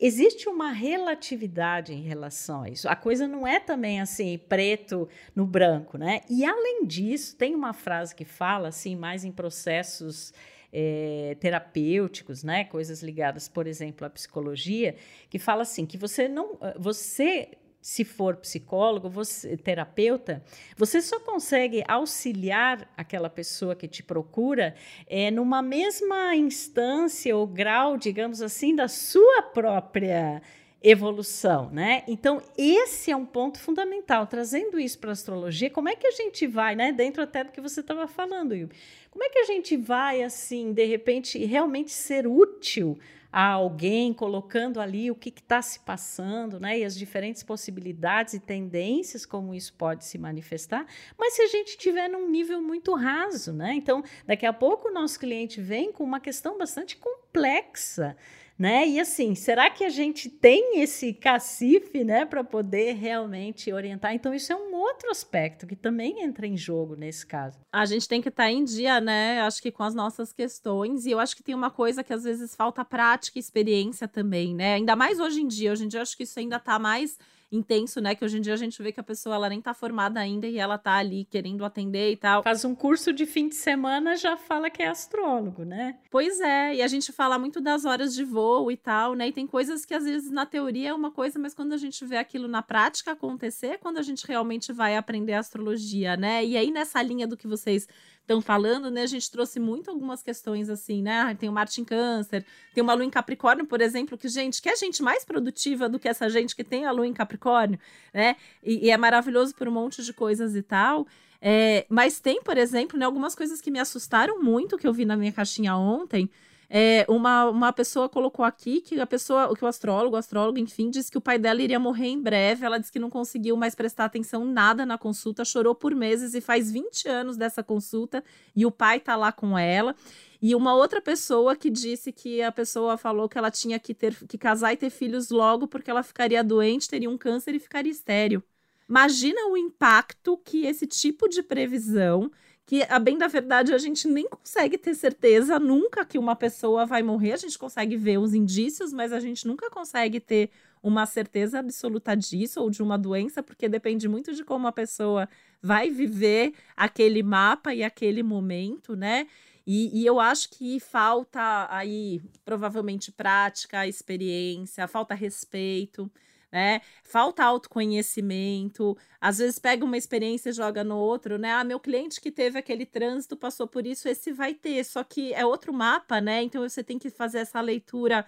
Existe 0.00 0.48
uma 0.48 0.72
relatividade 0.72 1.92
em 1.92 2.02
relação 2.02 2.62
a 2.62 2.68
isso. 2.68 2.88
A 2.88 2.96
coisa 2.96 3.28
não 3.28 3.46
é 3.46 3.60
também 3.60 4.00
assim, 4.00 4.36
preto 4.36 5.08
no 5.36 5.46
branco, 5.46 5.96
né? 5.96 6.22
E 6.28 6.44
além 6.44 6.84
disso, 6.84 7.36
tem 7.36 7.54
uma 7.54 7.72
frase 7.72 8.12
que 8.12 8.24
fala 8.24 8.68
assim, 8.68 8.96
mais 8.96 9.24
em 9.24 9.30
processos 9.30 10.34
é, 10.76 11.36
terapêuticos, 11.38 12.42
né? 12.42 12.64
Coisas 12.64 13.00
ligadas, 13.00 13.46
por 13.46 13.68
exemplo, 13.68 14.04
à 14.04 14.10
psicologia, 14.10 14.96
que 15.30 15.38
fala 15.38 15.62
assim: 15.62 15.86
que 15.86 15.96
você 15.96 16.26
não. 16.26 16.58
Você 16.76 17.50
se 17.80 18.02
for 18.02 18.36
psicólogo, 18.36 19.10
você, 19.10 19.58
terapeuta, 19.58 20.42
você 20.74 21.02
só 21.02 21.20
consegue 21.20 21.84
auxiliar 21.86 22.90
aquela 22.96 23.28
pessoa 23.28 23.76
que 23.76 23.86
te 23.86 24.02
procura 24.02 24.74
é, 25.06 25.30
numa 25.30 25.60
mesma 25.60 26.34
instância 26.34 27.36
ou 27.36 27.46
grau, 27.46 27.98
digamos 27.98 28.40
assim, 28.40 28.74
da 28.74 28.88
sua 28.88 29.42
própria 29.42 30.40
evolução, 30.84 31.70
né? 31.70 32.04
Então, 32.06 32.42
esse 32.58 33.10
é 33.10 33.16
um 33.16 33.24
ponto 33.24 33.58
fundamental. 33.58 34.26
Trazendo 34.26 34.78
isso 34.78 34.98
para 34.98 35.10
a 35.10 35.12
astrologia, 35.14 35.70
como 35.70 35.88
é 35.88 35.96
que 35.96 36.06
a 36.06 36.10
gente 36.10 36.46
vai, 36.46 36.76
né? 36.76 36.92
Dentro 36.92 37.22
até 37.22 37.42
do 37.42 37.50
que 37.50 37.60
você 37.60 37.80
estava 37.80 38.06
falando. 38.06 38.68
Como 39.10 39.24
é 39.24 39.30
que 39.30 39.38
a 39.38 39.44
gente 39.44 39.78
vai, 39.78 40.22
assim, 40.22 40.74
de 40.74 40.84
repente, 40.84 41.42
realmente 41.42 41.90
ser 41.90 42.26
útil 42.26 42.98
a 43.32 43.48
alguém, 43.48 44.12
colocando 44.12 44.78
ali 44.78 45.10
o 45.10 45.14
que 45.14 45.30
está 45.30 45.60
se 45.62 45.80
passando, 45.80 46.60
né? 46.60 46.78
E 46.78 46.84
as 46.84 46.94
diferentes 46.94 47.42
possibilidades 47.42 48.34
e 48.34 48.38
tendências 48.38 49.24
como 49.24 49.54
isso 49.54 49.72
pode 49.72 50.04
se 50.04 50.18
manifestar, 50.18 50.86
mas 51.18 51.32
se 51.32 51.42
a 51.42 51.48
gente 51.48 51.76
tiver 51.76 52.06
num 52.08 52.30
nível 52.30 52.62
muito 52.62 52.94
raso, 52.94 53.52
né? 53.52 53.74
Então, 53.74 54.04
daqui 54.24 54.46
a 54.46 54.52
pouco 54.52 54.88
o 54.88 54.92
nosso 54.92 55.18
cliente 55.18 55.60
vem 55.60 55.90
com 55.90 56.04
uma 56.04 56.20
questão 56.20 56.56
bastante 56.56 56.96
complexa 56.96 58.16
né? 58.58 58.86
E 58.88 59.00
assim, 59.00 59.34
será 59.34 59.68
que 59.68 59.84
a 59.84 59.88
gente 59.88 60.28
tem 60.28 60.80
esse 60.80 61.12
cacife, 61.12 62.04
né, 62.04 62.24
para 62.24 62.44
poder 62.44 62.94
realmente 62.94 63.72
orientar? 63.72 64.14
Então 64.14 64.32
isso 64.32 64.52
é 64.52 64.56
um 64.56 64.74
outro 64.74 65.10
aspecto 65.10 65.66
que 65.66 65.76
também 65.76 66.22
entra 66.22 66.46
em 66.46 66.56
jogo 66.56 66.94
nesse 66.94 67.26
caso. 67.26 67.58
A 67.72 67.84
gente 67.84 68.08
tem 68.08 68.22
que 68.22 68.28
estar 68.28 68.44
tá 68.44 68.50
em 68.50 68.64
dia, 68.64 69.00
né? 69.00 69.40
Acho 69.40 69.60
que 69.60 69.72
com 69.72 69.82
as 69.82 69.94
nossas 69.94 70.32
questões 70.32 71.04
e 71.06 71.10
eu 71.10 71.18
acho 71.18 71.36
que 71.36 71.42
tem 71.42 71.54
uma 71.54 71.70
coisa 71.70 72.04
que 72.04 72.12
às 72.12 72.24
vezes 72.24 72.54
falta 72.54 72.84
prática 72.84 73.38
e 73.38 73.40
experiência 73.40 74.06
também, 74.06 74.54
né? 74.54 74.74
Ainda 74.74 74.94
mais 74.94 75.18
hoje 75.18 75.40
em 75.40 75.48
dia. 75.48 75.72
Hoje 75.72 75.84
em 75.84 75.88
dia 75.88 76.02
acho 76.02 76.16
que 76.16 76.22
isso 76.22 76.38
ainda 76.38 76.56
está 76.56 76.78
mais 76.78 77.18
intenso, 77.50 78.00
né? 78.00 78.14
Que 78.14 78.24
hoje 78.24 78.38
em 78.38 78.40
dia 78.40 78.54
a 78.54 78.56
gente 78.56 78.82
vê 78.82 78.92
que 78.92 79.00
a 79.00 79.02
pessoa 79.02 79.34
ela 79.36 79.48
nem 79.48 79.60
tá 79.60 79.72
formada 79.72 80.20
ainda 80.20 80.46
e 80.46 80.58
ela 80.58 80.76
tá 80.78 80.94
ali 80.94 81.24
querendo 81.24 81.64
atender 81.64 82.12
e 82.12 82.16
tal. 82.16 82.42
Faz 82.42 82.64
um 82.64 82.74
curso 82.74 83.12
de 83.12 83.26
fim 83.26 83.48
de 83.48 83.54
semana, 83.54 84.16
já 84.16 84.36
fala 84.36 84.70
que 84.70 84.82
é 84.82 84.88
astrólogo, 84.88 85.64
né? 85.64 85.98
Pois 86.10 86.40
é, 86.40 86.76
e 86.76 86.82
a 86.82 86.88
gente 86.88 87.12
fala 87.12 87.38
muito 87.38 87.60
das 87.60 87.84
horas 87.84 88.14
de 88.14 88.24
voo 88.24 88.70
e 88.70 88.76
tal, 88.76 89.14
né? 89.14 89.28
E 89.28 89.32
tem 89.32 89.46
coisas 89.46 89.84
que 89.84 89.94
às 89.94 90.04
vezes 90.04 90.30
na 90.30 90.46
teoria 90.46 90.90
é 90.90 90.94
uma 90.94 91.10
coisa, 91.10 91.38
mas 91.38 91.54
quando 91.54 91.72
a 91.72 91.78
gente 91.78 92.04
vê 92.04 92.16
aquilo 92.16 92.48
na 92.48 92.62
prática 92.62 93.12
acontecer, 93.12 93.66
é 93.68 93.78
quando 93.78 93.98
a 93.98 94.02
gente 94.02 94.26
realmente 94.26 94.72
vai 94.72 94.96
aprender 94.96 95.34
astrologia, 95.34 96.16
né? 96.16 96.44
E 96.44 96.56
aí 96.56 96.70
nessa 96.70 97.00
linha 97.02 97.26
do 97.26 97.36
que 97.36 97.46
vocês 97.46 97.88
estão 98.24 98.40
falando, 98.40 98.90
né? 98.90 99.02
A 99.02 99.06
gente 99.06 99.30
trouxe 99.30 99.60
muito 99.60 99.90
algumas 99.90 100.22
questões 100.22 100.68
assim, 100.68 101.02
né? 101.02 101.36
Tem 101.38 101.48
o 101.48 101.52
Marte 101.52 101.80
em 101.80 101.84
Câncer, 101.84 102.44
tem 102.74 102.82
uma 102.82 102.94
Lua 102.94 103.04
em 103.04 103.10
Capricórnio, 103.10 103.66
por 103.66 103.80
exemplo, 103.80 104.16
que, 104.18 104.28
gente, 104.28 104.60
que 104.60 104.68
é 104.68 104.76
gente 104.76 105.02
mais 105.02 105.24
produtiva 105.24 105.88
do 105.88 105.98
que 105.98 106.08
essa 106.08 106.28
gente 106.28 106.56
que 106.56 106.64
tem 106.64 106.86
a 106.86 106.90
Lua 106.90 107.06
em 107.06 107.12
Capricórnio, 107.12 107.78
né? 108.12 108.36
E, 108.62 108.86
e 108.86 108.90
é 108.90 108.96
maravilhoso 108.96 109.54
por 109.54 109.68
um 109.68 109.72
monte 109.72 110.02
de 110.02 110.12
coisas 110.12 110.56
e 110.56 110.62
tal. 110.62 111.06
É, 111.40 111.84
mas 111.90 112.20
tem, 112.20 112.42
por 112.42 112.56
exemplo, 112.56 112.98
né, 112.98 113.04
algumas 113.04 113.34
coisas 113.34 113.60
que 113.60 113.70
me 113.70 113.78
assustaram 113.78 114.42
muito 114.42 114.78
que 114.78 114.86
eu 114.86 114.92
vi 114.94 115.04
na 115.04 115.14
minha 115.14 115.30
caixinha 115.30 115.76
ontem. 115.76 116.30
É, 116.68 117.04
uma, 117.08 117.48
uma 117.50 117.72
pessoa 117.72 118.08
colocou 118.08 118.44
aqui 118.44 118.80
que 118.80 118.98
a 118.98 119.06
pessoa, 119.06 119.54
que 119.54 119.64
o 119.64 119.68
astrólogo, 119.68 120.16
o 120.16 120.18
astrólogo, 120.18 120.58
enfim, 120.58 120.90
disse 120.90 121.10
que 121.10 121.18
o 121.18 121.20
pai 121.20 121.38
dela 121.38 121.62
iria 121.62 121.78
morrer 121.78 122.08
em 122.08 122.20
breve. 122.20 122.64
Ela 122.64 122.78
disse 122.78 122.92
que 122.92 122.98
não 122.98 123.10
conseguiu 123.10 123.56
mais 123.56 123.74
prestar 123.74 124.06
atenção 124.06 124.44
nada 124.44 124.84
na 124.84 124.98
consulta, 124.98 125.44
chorou 125.44 125.74
por 125.74 125.94
meses 125.94 126.34
e 126.34 126.40
faz 126.40 126.70
20 126.70 127.08
anos 127.08 127.36
dessa 127.36 127.62
consulta 127.62 128.24
e 128.56 128.64
o 128.64 128.70
pai 128.70 129.00
tá 129.00 129.16
lá 129.16 129.30
com 129.30 129.58
ela. 129.58 129.94
E 130.40 130.54
uma 130.54 130.74
outra 130.74 131.00
pessoa 131.00 131.56
que 131.56 131.70
disse 131.70 132.12
que 132.12 132.42
a 132.42 132.52
pessoa 132.52 132.98
falou 132.98 133.28
que 133.28 133.38
ela 133.38 133.50
tinha 133.50 133.78
que 133.78 133.94
ter 133.94 134.14
que 134.26 134.36
casar 134.36 134.72
e 134.72 134.76
ter 134.76 134.90
filhos 134.90 135.30
logo 135.30 135.66
porque 135.66 135.90
ela 135.90 136.02
ficaria 136.02 136.44
doente, 136.44 136.88
teria 136.88 137.08
um 137.08 137.16
câncer 137.16 137.54
e 137.54 137.58
ficaria 137.58 137.90
estéril. 137.90 138.42
Imagina 138.88 139.48
o 139.48 139.56
impacto 139.56 140.36
que 140.44 140.66
esse 140.66 140.86
tipo 140.86 141.28
de 141.28 141.42
previsão 141.42 142.30
que, 142.66 142.82
a 142.88 142.98
bem 142.98 143.18
da 143.18 143.28
verdade, 143.28 143.74
a 143.74 143.78
gente 143.78 144.08
nem 144.08 144.28
consegue 144.28 144.78
ter 144.78 144.94
certeza 144.94 145.58
nunca 145.58 146.04
que 146.04 146.18
uma 146.18 146.34
pessoa 146.34 146.86
vai 146.86 147.02
morrer. 147.02 147.32
A 147.32 147.36
gente 147.36 147.58
consegue 147.58 147.96
ver 147.96 148.18
os 148.18 148.32
indícios, 148.32 148.92
mas 148.92 149.12
a 149.12 149.20
gente 149.20 149.46
nunca 149.46 149.68
consegue 149.70 150.18
ter 150.18 150.50
uma 150.82 151.06
certeza 151.06 151.58
absoluta 151.58 152.14
disso 152.14 152.60
ou 152.60 152.70
de 152.70 152.82
uma 152.82 152.98
doença, 152.98 153.42
porque 153.42 153.68
depende 153.68 154.08
muito 154.08 154.34
de 154.34 154.44
como 154.44 154.66
a 154.66 154.72
pessoa 154.72 155.28
vai 155.62 155.90
viver 155.90 156.54
aquele 156.76 157.22
mapa 157.22 157.74
e 157.74 157.82
aquele 157.82 158.22
momento, 158.22 158.96
né? 158.96 159.26
E, 159.66 160.02
e, 160.02 160.04
eu 160.04 160.20
acho 160.20 160.50
que 160.50 160.78
falta 160.78 161.66
aí, 161.70 162.20
provavelmente, 162.44 163.10
prática, 163.10 163.86
experiência, 163.86 164.86
falta 164.86 165.14
respeito 165.14 166.10
né? 166.54 166.80
Falta 167.02 167.44
autoconhecimento. 167.44 168.96
Às 169.20 169.38
vezes 169.38 169.58
pega 169.58 169.84
uma 169.84 169.96
experiência 169.96 170.50
e 170.50 170.52
joga 170.52 170.84
no 170.84 170.96
outro, 170.96 171.36
né? 171.36 171.50
Ah, 171.50 171.64
meu 171.64 171.80
cliente 171.80 172.20
que 172.20 172.30
teve 172.30 172.56
aquele 172.56 172.86
trânsito 172.86 173.36
passou 173.36 173.66
por 173.66 173.84
isso, 173.84 174.08
esse 174.08 174.30
vai 174.32 174.54
ter. 174.54 174.84
Só 174.84 175.02
que 175.02 175.34
é 175.34 175.44
outro 175.44 175.72
mapa, 175.72 176.20
né? 176.20 176.44
Então 176.44 176.62
você 176.62 176.84
tem 176.84 176.96
que 176.96 177.10
fazer 177.10 177.38
essa 177.38 177.60
leitura 177.60 178.24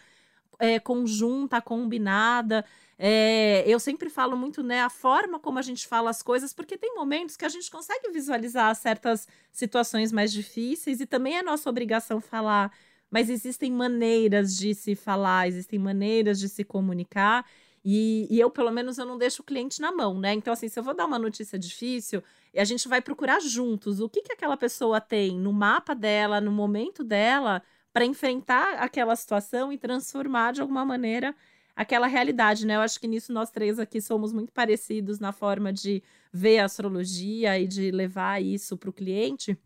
é, 0.59 0.81
conjunta, 0.81 1.61
combinada. 1.63 2.65
É, 2.99 3.63
eu 3.65 3.79
sempre 3.79 4.11
falo 4.11 4.37
muito, 4.37 4.61
né, 4.63 4.81
a 4.81 4.91
forma 4.91 5.39
como 5.39 5.59
a 5.59 5.63
gente 5.63 5.87
fala 5.87 6.11
as 6.11 6.23
coisas, 6.23 6.53
porque 6.53 6.77
tem 6.79 6.95
momentos 6.97 7.37
que 7.37 7.45
a 7.45 7.49
gente 7.49 7.71
consegue 7.71 8.11
visualizar 8.11 8.75
certas 8.75 9.29
situações 9.53 10.11
mais 10.11 10.33
difíceis 10.33 11.01
e 11.01 11.07
também 11.07 11.37
é 11.37 11.43
nossa 11.43 11.69
obrigação 11.69 12.21
falar, 12.23 12.73
mas 13.11 13.29
existem 13.29 13.71
maneiras 13.71 14.57
de 14.57 14.75
se 14.75 14.97
falar, 14.97 15.47
existem 15.47 15.79
maneiras 15.79 16.41
de 16.41 16.49
se 16.49 16.65
comunicar. 16.65 17.45
E, 17.89 18.27
e, 18.29 18.41
eu, 18.41 18.51
pelo 18.51 18.73
menos, 18.73 18.99
eu 18.99 19.07
não 19.07 19.17
deixo 19.17 19.43
o 19.43 19.45
cliente 19.45 19.81
na 19.81 19.93
mão, 19.93 20.19
né? 20.19 20.33
Então, 20.35 20.53
assim, 20.53 20.69
se 20.69 20.77
eu 20.77 20.83
vou 20.83 20.93
dar 20.93 21.07
uma 21.07 21.21
notícia 21.21 21.57
difícil, 21.57 22.21
a 22.57 22.65
gente 22.65 22.89
vai 22.89 23.01
procurar 23.01 23.41
juntos 23.41 24.01
o 24.01 24.09
que, 24.09 24.23
que 24.23 24.33
aquela 24.33 24.57
pessoa 24.57 25.01
tem 25.01 25.39
no 25.39 25.53
mapa 25.53 25.95
dela, 25.95 26.41
no 26.41 26.51
momento 26.51 27.05
dela, 27.05 27.63
para 27.93 28.05
enfrentar 28.05 28.75
aquela 28.83 29.15
situação 29.15 29.73
e 29.73 29.79
transformar 29.79 30.53
de 30.53 30.61
alguma 30.61 30.85
maneira 30.85 31.33
aquela 31.77 32.09
realidade, 32.09 32.67
né? 32.67 32.75
Eu 32.75 32.81
acho 32.81 32.99
que 32.99 33.07
nisso 33.07 33.33
nós 33.33 33.53
três 33.53 33.79
aqui 33.79 34.01
somos 34.01 34.33
muito 34.33 34.53
parecidos 34.53 35.21
na 35.21 35.31
forma 35.31 35.73
de 35.73 36.03
ver 36.33 36.59
a 36.59 36.65
astrologia 36.65 37.57
e 37.57 37.69
de 37.69 37.93
levar 37.93 38.43
isso 38.43 38.77
para 38.77 38.91
o 38.91 38.93
cliente. 38.93 39.57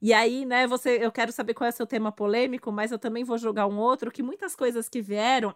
E 0.00 0.12
aí, 0.12 0.44
né, 0.44 0.66
você, 0.66 0.98
eu 1.02 1.10
quero 1.10 1.32
saber 1.32 1.54
qual 1.54 1.66
é 1.66 1.70
o 1.70 1.76
seu 1.76 1.86
tema 1.86 2.12
polêmico, 2.12 2.70
mas 2.70 2.92
eu 2.92 2.98
também 2.98 3.24
vou 3.24 3.36
jogar 3.36 3.66
um 3.66 3.78
outro 3.78 4.10
que 4.10 4.22
muitas 4.22 4.54
coisas 4.54 4.88
que 4.88 5.02
vieram 5.02 5.54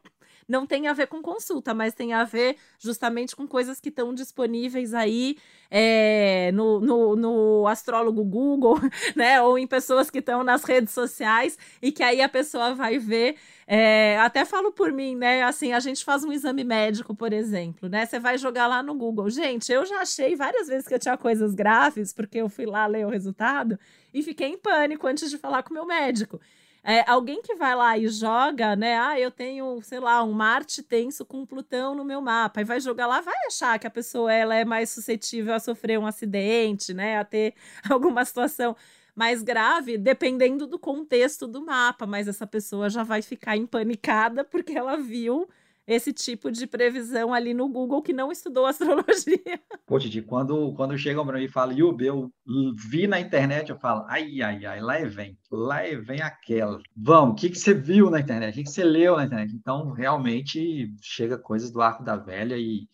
não 0.48 0.66
tem 0.66 0.88
a 0.88 0.92
ver 0.92 1.06
com 1.06 1.22
consulta, 1.22 1.72
mas 1.72 1.94
tem 1.94 2.12
a 2.12 2.24
ver 2.24 2.56
justamente 2.78 3.36
com 3.36 3.46
coisas 3.46 3.80
que 3.80 3.88
estão 3.88 4.12
disponíveis 4.12 4.92
aí 4.94 5.36
é, 5.70 6.50
no, 6.52 6.80
no, 6.80 7.16
no, 7.16 7.66
astrólogo 7.68 8.24
Google, 8.24 8.78
né? 9.14 9.40
Ou 9.40 9.58
em 9.58 9.66
pessoas 9.66 10.10
que 10.10 10.18
estão 10.18 10.42
nas 10.42 10.64
redes 10.64 10.92
sociais 10.92 11.56
e 11.80 11.92
que 11.92 12.02
aí 12.02 12.20
a 12.20 12.28
pessoa 12.28 12.74
vai 12.74 12.98
ver 12.98 13.36
É, 13.66 14.18
até 14.18 14.44
falo 14.44 14.72
por 14.72 14.92
mim, 14.92 15.14
né? 15.16 15.42
Assim, 15.42 15.72
a 15.72 15.80
gente 15.80 16.04
faz 16.04 16.24
um 16.24 16.32
exame 16.32 16.64
médico, 16.64 17.14
por 17.14 17.32
exemplo, 17.32 17.88
né? 17.88 18.04
Você 18.06 18.18
vai 18.18 18.36
jogar 18.36 18.66
lá 18.66 18.82
no 18.82 18.94
Google. 18.94 19.30
Gente, 19.30 19.72
eu 19.72 19.86
já 19.86 20.00
achei 20.00 20.34
várias 20.34 20.66
vezes 20.68 20.86
que 20.86 20.94
eu 20.94 20.98
tinha 20.98 21.16
coisas 21.16 21.54
graves, 21.54 22.12
porque 22.12 22.38
eu 22.38 22.48
fui 22.48 22.66
lá 22.66 22.86
ler 22.86 23.06
o 23.06 23.10
resultado 23.10 23.78
e 24.12 24.22
fiquei 24.22 24.48
em 24.48 24.58
pânico 24.58 25.06
antes 25.06 25.30
de 25.30 25.38
falar 25.38 25.62
com 25.62 25.70
o 25.70 25.74
meu 25.74 25.86
médico. 25.86 26.40
É, 26.84 27.08
alguém 27.08 27.40
que 27.40 27.54
vai 27.54 27.76
lá 27.76 27.96
e 27.96 28.08
joga, 28.08 28.74
né? 28.74 28.98
Ah, 28.98 29.18
eu 29.18 29.30
tenho, 29.30 29.80
sei 29.82 30.00
lá, 30.00 30.22
um 30.24 30.32
Marte 30.32 30.82
tenso 30.82 31.24
com 31.24 31.46
Plutão 31.46 31.94
no 31.94 32.04
meu 32.04 32.20
mapa, 32.20 32.60
e 32.60 32.64
vai 32.64 32.80
jogar 32.80 33.06
lá, 33.06 33.20
vai 33.20 33.34
achar 33.46 33.78
que 33.78 33.86
a 33.86 33.90
pessoa 33.90 34.32
ela 34.32 34.54
é 34.56 34.64
mais 34.64 34.90
suscetível 34.90 35.54
a 35.54 35.60
sofrer 35.60 35.96
um 35.98 36.06
acidente, 36.06 36.92
né? 36.92 37.18
A 37.18 37.24
ter 37.24 37.54
alguma 37.88 38.24
situação 38.24 38.74
mais 39.14 39.42
grave, 39.42 39.98
dependendo 39.98 40.66
do 40.66 40.78
contexto 40.78 41.46
do 41.46 41.64
mapa, 41.64 42.06
mas 42.06 42.28
essa 42.28 42.46
pessoa 42.46 42.88
já 42.88 43.02
vai 43.02 43.22
ficar 43.22 43.56
empanicada 43.56 44.44
porque 44.44 44.72
ela 44.72 44.96
viu 44.96 45.48
esse 45.86 46.12
tipo 46.12 46.50
de 46.50 46.66
previsão 46.66 47.34
ali 47.34 47.52
no 47.52 47.68
Google 47.68 48.02
que 48.02 48.12
não 48.12 48.30
estudou 48.30 48.66
astrologia. 48.66 49.60
Pô, 49.84 49.98
Titi, 49.98 50.22
quando, 50.22 50.72
quando 50.74 50.96
chegam 50.96 51.26
para 51.26 51.38
mim 51.38 51.44
e 51.44 51.48
falam, 51.48 51.76
Yubi, 51.76 52.06
eu 52.06 52.32
vi 52.74 53.06
na 53.06 53.20
internet, 53.20 53.70
eu 53.70 53.78
falo, 53.78 54.04
ai, 54.08 54.40
ai, 54.40 54.64
ai, 54.64 54.80
lá 54.80 54.96
é 54.96 55.06
vem, 55.06 55.36
lá 55.50 55.84
é 55.84 55.96
vem 55.96 56.22
aquela. 56.22 56.80
Vamos, 56.96 57.32
o 57.32 57.34
que, 57.34 57.50
que 57.50 57.58
você 57.58 57.74
viu 57.74 58.10
na 58.10 58.20
internet? 58.20 58.52
O 58.52 58.54
que, 58.54 58.62
que 58.64 58.70
você 58.70 58.84
leu 58.84 59.16
na 59.16 59.24
internet? 59.24 59.54
Então, 59.54 59.90
realmente, 59.90 60.94
chega 61.02 61.36
coisas 61.36 61.70
do 61.70 61.82
arco 61.82 62.04
da 62.04 62.16
velha 62.16 62.56
e 62.56 62.88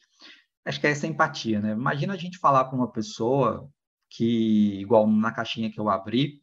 acho 0.64 0.80
que 0.80 0.86
é 0.86 0.90
essa 0.90 1.06
empatia, 1.06 1.60
né? 1.60 1.72
Imagina 1.72 2.14
a 2.14 2.16
gente 2.16 2.38
falar 2.38 2.64
com 2.66 2.76
uma 2.76 2.90
pessoa 2.90 3.68
que, 4.10 4.80
igual 4.80 5.06
na 5.06 5.32
caixinha 5.32 5.70
que 5.70 5.78
eu 5.80 5.88
abri, 5.88 6.42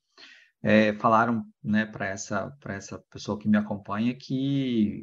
é, 0.62 0.94
falaram 0.94 1.46
né, 1.64 1.86
para 1.86 2.08
essa, 2.08 2.56
essa 2.66 3.00
pessoa 3.12 3.38
que 3.38 3.48
me 3.48 3.58
acompanha 3.58 4.16
que 4.16 5.02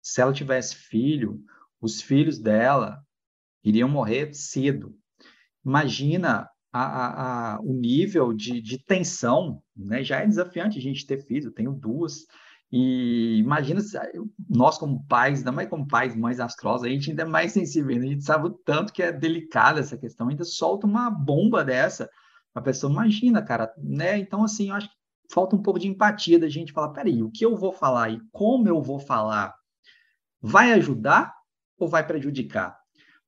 se 0.00 0.20
ela 0.20 0.32
tivesse 0.32 0.74
filho, 0.74 1.40
os 1.80 2.00
filhos 2.00 2.38
dela 2.38 3.04
iriam 3.62 3.88
morrer 3.88 4.32
cedo. 4.34 4.96
Imagina 5.64 6.48
a, 6.72 6.82
a, 6.82 7.54
a, 7.54 7.60
o 7.60 7.72
nível 7.72 8.32
de, 8.32 8.60
de 8.60 8.78
tensão, 8.78 9.62
né? 9.76 10.02
Já 10.02 10.20
é 10.20 10.26
desafiante 10.26 10.78
a 10.78 10.82
gente 10.82 11.06
ter 11.06 11.24
filho, 11.26 11.48
eu 11.48 11.52
tenho 11.52 11.72
duas. 11.72 12.26
E 12.72 13.36
imagina 13.38 13.82
se 13.82 13.98
nós, 14.48 14.78
como 14.78 15.06
pais, 15.06 15.40
ainda 15.40 15.52
mais 15.52 15.68
como 15.68 15.86
pais, 15.86 16.16
mães 16.16 16.40
astrosas, 16.40 16.86
a 16.86 16.90
gente 16.90 17.10
ainda 17.10 17.22
é 17.22 17.26
mais 17.26 17.52
sensível, 17.52 17.94
a 17.94 18.00
gente 18.00 18.24
sabe 18.24 18.46
o 18.46 18.50
tanto 18.50 18.94
que 18.94 19.02
é 19.02 19.12
delicada 19.12 19.78
essa 19.78 19.98
questão, 19.98 20.28
ainda 20.28 20.42
solta 20.42 20.86
uma 20.86 21.10
bomba 21.10 21.62
dessa, 21.62 22.08
a 22.54 22.62
pessoa 22.62 22.90
imagina, 22.90 23.42
cara, 23.42 23.70
né? 23.76 24.16
Então, 24.18 24.42
assim, 24.42 24.70
eu 24.70 24.74
acho 24.74 24.88
que 24.88 24.94
falta 25.30 25.54
um 25.54 25.62
pouco 25.62 25.78
de 25.78 25.86
empatia 25.86 26.38
da 26.38 26.48
gente 26.48 26.72
falar, 26.72 26.90
peraí, 26.90 27.22
o 27.22 27.30
que 27.30 27.44
eu 27.44 27.54
vou 27.54 27.72
falar 27.72 28.10
e 28.10 28.20
como 28.32 28.66
eu 28.66 28.80
vou 28.80 28.98
falar 28.98 29.54
vai 30.40 30.72
ajudar 30.72 31.34
ou 31.78 31.86
vai 31.86 32.06
prejudicar? 32.06 32.78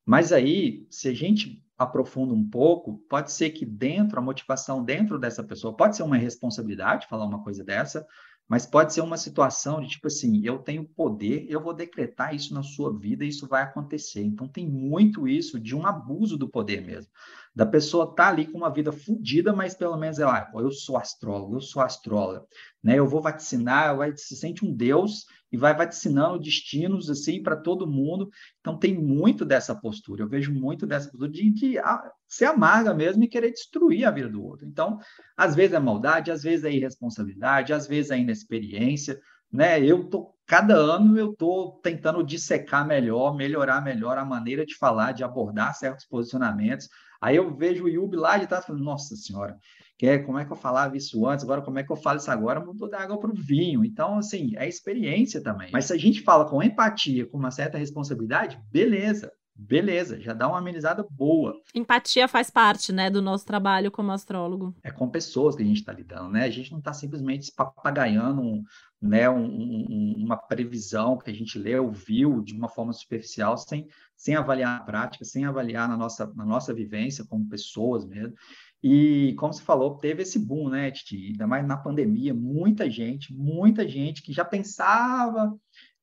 Mas 0.07 0.33
aí, 0.33 0.87
se 0.90 1.09
a 1.09 1.14
gente 1.14 1.62
aprofunda 1.76 2.33
um 2.33 2.48
pouco, 2.48 2.98
pode 3.11 3.33
ser 3.33 3.50
que 3.50 3.66
dentro, 3.66 4.18
a 4.18 4.22
motivação 4.22 4.83
dentro 4.83 5.18
dessa 5.18 5.42
pessoa, 5.42 5.76
pode 5.76 5.96
ser 5.96 6.02
uma 6.02 6.16
responsabilidade 6.16 7.07
falar 7.09 7.26
uma 7.26 7.42
coisa 7.42 7.64
dessa, 7.64 8.07
mas 8.48 8.66
pode 8.66 8.92
ser 8.92 9.00
uma 9.00 9.16
situação 9.16 9.80
de 9.80 9.88
tipo 9.88 10.07
assim, 10.07 10.40
eu 10.44 10.59
tenho 10.59 10.85
poder, 10.85 11.46
eu 11.48 11.61
vou 11.61 11.72
decretar 11.72 12.35
isso 12.35 12.52
na 12.52 12.62
sua 12.62 12.96
vida 12.96 13.24
isso 13.24 13.48
vai 13.48 13.62
acontecer. 13.62 14.22
Então 14.22 14.46
tem 14.46 14.68
muito 14.68 15.26
isso 15.26 15.59
de 15.59 15.74
um 15.74 15.87
abuso 15.87 16.37
do 16.37 16.48
poder 16.48 16.83
mesmo. 16.83 17.11
Da 17.54 17.64
pessoa 17.64 18.14
tá 18.14 18.28
ali 18.28 18.46
com 18.46 18.59
uma 18.59 18.70
vida 18.70 18.92
fodida, 18.92 19.52
mas 19.52 19.74
pelo 19.74 19.96
menos 19.96 20.18
ela, 20.18 20.38
ah, 20.38 20.52
eu 20.61 20.70
sou 20.70 20.96
astrólogo, 20.96 21.57
eu 21.57 21.61
sou 21.61 21.80
astróloga, 21.80 22.44
né? 22.83 22.98
Eu 22.98 23.07
vou 23.07 23.22
vaticinar, 23.22 23.96
vai 23.96 24.14
se 24.16 24.37
sente 24.37 24.64
um 24.64 24.74
deus 24.74 25.24
e 25.55 25.57
vai 25.57 25.73
vaticinando 25.73 26.37
destinos 26.37 27.09
assim 27.09 27.40
para 27.40 27.55
todo 27.55 27.87
mundo. 27.87 28.29
Então 28.59 28.77
tem 28.77 28.93
muito 28.93 29.45
dessa 29.45 29.73
postura. 29.73 30.25
Eu 30.25 30.29
vejo 30.29 30.53
muito 30.53 30.85
dessa 30.85 31.09
postura 31.09 31.31
de, 31.31 31.49
de 31.49 31.79
ah, 31.79 32.11
ser 32.27 32.47
amarga 32.47 32.93
mesmo 32.93 33.23
e 33.23 33.29
querer 33.29 33.53
destruir 33.53 34.05
a 34.05 34.11
vida 34.11 34.29
do 34.29 34.43
outro. 34.43 34.67
Então, 34.67 34.99
às 35.37 35.55
vezes 35.55 35.73
é 35.73 35.79
maldade, 35.79 36.33
às 36.33 36.43
vezes 36.43 36.64
é 36.64 36.73
irresponsabilidade, 36.73 37.73
às 37.73 37.87
vezes 37.87 38.11
é 38.11 38.19
inexperiência, 38.19 39.21
né? 39.53 39.81
Eu 39.81 40.09
tô 40.09 40.35
cada 40.45 40.75
ano 40.75 41.17
eu 41.17 41.33
tô 41.33 41.81
tentando 41.85 42.23
dissecar 42.25 42.85
melhor, 42.85 43.37
melhorar 43.37 43.81
melhor 43.81 44.19
a 44.19 44.25
maneira 44.25 44.67
de 44.67 44.77
falar, 44.77 45.12
de 45.12 45.23
abordar 45.23 45.73
certos 45.77 46.05
posicionamentos. 46.05 46.88
Aí 47.25 47.37
eu 47.37 47.57
vejo 47.57 47.85
o 47.85 47.89
Yubi 47.89 48.19
lá 48.19 48.37
de 48.37 48.47
trás 48.47 48.67
falando, 48.67 48.85
nossa 48.85 49.17
senhora, 49.17 49.59
que 49.97 50.07
é, 50.07 50.19
como 50.19 50.39
é 50.39 50.45
que 50.45 50.53
eu 50.53 50.57
falava 50.57 50.95
isso 50.95 51.27
antes, 51.27 51.43
agora 51.43 51.63
como 51.63 51.79
é 51.79 51.83
que 51.83 51.91
eu 51.91 51.97
falo 51.97 52.19
isso 52.19 52.31
agora, 52.31 52.61
mudou 52.61 52.87
da 52.87 53.01
água 53.01 53.19
para 53.19 53.31
o 53.31 53.35
vinho. 53.35 53.83
Então, 53.83 54.19
assim, 54.19 54.53
é 54.57 54.69
experiência 54.69 55.43
também. 55.43 55.71
Mas 55.73 55.87
se 55.87 55.95
a 55.95 55.97
gente 55.97 56.21
fala 56.21 56.45
com 56.45 56.63
empatia, 56.63 57.25
com 57.25 57.39
uma 57.39 57.51
certa 57.51 57.79
responsabilidade, 57.79 58.61
beleza. 58.71 59.33
Beleza, 59.57 60.21
já 60.21 60.35
dá 60.35 60.49
uma 60.49 60.59
amenizada 60.59 61.07
boa. 61.09 61.55
Empatia 61.75 62.27
faz 62.27 62.51
parte, 62.51 62.93
né, 62.93 63.09
do 63.09 63.23
nosso 63.23 63.47
trabalho 63.47 63.91
como 63.91 64.11
astrólogo. 64.11 64.75
É 64.83 64.91
com 64.91 65.09
pessoas 65.09 65.55
que 65.55 65.63
a 65.63 65.67
gente 65.67 65.79
está 65.79 65.93
lidando, 65.93 66.29
né? 66.29 66.45
A 66.45 66.51
gente 66.51 66.73
não 66.73 66.81
está 66.81 66.93
simplesmente 66.93 67.53
papagaiando 67.57 68.43
um, 68.43 68.65
né, 69.01 69.31
um, 69.31 69.45
um, 69.45 70.15
uma 70.19 70.37
previsão 70.37 71.17
que 71.17 71.31
a 71.31 71.35
gente 71.35 71.57
leu, 71.57 71.93
viu 71.93 72.43
de 72.43 72.53
uma 72.53 72.69
forma 72.69 72.93
superficial, 72.93 73.57
sem, 73.57 73.87
sem 74.16 74.35
avaliar 74.35 74.81
a 74.81 74.85
prática, 74.85 75.24
sem 75.24 75.44
avaliar 75.44 75.88
na 75.88 75.96
nossa, 75.96 76.33
na 76.35 76.44
nossa 76.44 76.72
vivência 76.72 77.24
como 77.29 77.48
pessoas 77.48 78.07
mesmo. 78.07 78.35
E, 78.83 79.35
como 79.38 79.53
você 79.53 79.62
falou, 79.62 79.96
teve 79.96 80.22
esse 80.22 80.38
boom, 80.38 80.68
né, 80.68 80.90
Titi? 80.90 81.29
Ainda 81.29 81.46
mais 81.46 81.66
na 81.66 81.77
pandemia, 81.77 82.35
muita 82.35 82.90
gente, 82.90 83.35
muita 83.35 83.88
gente 83.88 84.22
que 84.22 84.33
já 84.33 84.44
pensava 84.44 85.57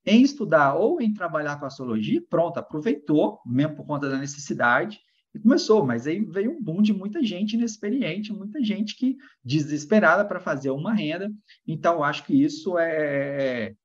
em 0.03 0.23
estudar 0.23 0.73
ou 0.73 0.99
em 0.99 1.13
trabalhar 1.13 1.59
com 1.59 1.65
astrologia, 1.65 2.23
pronto, 2.27 2.57
aproveitou, 2.57 3.39
mesmo 3.45 3.75
por 3.75 3.85
conta 3.85 4.09
da 4.09 4.17
necessidade, 4.17 4.99
e 5.33 5.39
começou. 5.39 5.85
Mas 5.85 6.07
aí 6.07 6.19
veio 6.25 6.51
um 6.51 6.61
boom 6.61 6.81
de 6.81 6.91
muita 6.91 7.23
gente 7.23 7.53
inexperiente, 7.53 8.33
muita 8.33 8.63
gente 8.63 8.95
que 8.95 9.15
desesperada 9.45 10.25
para 10.25 10.39
fazer 10.39 10.71
uma 10.71 10.93
renda. 10.93 11.31
Então, 11.67 12.03
acho 12.03 12.25
que 12.25 12.33
isso 12.33 12.77
é 12.79 13.75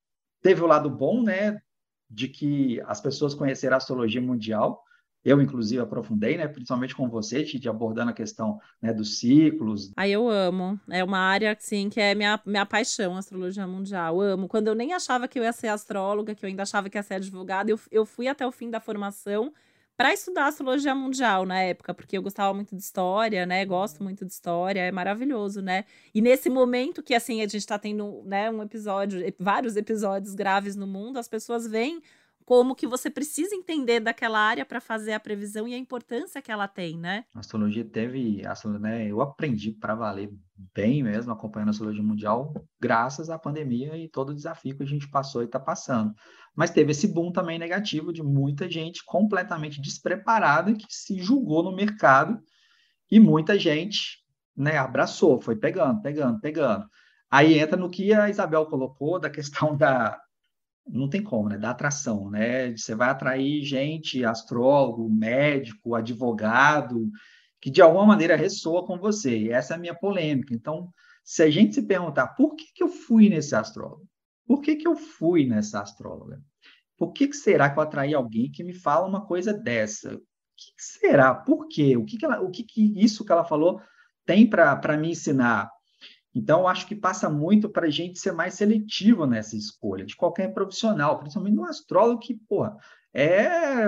teve 0.43 0.63
o 0.63 0.67
lado 0.67 0.89
bom, 0.89 1.23
né, 1.23 1.61
de 2.09 2.29
que 2.29 2.81
as 2.87 3.01
pessoas 3.01 3.35
conheceram 3.35 3.75
a 3.75 3.79
astrologia 3.79 4.21
mundial, 4.21 4.83
eu, 5.27 5.43
inclusive, 5.43 5.83
aprofundei, 5.83 6.37
né? 6.37 6.47
Principalmente 6.47 6.95
com 6.95 7.09
você, 7.09 7.43
Titi, 7.43 7.69
abordando 7.69 8.13
a 8.13 8.15
questão 8.15 8.61
né, 8.81 8.93
dos 8.93 9.19
ciclos. 9.19 9.91
Aí 9.97 10.13
eu 10.13 10.29
amo. 10.29 10.79
É 10.89 11.03
uma 11.03 11.19
área, 11.19 11.51
assim, 11.51 11.89
que 11.89 12.01
é 12.01 12.15
minha, 12.15 12.41
minha 12.47 12.65
paixão, 12.65 13.17
astrologia 13.17 13.67
mundial. 13.67 14.23
Eu 14.23 14.35
amo. 14.35 14.47
Quando 14.47 14.69
eu 14.69 14.75
nem 14.77 14.93
achava 14.93 15.27
que 15.27 15.37
eu 15.37 15.43
ia 15.43 15.53
ser 15.53 15.67
astróloga, 15.67 16.33
que 16.33 16.45
eu 16.45 16.49
ainda 16.49 16.63
achava 16.63 16.89
que 16.89 16.97
ia 16.97 17.03
ser 17.03 17.15
advogada, 17.15 17.69
eu, 17.73 17.81
eu 17.91 18.07
fui 18.07 18.29
até 18.29 18.47
o 18.47 18.53
fim 18.53 18.71
da 18.71 18.79
formação 18.79 19.53
para 19.97 20.13
estudar 20.13 20.47
astrologia 20.47 20.95
mundial 20.95 21.47
na 21.47 21.61
época, 21.61 21.95
porque 21.95 22.19
eu 22.19 22.23
gostava 22.23 22.53
muito 22.53 22.77
de 22.77 22.83
história, 22.83 23.47
né? 23.47 23.65
Gosto 23.65 24.03
muito 24.03 24.27
de 24.27 24.33
história, 24.33 24.81
é 24.81 24.93
maravilhoso, 24.93 25.63
né? 25.63 25.85
E 26.15 26.21
nesse 26.21 26.51
momento 26.51 27.03
que 27.03 27.15
assim 27.15 27.41
a 27.41 27.45
gente 27.45 27.57
está 27.57 27.79
tendo, 27.79 28.23
né, 28.25 28.51
um 28.51 28.63
episódio, 28.63 29.21
vários 29.39 29.77
episódios 29.77 30.35
graves 30.35 30.77
no 30.77 30.87
mundo, 30.87 31.19
as 31.19 31.29
pessoas 31.29 31.67
veem 31.67 32.03
como 32.47 32.77
que 32.77 32.87
você 32.87 33.11
precisa 33.11 33.57
entender 33.57 33.99
daquela 33.99 34.39
área 34.39 34.65
para 34.65 34.81
fazer 34.81 35.13
a 35.13 35.21
previsão 35.21 35.67
e 35.67 35.75
a 35.75 35.79
importância 35.79 36.41
que 36.41 36.53
ela 36.53 36.69
tem, 36.69 36.97
né? 36.97 37.25
A 37.35 37.41
astrologia 37.41 37.85
teve, 37.85 38.41
né, 38.79 39.11
eu 39.11 39.21
aprendi 39.21 39.73
para 39.73 39.97
valer 39.97 40.33
bem 40.73 41.03
mesmo 41.03 41.33
acompanhando 41.33 41.69
a 41.69 41.71
astrologia 41.73 42.05
mundial, 42.05 42.55
graças 42.81 43.29
à 43.29 43.39
pandemia 43.39 43.97
e 43.99 44.09
todo 44.09 44.31
o 44.31 44.35
desafio 44.35 44.77
que 44.77 44.85
a 44.85 44.87
gente 44.87 45.11
passou 45.11 45.43
e 45.43 45.47
está 45.47 45.59
passando. 45.59 46.15
Mas 46.55 46.71
teve 46.71 46.93
esse 46.93 47.09
boom 47.09 47.33
também 47.33 47.59
negativo 47.59 48.13
de 48.13 48.23
muita 48.23 48.71
gente 48.71 49.05
completamente 49.05 49.81
despreparada 49.81 50.73
que 50.73 50.87
se 50.89 51.19
julgou 51.19 51.65
no 51.65 51.75
mercado 51.75 52.41
e 53.11 53.19
muita 53.19 53.59
gente, 53.59 54.19
né, 54.57 54.79
abraçou, 54.79 55.41
foi 55.41 55.57
pegando, 55.57 56.01
pegando, 56.01 56.41
pegando. 56.41 56.87
Aí 57.29 57.59
entra 57.59 57.77
no 57.77 57.91
que 57.91 58.13
a 58.13 58.31
Isabel 58.31 58.67
colocou 58.67 59.19
da 59.19 59.29
questão 59.29 59.75
da 59.77 60.17
não 60.87 61.09
tem 61.09 61.23
como, 61.23 61.49
né? 61.49 61.59
Da 61.59 61.71
atração, 61.71 62.31
né? 62.31 62.77
Você 62.77 62.95
vai 62.95 63.11
atrair 63.11 63.65
gente, 63.65 64.25
astrólogo, 64.25 65.09
médico, 65.11 65.95
advogado, 65.95 67.11
que 67.61 67.71
de 67.71 67.83
alguma 67.83 68.07
maneira 68.07 68.37
ressoa 68.37 68.87
com 68.87 68.99
você. 68.99 69.37
E 69.37 69.51
essa 69.51 69.75
é 69.75 69.77
a 69.77 69.81
minha 69.81 69.95
polêmica. 69.95 70.55
Então, 70.55 70.91
se 71.25 71.43
a 71.43 71.51
gente 71.51 71.75
se 71.75 71.83
perguntar 71.83 72.29
por 72.29 72.55
que, 72.55 72.67
que 72.73 72.83
eu 72.83 72.89
fui 72.89 73.29
nesse 73.29 73.55
astrólogo? 73.55 74.07
Por 74.47 74.61
que, 74.61 74.77
que 74.77 74.87
eu 74.87 74.95
fui 74.95 75.45
nessa 75.45 75.81
astróloga? 75.81 76.41
Por 76.97 77.13
que, 77.13 77.29
que 77.29 77.37
será 77.37 77.69
que 77.69 77.79
eu 77.79 77.83
atraí 77.83 78.15
alguém 78.15 78.51
que 78.51 78.63
me 78.63 78.73
fala 78.73 79.07
uma 79.07 79.27
coisa 79.27 79.53
dessa? 79.53 80.15
O 80.15 80.19
que, 80.19 80.73
que 80.77 80.83
será? 80.83 81.35
Por 81.35 81.67
quê? 81.67 81.97
O 81.97 82.05
que, 82.05 82.17
que, 82.17 82.25
ela, 82.25 82.41
o 82.41 82.51
que, 82.51 82.63
que 82.63 82.93
isso 82.97 83.25
que 83.25 83.33
ela 83.33 83.45
falou 83.45 83.81
tem 84.25 84.49
para 84.49 84.97
me 84.97 85.11
ensinar? 85.11 85.69
Então, 86.37 86.69
acho 86.69 86.87
que 86.87 86.95
passa 86.95 87.31
muito 87.31 87.67
para 87.67 87.87
a 87.87 87.91
gente 87.91 88.19
ser 88.19 88.31
mais 88.31 88.53
seletivo 88.53 89.25
nessa 89.25 89.57
escolha, 89.57 90.05
de 90.05 90.15
qualquer 90.15 90.53
profissional, 90.53 91.19
principalmente 91.19 91.55
no 91.55 91.65
astrólogo, 91.65 92.21
que, 92.21 92.35
porra, 92.35 92.77
é, 93.15 93.87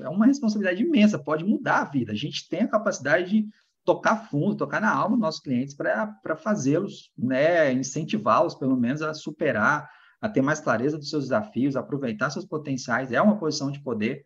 é 0.00 0.08
uma 0.08 0.24
responsabilidade 0.24 0.82
imensa, 0.82 1.18
pode 1.18 1.44
mudar 1.44 1.82
a 1.82 1.84
vida. 1.84 2.10
A 2.10 2.14
gente 2.14 2.48
tem 2.48 2.62
a 2.62 2.68
capacidade 2.68 3.28
de 3.28 3.46
tocar 3.84 4.30
fundo, 4.30 4.56
tocar 4.56 4.80
na 4.80 4.90
alma 4.90 5.16
dos 5.16 5.20
nossos 5.20 5.42
clientes 5.42 5.74
para 5.74 6.34
fazê-los, 6.38 7.12
né, 7.14 7.70
incentivá-los, 7.74 8.54
pelo 8.54 8.74
menos, 8.74 9.02
a 9.02 9.12
superar 9.12 9.86
a 10.18 10.30
ter 10.30 10.40
mais 10.40 10.60
clareza 10.60 10.96
dos 10.96 11.10
seus 11.10 11.24
desafios, 11.24 11.76
aproveitar 11.76 12.30
seus 12.30 12.46
potenciais, 12.46 13.12
é 13.12 13.20
uma 13.20 13.36
posição 13.36 13.70
de 13.70 13.82
poder. 13.82 14.24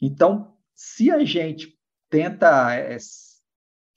Então, 0.00 0.52
se 0.74 1.12
a 1.12 1.24
gente 1.24 1.78
tenta, 2.10 2.74
é, 2.74 2.96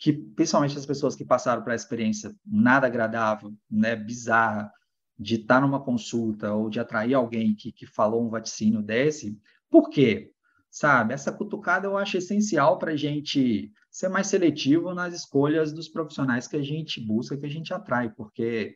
que 0.02 0.12
principalmente 0.12 0.76
as 0.76 0.86
pessoas 0.86 1.16
que 1.16 1.24
passaram 1.24 1.62
por 1.62 1.72
essa 1.72 1.84
experiência 1.84 2.36
nada 2.44 2.88
agradável, 2.88 3.54
né, 3.70 3.96
bizarra, 3.96 4.72
de 5.18 5.36
estar 5.36 5.62
numa 5.62 5.80
consulta 5.80 6.52
ou 6.52 6.72
de 6.72 6.80
atrair 6.80 7.14
alguém 7.14 7.54
que, 7.54 7.72
que 7.72 7.86
falou 7.86 8.26
um 8.26 8.30
vaticínio 8.30 8.82
desse, 8.82 9.40
por 9.70 9.90
quê? 9.92 10.32
Sabe, 10.72 11.14
essa 11.14 11.32
cutucada 11.32 11.86
eu 11.86 11.98
acho 11.98 12.18
essencial 12.18 12.80
para 12.80 12.94
a 12.94 12.96
gente 12.96 13.72
ser 13.92 14.10
mais 14.10 14.26
seletivo 14.26 14.92
nas 14.96 15.14
escolhas 15.14 15.72
dos 15.72 15.88
profissionais 15.88 16.48
que 16.48 16.56
a 16.56 16.64
gente 16.64 17.00
busca, 17.00 17.38
que 17.38 17.46
a 17.46 17.50
gente 17.50 17.72
atrai, 17.72 18.10
porque 18.10 18.76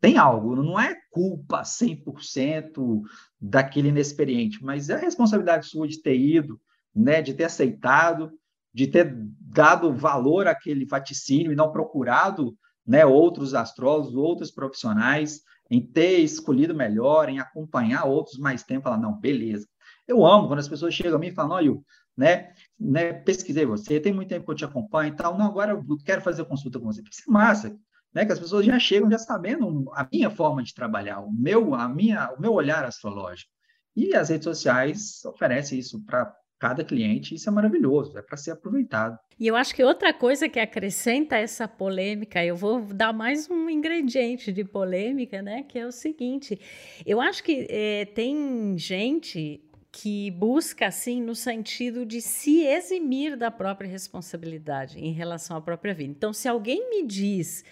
tem 0.00 0.18
algo, 0.18 0.54
não 0.54 0.78
é 0.78 0.94
culpa 1.10 1.62
100% 1.62 3.00
daquele 3.40 3.88
inexperiente, 3.88 4.62
mas 4.62 4.88
é 4.88 4.96
responsabilidade 4.96 5.66
sua 5.66 5.88
de 5.88 6.00
ter 6.00 6.16
ido, 6.16 6.60
né, 6.94 7.20
de 7.20 7.34
ter 7.34 7.44
aceitado, 7.44 8.30
de 8.72 8.86
ter 8.86 9.14
dado 9.40 9.92
valor 9.92 10.46
àquele 10.46 10.84
vaticínio 10.84 11.52
e 11.52 11.56
não 11.56 11.72
procurado 11.72 12.56
né, 12.86 13.04
outros 13.04 13.54
astrólogos, 13.54 14.14
outros 14.14 14.50
profissionais, 14.50 15.42
em 15.70 15.80
ter 15.80 16.18
escolhido 16.18 16.74
melhor, 16.74 17.28
em 17.28 17.38
acompanhar 17.38 18.04
outros 18.04 18.38
mais 18.38 18.62
tempo, 18.62 18.84
falar, 18.84 18.98
não, 18.98 19.18
beleza. 19.18 19.66
Eu 20.06 20.26
amo 20.26 20.48
quando 20.48 20.58
as 20.58 20.68
pessoas 20.68 20.94
chegam 20.94 21.16
a 21.16 21.18
mim 21.18 21.28
e 21.28 21.34
falam, 21.34 21.52
olha, 21.52 21.72
né, 22.16 22.52
né, 22.78 23.12
pesquisei 23.12 23.64
você, 23.64 24.00
tem 24.00 24.12
muito 24.12 24.28
tempo 24.28 24.44
que 24.44 24.50
eu 24.50 24.56
te 24.56 24.64
acompanho 24.64 25.12
e 25.12 25.16
tal, 25.16 25.38
não, 25.38 25.46
agora 25.46 25.72
eu 25.72 25.96
quero 26.04 26.20
fazer 26.20 26.44
consulta 26.44 26.78
com 26.78 26.86
você. 26.86 27.02
Isso 27.02 27.22
é 27.28 27.32
massa, 27.32 27.76
né, 28.12 28.26
que 28.26 28.32
as 28.32 28.40
pessoas 28.40 28.66
já 28.66 28.78
chegam 28.78 29.10
já 29.10 29.18
sabendo 29.18 29.90
a 29.94 30.06
minha 30.12 30.30
forma 30.30 30.62
de 30.62 30.74
trabalhar, 30.74 31.20
o 31.20 31.32
meu, 31.32 31.74
a 31.74 31.88
minha, 31.88 32.32
o 32.36 32.40
meu 32.40 32.52
olhar 32.52 32.84
astrológico. 32.84 33.50
E 33.94 34.14
as 34.14 34.28
redes 34.28 34.44
sociais 34.44 35.24
oferecem 35.24 35.78
isso 35.78 36.04
para 36.04 36.34
cada 36.60 36.84
cliente, 36.84 37.34
isso 37.34 37.48
é 37.48 37.52
maravilhoso, 37.52 38.18
é 38.18 38.22
para 38.22 38.36
ser 38.36 38.50
aproveitado. 38.50 39.18
E 39.38 39.46
eu 39.46 39.56
acho 39.56 39.74
que 39.74 39.82
outra 39.82 40.12
coisa 40.12 40.46
que 40.46 40.60
acrescenta 40.60 41.36
essa 41.36 41.66
polêmica, 41.66 42.44
eu 42.44 42.54
vou 42.54 42.82
dar 42.82 43.14
mais 43.14 43.48
um 43.50 43.70
ingrediente 43.70 44.52
de 44.52 44.62
polêmica, 44.62 45.40
né? 45.40 45.62
Que 45.62 45.78
é 45.78 45.86
o 45.86 45.90
seguinte: 45.90 46.60
eu 47.06 47.18
acho 47.18 47.42
que 47.42 47.66
é, 47.70 48.04
tem 48.04 48.76
gente 48.76 49.64
que 49.90 50.30
busca 50.32 50.86
assim 50.86 51.22
no 51.22 51.34
sentido 51.34 52.04
de 52.04 52.20
se 52.20 52.62
eximir 52.62 53.36
da 53.36 53.50
própria 53.50 53.88
responsabilidade 53.88 55.00
em 55.00 55.12
relação 55.12 55.56
à 55.56 55.60
própria 55.62 55.94
vida. 55.94 56.10
Então, 56.10 56.32
se 56.32 56.46
alguém 56.46 56.90
me 56.90 57.06
diz 57.06 57.64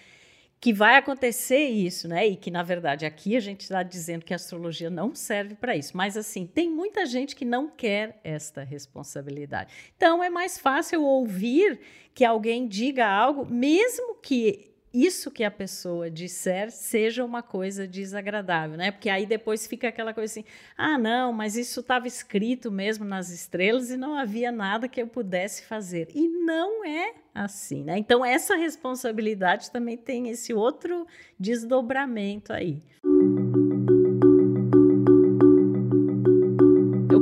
que 0.61 0.73
vai 0.73 0.97
acontecer 0.97 1.64
isso, 1.66 2.09
né? 2.09 2.27
E 2.27 2.37
que, 2.37 2.51
na 2.51 2.62
verdade, 2.62 3.07
aqui 3.07 3.37
a 3.37 3.40
gente 3.40 3.61
está 3.61 3.83
dizendo 3.83 4.25
que 4.25 4.33
a 4.33 4.37
astrologia 4.37 4.90
não 4.90 5.14
serve 5.14 5.55
para 5.55 5.77
isso. 5.77 5.97
Mas, 5.97 6.16
assim, 6.16 6.47
tem 6.47 6.68
muita 6.68 7.07
gente 7.07 7.37
que 7.37 7.44
não 7.44 7.68
quer 7.68 8.21
esta 8.25 8.64
responsabilidade. 8.64 9.73
Então, 9.97 10.23
é 10.23 10.29
mais 10.29 10.59
fácil 10.59 11.03
ouvir 11.05 11.81
que 12.12 12.25
alguém 12.25 12.66
diga 12.66 13.07
algo, 13.07 13.47
mesmo 13.47 14.16
que 14.16 14.67
isso 14.92 15.31
que 15.31 15.44
a 15.44 15.51
pessoa 15.51 16.11
disser 16.11 16.70
seja 16.70 17.24
uma 17.24 17.42
coisa 17.42 17.87
desagradável, 17.87 18.77
né? 18.77 18.90
Porque 18.90 19.11
aí 19.11 19.27
depois 19.27 19.66
fica 19.66 19.88
aquela 19.88 20.14
coisa 20.14 20.33
assim: 20.33 20.44
ah, 20.77 20.96
não, 20.96 21.33
mas 21.33 21.57
isso 21.57 21.81
estava 21.81 22.07
escrito 22.07 22.70
mesmo 22.70 23.05
nas 23.05 23.31
estrelas 23.31 23.90
e 23.90 23.96
não 23.96 24.14
havia 24.14 24.51
nada 24.51 24.88
que 24.88 25.01
eu 25.01 25.07
pudesse 25.07 25.64
fazer. 25.64 26.09
E 26.14 26.29
não 26.29 26.85
é 26.85 27.14
assim, 27.35 27.85
né? 27.85 27.98
Então, 27.98 28.24
essa 28.24 28.57
responsabilidade 28.57 29.70
também 29.70 29.96
tem 29.96 30.29
esse 30.29 30.53
outro 30.53 31.07
desdobramento 31.38 32.53
aí. 32.53 32.83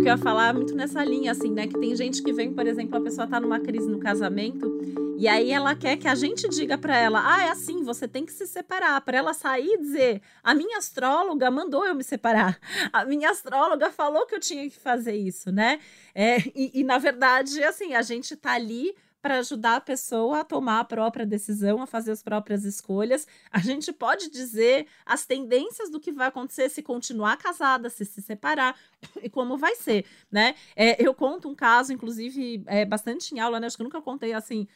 Eu 0.06 0.10
queria 0.12 0.22
falar 0.22 0.54
muito 0.54 0.72
nessa 0.72 1.04
linha, 1.04 1.32
assim, 1.32 1.50
né? 1.50 1.66
Que 1.66 1.80
tem 1.80 1.96
gente 1.96 2.22
que 2.22 2.32
vem, 2.32 2.52
por 2.52 2.64
exemplo, 2.64 2.96
a 2.96 3.00
pessoa 3.00 3.26
tá 3.26 3.40
numa 3.40 3.58
crise 3.58 3.90
no 3.90 3.98
casamento 3.98 4.78
e 5.18 5.26
aí 5.26 5.50
ela 5.50 5.74
quer 5.74 5.96
que 5.96 6.06
a 6.06 6.14
gente 6.14 6.48
diga 6.48 6.78
para 6.78 6.96
ela: 6.96 7.20
"Ah, 7.24 7.46
é 7.46 7.50
assim, 7.50 7.82
você 7.82 8.06
tem 8.06 8.24
que 8.24 8.32
se 8.32 8.46
separar", 8.46 9.00
para 9.00 9.18
ela 9.18 9.34
sair 9.34 9.66
e 9.66 9.78
dizer: 9.78 10.22
"A 10.44 10.54
minha 10.54 10.78
astróloga 10.78 11.50
mandou 11.50 11.84
eu 11.84 11.92
me 11.92 12.04
separar. 12.04 12.56
A 12.92 13.04
minha 13.04 13.30
astróloga 13.30 13.90
falou 13.90 14.26
que 14.26 14.36
eu 14.36 14.40
tinha 14.40 14.70
que 14.70 14.78
fazer 14.78 15.16
isso", 15.16 15.50
né? 15.50 15.80
É, 16.14 16.38
e, 16.54 16.70
e 16.72 16.84
na 16.84 16.98
verdade, 16.98 17.60
assim, 17.64 17.94
a 17.94 18.02
gente 18.02 18.36
tá 18.36 18.52
ali 18.52 18.94
para 19.26 19.38
ajudar 19.38 19.74
a 19.74 19.80
pessoa 19.80 20.38
a 20.38 20.44
tomar 20.44 20.78
a 20.78 20.84
própria 20.84 21.26
decisão, 21.26 21.82
a 21.82 21.86
fazer 21.86 22.12
as 22.12 22.22
próprias 22.22 22.64
escolhas. 22.64 23.26
A 23.50 23.58
gente 23.58 23.92
pode 23.92 24.30
dizer 24.30 24.86
as 25.04 25.26
tendências 25.26 25.90
do 25.90 25.98
que 25.98 26.12
vai 26.12 26.28
acontecer 26.28 26.68
se 26.68 26.80
continuar 26.80 27.36
casada, 27.36 27.90
se 27.90 28.04
se 28.04 28.22
separar 28.22 28.78
e 29.20 29.28
como 29.28 29.58
vai 29.58 29.74
ser, 29.74 30.04
né? 30.30 30.54
É, 30.76 31.04
eu 31.04 31.12
conto 31.12 31.48
um 31.48 31.56
caso, 31.56 31.92
inclusive, 31.92 32.62
é, 32.68 32.84
bastante 32.84 33.34
em 33.34 33.40
aula, 33.40 33.58
né? 33.58 33.66
Acho 33.66 33.76
que 33.76 33.82
nunca 33.82 34.00
contei 34.00 34.32
assim 34.32 34.68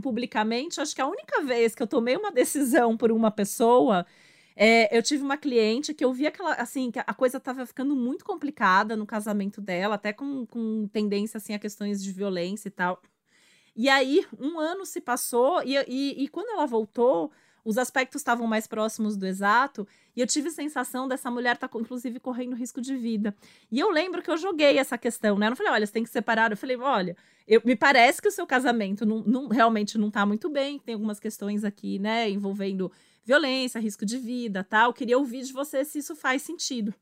publicamente. 0.00 0.80
Acho 0.80 0.94
que 0.94 1.02
a 1.02 1.06
única 1.06 1.42
vez 1.42 1.74
que 1.74 1.82
eu 1.82 1.86
tomei 1.86 2.16
uma 2.16 2.32
decisão 2.32 2.96
por 2.96 3.12
uma 3.12 3.30
pessoa. 3.30 4.06
É, 4.56 4.96
eu 4.96 5.02
tive 5.02 5.22
uma 5.22 5.36
cliente 5.36 5.92
que 5.92 6.04
eu 6.04 6.12
vi 6.14 6.26
aquela, 6.26 6.54
assim, 6.54 6.90
que 6.90 6.98
a 6.98 7.14
coisa 7.14 7.36
estava 7.36 7.64
ficando 7.66 7.94
muito 7.94 8.24
complicada 8.24 8.96
no 8.96 9.06
casamento 9.06 9.60
dela, 9.60 9.96
até 9.96 10.14
com, 10.14 10.46
com 10.46 10.88
tendência, 10.88 11.36
assim, 11.36 11.52
a 11.52 11.58
questões 11.58 12.02
de 12.02 12.10
violência 12.10 12.68
e 12.68 12.72
tal. 12.72 13.00
E 13.78 13.88
aí, 13.88 14.26
um 14.40 14.58
ano 14.58 14.84
se 14.84 15.00
passou, 15.00 15.62
e, 15.62 15.76
e, 15.86 16.24
e 16.24 16.28
quando 16.28 16.50
ela 16.50 16.66
voltou, 16.66 17.30
os 17.64 17.78
aspectos 17.78 18.20
estavam 18.20 18.44
mais 18.44 18.66
próximos 18.66 19.16
do 19.16 19.24
exato, 19.24 19.86
e 20.16 20.20
eu 20.20 20.26
tive 20.26 20.48
a 20.48 20.50
sensação 20.50 21.06
dessa 21.06 21.30
mulher 21.30 21.56
tá, 21.56 21.70
inclusive, 21.76 22.18
correndo 22.18 22.56
risco 22.56 22.80
de 22.80 22.96
vida. 22.96 23.32
E 23.70 23.78
eu 23.78 23.88
lembro 23.88 24.20
que 24.20 24.28
eu 24.28 24.36
joguei 24.36 24.78
essa 24.78 24.98
questão, 24.98 25.38
né? 25.38 25.46
Eu 25.46 25.50
não 25.50 25.56
falei, 25.56 25.70
olha, 25.70 25.86
você 25.86 25.92
tem 25.92 26.02
que 26.02 26.10
separar. 26.10 26.50
Eu 26.50 26.56
falei, 26.56 26.76
olha, 26.76 27.16
eu, 27.46 27.62
me 27.64 27.76
parece 27.76 28.20
que 28.20 28.26
o 28.26 28.32
seu 28.32 28.48
casamento 28.48 29.06
não, 29.06 29.22
não, 29.22 29.46
realmente 29.46 29.96
não 29.96 30.08
está 30.08 30.26
muito 30.26 30.50
bem, 30.50 30.80
tem 30.80 30.94
algumas 30.94 31.20
questões 31.20 31.62
aqui, 31.62 32.00
né, 32.00 32.28
envolvendo 32.28 32.90
violência, 33.24 33.78
risco 33.78 34.04
de 34.04 34.18
vida, 34.18 34.64
tal. 34.64 34.92
Tá? 34.92 34.98
Queria 34.98 35.16
ouvir 35.16 35.44
de 35.44 35.52
você 35.52 35.84
se 35.84 36.00
isso 36.00 36.16
faz 36.16 36.42
sentido. 36.42 36.92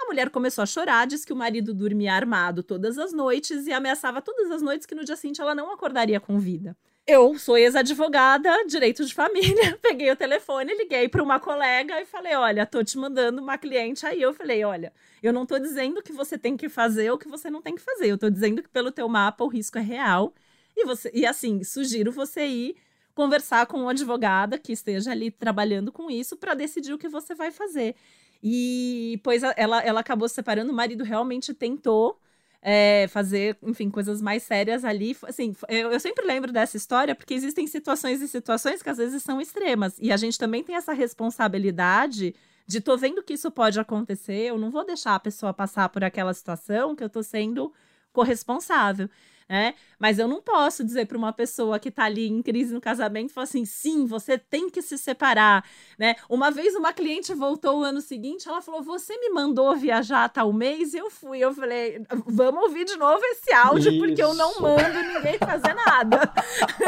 A 0.00 0.06
mulher 0.06 0.30
começou 0.30 0.62
a 0.62 0.66
chorar, 0.66 1.06
disse 1.06 1.26
que 1.26 1.32
o 1.32 1.36
marido 1.36 1.74
dormia 1.74 2.14
armado 2.14 2.62
todas 2.62 2.98
as 2.98 3.12
noites 3.12 3.66
e 3.66 3.72
ameaçava 3.72 4.22
todas 4.22 4.50
as 4.50 4.62
noites 4.62 4.86
que 4.86 4.94
no 4.94 5.04
dia 5.04 5.16
seguinte 5.16 5.40
ela 5.40 5.54
não 5.54 5.72
acordaria 5.72 6.20
com 6.20 6.38
vida. 6.38 6.76
Eu 7.06 7.38
sou 7.38 7.56
ex-advogada, 7.56 8.66
direito 8.66 9.02
de 9.02 9.14
família, 9.14 9.78
peguei 9.80 10.10
o 10.10 10.16
telefone, 10.16 10.74
liguei 10.74 11.08
para 11.08 11.22
uma 11.22 11.40
colega 11.40 11.98
e 12.02 12.04
falei: 12.04 12.34
Olha, 12.34 12.66
tô 12.66 12.84
te 12.84 12.98
mandando 12.98 13.40
uma 13.40 13.56
cliente. 13.56 14.04
Aí 14.04 14.20
eu 14.20 14.34
falei: 14.34 14.62
Olha, 14.62 14.92
eu 15.22 15.32
não 15.32 15.46
tô 15.46 15.58
dizendo 15.58 16.02
que 16.02 16.12
você 16.12 16.36
tem 16.36 16.54
que 16.54 16.68
fazer 16.68 17.10
ou 17.10 17.16
que 17.16 17.26
você 17.26 17.48
não 17.48 17.62
tem 17.62 17.74
que 17.74 17.80
fazer. 17.80 18.08
Eu 18.08 18.18
tô 18.18 18.28
dizendo 18.28 18.62
que 18.62 18.68
pelo 18.68 18.92
teu 18.92 19.08
mapa 19.08 19.42
o 19.42 19.48
risco 19.48 19.78
é 19.78 19.80
real. 19.80 20.34
E, 20.76 20.84
você, 20.84 21.10
e 21.14 21.24
assim, 21.24 21.64
sugiro 21.64 22.12
você 22.12 22.46
ir 22.46 22.76
conversar 23.14 23.66
com 23.66 23.78
uma 23.80 23.90
advogada 23.90 24.58
que 24.58 24.70
esteja 24.70 25.10
ali 25.10 25.30
trabalhando 25.30 25.90
com 25.90 26.08
isso 26.08 26.36
para 26.36 26.54
decidir 26.54 26.92
o 26.92 26.98
que 26.98 27.08
você 27.08 27.34
vai 27.34 27.50
fazer. 27.50 27.96
E 28.42 29.20
pois 29.24 29.42
ela, 29.42 29.82
ela 29.82 30.00
acabou 30.00 30.28
se 30.28 30.36
separando, 30.36 30.72
o 30.72 30.74
marido 30.74 31.04
realmente 31.04 31.52
tentou 31.52 32.20
é, 32.60 33.06
fazer, 33.08 33.56
enfim, 33.62 33.90
coisas 33.90 34.20
mais 34.20 34.42
sérias 34.42 34.84
ali. 34.84 35.16
Assim, 35.24 35.54
eu, 35.68 35.90
eu, 35.92 36.00
sempre 36.00 36.26
lembro 36.26 36.52
dessa 36.52 36.76
história 36.76 37.14
porque 37.14 37.34
existem 37.34 37.66
situações 37.66 38.20
e 38.20 38.28
situações 38.28 38.82
que 38.82 38.90
às 38.90 38.98
vezes 38.98 39.22
são 39.22 39.40
extremas. 39.40 39.96
E 40.00 40.12
a 40.12 40.16
gente 40.16 40.38
também 40.38 40.62
tem 40.62 40.76
essa 40.76 40.92
responsabilidade 40.92 42.34
de 42.66 42.80
tô 42.80 42.96
vendo 42.96 43.22
que 43.22 43.32
isso 43.32 43.50
pode 43.50 43.80
acontecer, 43.80 44.48
eu 44.48 44.58
não 44.58 44.70
vou 44.70 44.84
deixar 44.84 45.14
a 45.14 45.20
pessoa 45.20 45.54
passar 45.54 45.88
por 45.88 46.04
aquela 46.04 46.34
situação 46.34 46.94
que 46.94 47.02
eu 47.02 47.08
tô 47.08 47.22
sendo 47.22 47.72
corresponsável 48.12 49.08
né? 49.48 49.74
Mas 49.98 50.18
eu 50.18 50.28
não 50.28 50.40
posso 50.40 50.84
dizer 50.84 51.06
para 51.06 51.16
uma 51.16 51.32
pessoa 51.32 51.78
que 51.78 51.88
está 51.88 52.04
ali 52.04 52.28
em 52.28 52.42
crise 52.42 52.72
no 52.72 52.80
casamento, 52.80 53.32
falar 53.32 53.44
assim, 53.44 53.64
sim, 53.64 54.06
você 54.06 54.36
tem 54.36 54.68
que 54.68 54.82
se 54.82 54.98
separar, 54.98 55.64
né? 55.98 56.14
Uma 56.28 56.50
vez 56.50 56.74
uma 56.74 56.92
cliente 56.92 57.34
voltou 57.34 57.80
o 57.80 57.84
ano 57.84 58.00
seguinte, 58.00 58.48
ela 58.48 58.60
falou, 58.60 58.82
você 58.82 59.16
me 59.18 59.30
mandou 59.30 59.74
viajar 59.74 60.28
tal 60.28 60.52
mês, 60.52 60.92
e 60.94 60.98
eu 60.98 61.10
fui. 61.10 61.38
Eu 61.38 61.54
falei, 61.54 62.02
vamos 62.26 62.62
ouvir 62.64 62.84
de 62.84 62.96
novo 62.96 63.20
esse 63.24 63.52
áudio, 63.52 63.92
Isso. 63.92 63.98
porque 63.98 64.22
eu 64.22 64.34
não 64.34 64.60
mando 64.60 65.02
ninguém 65.02 65.38
fazer 65.38 65.74
nada. 65.74 66.32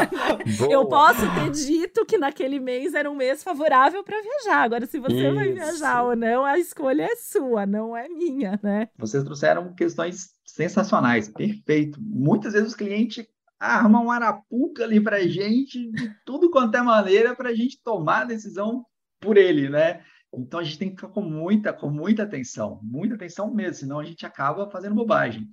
eu 0.69 0.85
posso 0.85 1.21
ter 1.33 1.49
dito 1.49 2.05
que 2.05 2.17
naquele 2.17 2.59
mês 2.59 2.93
era 2.93 3.09
um 3.09 3.15
mês 3.15 3.43
favorável 3.43 4.03
para 4.03 4.21
viajar. 4.21 4.63
Agora, 4.63 4.85
se 4.85 4.99
você 4.99 5.27
Isso. 5.27 5.35
vai 5.35 5.51
viajar 5.51 6.03
ou 6.03 6.15
não, 6.15 6.45
a 6.45 6.59
escolha 6.59 7.03
é 7.03 7.15
sua, 7.15 7.65
não 7.65 7.97
é 7.97 8.07
minha, 8.07 8.59
né? 8.61 8.87
Vocês 8.97 9.23
trouxeram 9.23 9.73
questões 9.73 10.29
sensacionais, 10.53 11.29
perfeito. 11.29 11.99
Muitas 12.01 12.53
vezes 12.53 12.69
os 12.69 12.75
clientes 12.75 13.25
armam 13.59 14.03
uma 14.03 14.15
arapuca 14.15 14.83
ali 14.83 14.99
para 14.99 15.17
a 15.17 15.27
gente, 15.27 15.91
de 15.91 16.15
tudo 16.25 16.49
quanto 16.49 16.75
é 16.75 16.81
maneira, 16.81 17.35
para 17.35 17.49
a 17.49 17.55
gente 17.55 17.81
tomar 17.83 18.21
a 18.21 18.25
decisão 18.25 18.85
por 19.19 19.37
ele, 19.37 19.69
né? 19.69 20.03
Então 20.33 20.59
a 20.59 20.63
gente 20.63 20.79
tem 20.79 20.89
que 20.89 20.95
ficar 20.95 21.09
com 21.09 21.21
muita, 21.21 21.73
com 21.73 21.89
muita 21.89 22.23
atenção, 22.23 22.79
muita 22.81 23.15
atenção 23.15 23.53
mesmo, 23.53 23.75
senão 23.75 23.99
a 23.99 24.03
gente 24.03 24.25
acaba 24.25 24.69
fazendo 24.69 24.95
bobagem. 24.95 25.47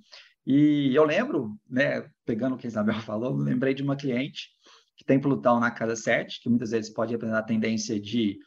E 0.45 0.95
eu 0.95 1.03
lembro, 1.03 1.55
né, 1.69 2.09
pegando 2.25 2.55
o 2.55 2.57
que 2.57 2.65
a 2.65 2.69
Isabel 2.69 2.99
falou, 3.01 3.35
lembrei 3.35 3.73
de 3.73 3.83
uma 3.83 3.95
cliente 3.95 4.49
que 4.97 5.05
tem 5.05 5.19
Plutão 5.19 5.59
na 5.59 5.71
casa 5.71 5.95
7, 5.95 6.41
que 6.41 6.49
muitas 6.49 6.71
vezes 6.71 6.91
pode 6.91 7.11
representar 7.11 7.39
a 7.39 7.43
tendência 7.43 7.99
de 7.99 8.37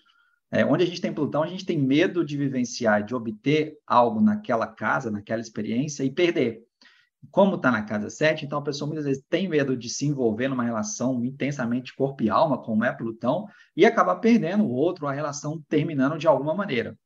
É, 0.52 0.66
onde 0.66 0.84
a 0.84 0.86
gente 0.86 1.00
tem 1.00 1.14
Plutão, 1.14 1.42
a 1.42 1.46
gente 1.46 1.64
tem 1.64 1.78
medo 1.78 2.22
de 2.22 2.36
vivenciar, 2.36 3.02
de 3.02 3.14
obter 3.14 3.78
algo 3.86 4.20
naquela 4.20 4.66
casa, 4.66 5.10
naquela 5.10 5.40
experiência 5.40 6.04
e 6.04 6.10
perder. 6.10 6.60
Como 7.30 7.54
está 7.54 7.70
na 7.70 7.82
casa 7.82 8.10
7, 8.10 8.44
então 8.44 8.58
a 8.58 8.62
pessoa 8.62 8.86
muitas 8.86 9.06
vezes 9.06 9.24
tem 9.30 9.48
medo 9.48 9.74
de 9.74 9.88
se 9.88 10.04
envolver 10.04 10.48
numa 10.48 10.64
relação 10.64 11.24
intensamente 11.24 11.94
corpo 11.94 12.22
e 12.22 12.28
alma, 12.28 12.60
como 12.60 12.84
é 12.84 12.92
Plutão, 12.92 13.46
e 13.74 13.86
acaba 13.86 14.14
perdendo 14.16 14.64
o 14.64 14.72
outro, 14.72 15.06
a 15.06 15.12
relação 15.12 15.62
terminando 15.68 16.18
de 16.18 16.26
alguma 16.26 16.54
maneira. 16.54 16.98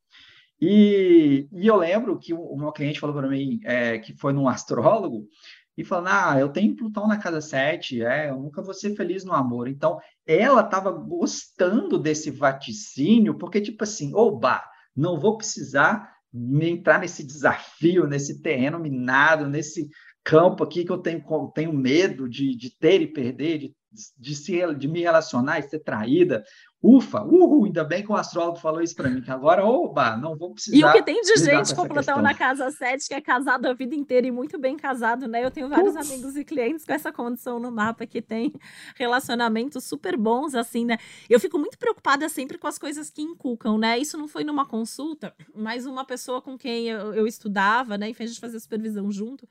E, 0.60 1.46
e 1.52 1.66
eu 1.66 1.76
lembro 1.76 2.18
que 2.18 2.34
o, 2.34 2.40
o 2.40 2.58
meu 2.58 2.72
cliente 2.72 2.98
falou 2.98 3.14
para 3.14 3.28
mim 3.28 3.60
é, 3.62 3.98
que 3.98 4.16
foi 4.16 4.32
num 4.32 4.48
astrólogo 4.48 5.28
e 5.76 5.84
falando: 5.84 6.08
Ah, 6.08 6.36
eu 6.38 6.48
tenho 6.48 6.74
Plutão 6.74 7.06
na 7.06 7.18
casa 7.18 7.40
7, 7.40 8.02
é, 8.02 8.30
eu 8.30 8.36
nunca 8.36 8.62
vou 8.62 8.72
ser 8.72 8.94
feliz 8.96 9.24
no 9.24 9.32
amor. 9.32 9.68
Então, 9.68 9.98
ela 10.26 10.62
estava 10.62 10.90
gostando 10.90 11.98
desse 11.98 12.30
vaticínio, 12.30 13.36
porque, 13.36 13.60
tipo 13.60 13.84
assim, 13.84 14.14
oba, 14.14 14.62
não 14.94 15.20
vou 15.20 15.36
precisar 15.36 16.14
entrar 16.60 17.00
nesse 17.00 17.24
desafio, 17.24 18.06
nesse 18.06 18.42
terreno 18.42 18.78
minado, 18.78 19.48
nesse 19.48 19.88
campo 20.24 20.64
aqui 20.64 20.84
que 20.84 20.90
eu 20.90 20.98
tenho, 20.98 21.22
tenho 21.54 21.72
medo 21.72 22.28
de, 22.28 22.56
de 22.56 22.76
ter 22.76 23.00
e 23.00 23.06
perder, 23.06 23.58
de, 23.58 23.74
de, 24.18 24.34
se, 24.34 24.74
de 24.74 24.88
me 24.88 25.00
relacionar 25.00 25.58
e 25.58 25.62
ser 25.62 25.80
traída. 25.80 26.42
Ufa, 26.86 27.20
uhul, 27.24 27.64
ainda 27.64 27.82
bem 27.82 28.04
que 28.04 28.12
o 28.12 28.14
astrólogo 28.14 28.58
falou 28.58 28.80
isso 28.80 28.94
para 28.94 29.10
mim, 29.10 29.20
que 29.20 29.30
agora, 29.30 29.64
oba, 29.64 30.16
não 30.16 30.36
vou 30.36 30.52
precisar. 30.52 30.76
E 30.76 30.84
o 30.84 30.92
que 30.92 31.02
tem 31.02 31.20
de 31.20 31.36
gente 31.36 31.74
com 31.74 31.88
Plutão 31.88 32.22
na 32.22 32.32
casa 32.32 32.70
7 32.70 33.08
que 33.08 33.14
é 33.14 33.20
casado 33.20 33.66
a 33.66 33.72
vida 33.72 33.96
inteira 33.96 34.24
e 34.24 34.30
muito 34.30 34.56
bem 34.56 34.76
casado, 34.76 35.26
né? 35.26 35.44
Eu 35.44 35.50
tenho 35.50 35.68
vários 35.68 35.96
Uf. 35.96 36.06
amigos 36.06 36.36
e 36.36 36.44
clientes 36.44 36.84
com 36.84 36.92
essa 36.92 37.10
condição 37.12 37.58
no 37.58 37.72
mapa 37.72 38.06
que 38.06 38.22
tem 38.22 38.52
relacionamentos 38.94 39.82
super 39.82 40.16
bons, 40.16 40.54
assim, 40.54 40.84
né? 40.84 40.96
Eu 41.28 41.40
fico 41.40 41.58
muito 41.58 41.76
preocupada 41.76 42.28
sempre 42.28 42.56
com 42.56 42.68
as 42.68 42.78
coisas 42.78 43.10
que 43.10 43.20
inculcam, 43.20 43.76
né? 43.76 43.98
Isso 43.98 44.16
não 44.16 44.28
foi 44.28 44.44
numa 44.44 44.64
consulta, 44.64 45.34
mas 45.52 45.86
uma 45.86 46.04
pessoa 46.04 46.40
com 46.40 46.56
quem 46.56 46.88
eu, 46.88 47.12
eu 47.12 47.26
estudava, 47.26 47.98
né? 47.98 48.10
E 48.10 48.14
fez 48.14 48.30
a 48.30 48.32
gente 48.32 48.40
fazer 48.40 48.60
supervisão 48.60 49.10
junto, 49.10 49.48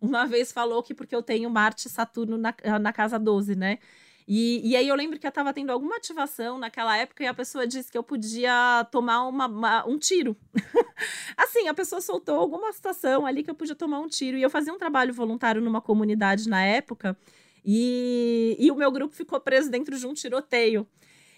uma 0.00 0.26
vez 0.26 0.50
falou 0.50 0.82
que 0.82 0.94
porque 0.94 1.14
eu 1.14 1.22
tenho 1.22 1.48
Marte 1.48 1.86
e 1.86 1.90
Saturno 1.90 2.36
na, 2.36 2.52
na 2.80 2.92
casa 2.92 3.20
12, 3.20 3.54
né? 3.54 3.78
E, 4.26 4.70
e 4.70 4.76
aí 4.76 4.86
eu 4.88 4.94
lembro 4.94 5.18
que 5.18 5.26
eu 5.26 5.30
estava 5.30 5.52
tendo 5.52 5.70
alguma 5.70 5.96
ativação 5.96 6.58
naquela 6.58 6.96
época 6.96 7.24
e 7.24 7.26
a 7.26 7.34
pessoa 7.34 7.66
disse 7.66 7.90
que 7.90 7.98
eu 7.98 8.02
podia 8.02 8.86
tomar 8.90 9.26
uma, 9.26 9.46
uma 9.46 9.86
um 9.86 9.98
tiro. 9.98 10.36
assim, 11.36 11.68
a 11.68 11.74
pessoa 11.74 12.00
soltou 12.00 12.36
alguma 12.36 12.72
situação 12.72 13.26
ali 13.26 13.42
que 13.42 13.50
eu 13.50 13.54
podia 13.54 13.74
tomar 13.74 14.00
um 14.00 14.08
tiro. 14.08 14.36
E 14.36 14.42
eu 14.42 14.50
fazia 14.50 14.72
um 14.72 14.78
trabalho 14.78 15.12
voluntário 15.12 15.60
numa 15.60 15.80
comunidade 15.80 16.48
na 16.48 16.62
época 16.64 17.16
e, 17.64 18.56
e 18.58 18.70
o 18.70 18.74
meu 18.74 18.90
grupo 18.90 19.14
ficou 19.14 19.40
preso 19.40 19.70
dentro 19.70 19.96
de 19.98 20.06
um 20.06 20.14
tiroteio. 20.14 20.86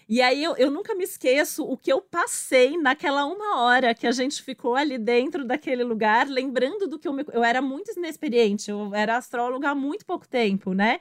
E 0.07 0.21
aí 0.21 0.43
eu, 0.43 0.55
eu 0.55 0.69
nunca 0.69 0.93
me 0.93 1.03
esqueço 1.03 1.63
o 1.63 1.75
que 1.75 1.91
eu 1.91 1.99
passei 1.99 2.77
naquela 2.77 3.25
uma 3.25 3.61
hora 3.61 3.95
que 3.95 4.05
a 4.05 4.11
gente 4.11 4.41
ficou 4.43 4.75
ali 4.75 4.99
dentro 4.99 5.43
daquele 5.43 5.83
lugar, 5.83 6.27
lembrando 6.27 6.87
do 6.87 6.99
que 6.99 7.07
eu, 7.07 7.13
me, 7.13 7.25
eu 7.33 7.43
era 7.43 7.59
muito 7.59 7.91
inexperiente, 7.97 8.69
eu 8.69 8.93
era 8.93 9.17
astróloga 9.17 9.69
há 9.69 9.75
muito 9.75 10.05
pouco 10.05 10.27
tempo, 10.27 10.73
né? 10.73 10.99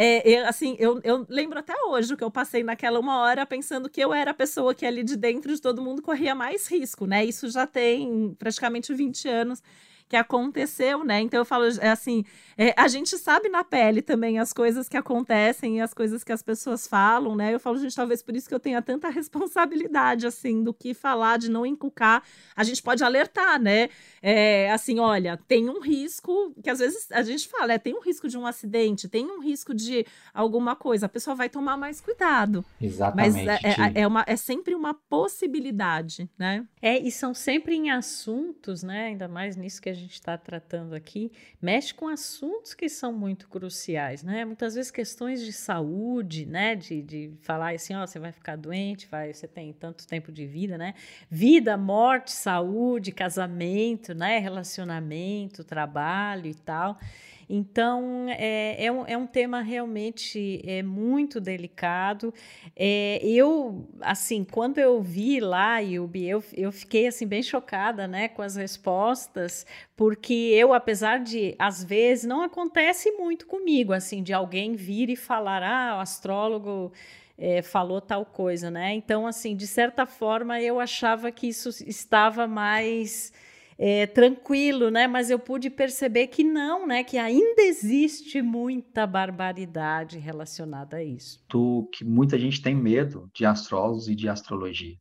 É, 0.00 0.22
eu, 0.28 0.46
assim, 0.46 0.76
eu, 0.78 1.00
eu 1.02 1.26
lembro 1.28 1.58
até 1.58 1.74
hoje 1.88 2.16
que 2.16 2.22
eu 2.22 2.30
passei 2.30 2.62
naquela 2.62 3.00
uma 3.00 3.18
hora 3.20 3.44
pensando 3.44 3.90
que 3.90 4.00
eu 4.00 4.14
era 4.14 4.30
a 4.30 4.34
pessoa 4.34 4.72
que 4.72 4.86
ali 4.86 5.02
de 5.02 5.16
dentro 5.16 5.52
de 5.52 5.60
todo 5.60 5.82
mundo 5.82 6.00
corria 6.02 6.36
mais 6.36 6.68
risco, 6.68 7.04
né? 7.04 7.24
Isso 7.24 7.50
já 7.50 7.66
tem 7.66 8.32
praticamente 8.38 8.94
20 8.94 9.28
anos 9.28 9.60
que 10.08 10.16
aconteceu, 10.16 11.04
né? 11.04 11.20
Então 11.20 11.40
eu 11.40 11.44
falo 11.44 11.64
é 11.80 11.90
assim, 11.90 12.24
é, 12.56 12.72
a 12.76 12.88
gente 12.88 13.18
sabe 13.18 13.48
na 13.48 13.62
pele 13.62 14.00
também 14.00 14.38
as 14.38 14.52
coisas 14.52 14.88
que 14.88 14.96
acontecem 14.96 15.76
e 15.76 15.80
as 15.80 15.92
coisas 15.92 16.24
que 16.24 16.32
as 16.32 16.42
pessoas 16.42 16.86
falam, 16.86 17.36
né? 17.36 17.54
Eu 17.54 17.60
falo, 17.60 17.78
gente, 17.78 17.94
talvez 17.94 18.22
por 18.22 18.34
isso 18.34 18.48
que 18.48 18.54
eu 18.54 18.60
tenha 18.60 18.80
tanta 18.80 19.08
responsabilidade, 19.10 20.26
assim, 20.26 20.64
do 20.64 20.72
que 20.72 20.94
falar, 20.94 21.38
de 21.38 21.50
não 21.50 21.66
inculcar. 21.66 22.22
A 22.56 22.64
gente 22.64 22.82
pode 22.82 23.04
alertar, 23.04 23.60
né? 23.60 23.90
É, 24.22 24.70
assim, 24.72 24.98
olha, 24.98 25.38
tem 25.46 25.68
um 25.68 25.80
risco, 25.80 26.54
que 26.62 26.70
às 26.70 26.78
vezes 26.78 27.10
a 27.12 27.22
gente 27.22 27.46
fala, 27.46 27.74
é, 27.74 27.78
tem 27.78 27.94
um 27.94 28.00
risco 28.00 28.28
de 28.28 28.38
um 28.38 28.46
acidente, 28.46 29.08
tem 29.08 29.26
um 29.26 29.40
risco 29.40 29.74
de 29.74 30.06
alguma 30.32 30.74
coisa, 30.74 31.06
a 31.06 31.08
pessoa 31.08 31.36
vai 31.36 31.50
tomar 31.50 31.76
mais 31.76 32.00
cuidado. 32.00 32.64
Exatamente. 32.80 33.44
Mas 33.44 33.62
é, 33.62 33.68
é, 33.68 34.00
é, 34.02 34.06
uma, 34.06 34.24
é 34.26 34.36
sempre 34.36 34.74
uma 34.74 34.94
possibilidade, 34.94 36.30
né? 36.38 36.66
É, 36.80 36.98
e 36.98 37.10
são 37.10 37.34
sempre 37.34 37.74
em 37.74 37.90
assuntos, 37.90 38.82
né? 38.82 39.06
Ainda 39.06 39.28
mais 39.28 39.56
nisso 39.56 39.82
que 39.82 39.90
a 39.90 39.97
gente 39.98 40.14
está 40.14 40.38
tratando 40.38 40.94
aqui, 40.94 41.30
mexe 41.60 41.92
com 41.92 42.08
assuntos 42.08 42.74
que 42.74 42.88
são 42.88 43.12
muito 43.12 43.48
cruciais, 43.48 44.22
né? 44.22 44.44
Muitas 44.44 44.74
vezes 44.74 44.90
questões 44.90 45.44
de 45.44 45.52
saúde, 45.52 46.46
né? 46.46 46.74
De, 46.74 47.02
de 47.02 47.32
falar 47.40 47.74
assim, 47.74 47.94
ó, 47.94 48.06
você 48.06 48.18
vai 48.18 48.32
ficar 48.32 48.56
doente, 48.56 49.06
vai, 49.10 49.32
você 49.32 49.46
tem 49.46 49.72
tanto 49.72 50.06
tempo 50.06 50.32
de 50.32 50.46
vida, 50.46 50.78
né? 50.78 50.94
Vida, 51.30 51.76
morte, 51.76 52.32
saúde, 52.32 53.12
casamento, 53.12 54.14
né? 54.14 54.38
Relacionamento, 54.38 55.64
trabalho 55.64 56.46
e 56.46 56.54
tal. 56.54 56.98
Então, 57.48 58.26
é, 58.28 58.84
é, 58.84 58.92
um, 58.92 59.06
é 59.06 59.16
um 59.16 59.26
tema 59.26 59.62
realmente 59.62 60.60
é, 60.66 60.82
muito 60.82 61.40
delicado. 61.40 62.32
É, 62.76 63.18
eu, 63.22 63.88
assim, 64.00 64.44
quando 64.44 64.78
eu 64.78 65.00
vi 65.00 65.40
lá, 65.40 65.78
Yubi, 65.78 66.28
eu, 66.28 66.44
eu 66.54 66.70
fiquei, 66.70 67.06
assim, 67.06 67.26
bem 67.26 67.42
chocada, 67.42 68.06
né, 68.06 68.28
com 68.28 68.42
as 68.42 68.56
respostas, 68.56 69.64
porque 69.96 70.34
eu, 70.34 70.74
apesar 70.74 71.20
de, 71.20 71.54
às 71.58 71.82
vezes, 71.82 72.24
não 72.26 72.42
acontece 72.42 73.12
muito 73.12 73.46
comigo, 73.46 73.92
assim, 73.94 74.22
de 74.22 74.32
alguém 74.32 74.74
vir 74.74 75.08
e 75.08 75.16
falar, 75.16 75.62
ah, 75.62 75.96
o 75.96 76.00
astrólogo... 76.00 76.92
É, 77.40 77.62
falou 77.62 78.00
tal 78.00 78.26
coisa, 78.26 78.68
né? 78.68 78.94
Então, 78.94 79.24
assim, 79.24 79.54
de 79.54 79.64
certa 79.64 80.04
forma, 80.04 80.60
eu 80.60 80.80
achava 80.80 81.30
que 81.30 81.46
isso 81.46 81.68
estava 81.86 82.48
mais 82.48 83.32
é, 83.78 84.06
tranquilo, 84.06 84.90
né? 84.90 85.06
Mas 85.06 85.30
eu 85.30 85.38
pude 85.38 85.70
perceber 85.70 86.26
que 86.26 86.42
não, 86.42 86.86
né? 86.86 87.04
Que 87.04 87.16
ainda 87.16 87.62
existe 87.62 88.42
muita 88.42 89.06
barbaridade 89.06 90.18
relacionada 90.18 90.96
a 90.96 91.04
isso. 91.04 91.44
Tu, 91.48 91.88
que 91.92 92.04
muita 92.04 92.36
gente 92.36 92.60
tem 92.60 92.74
medo 92.74 93.30
de 93.32 93.46
astrólogos 93.46 94.08
e 94.08 94.16
de 94.16 94.28
astrologia. 94.28 94.96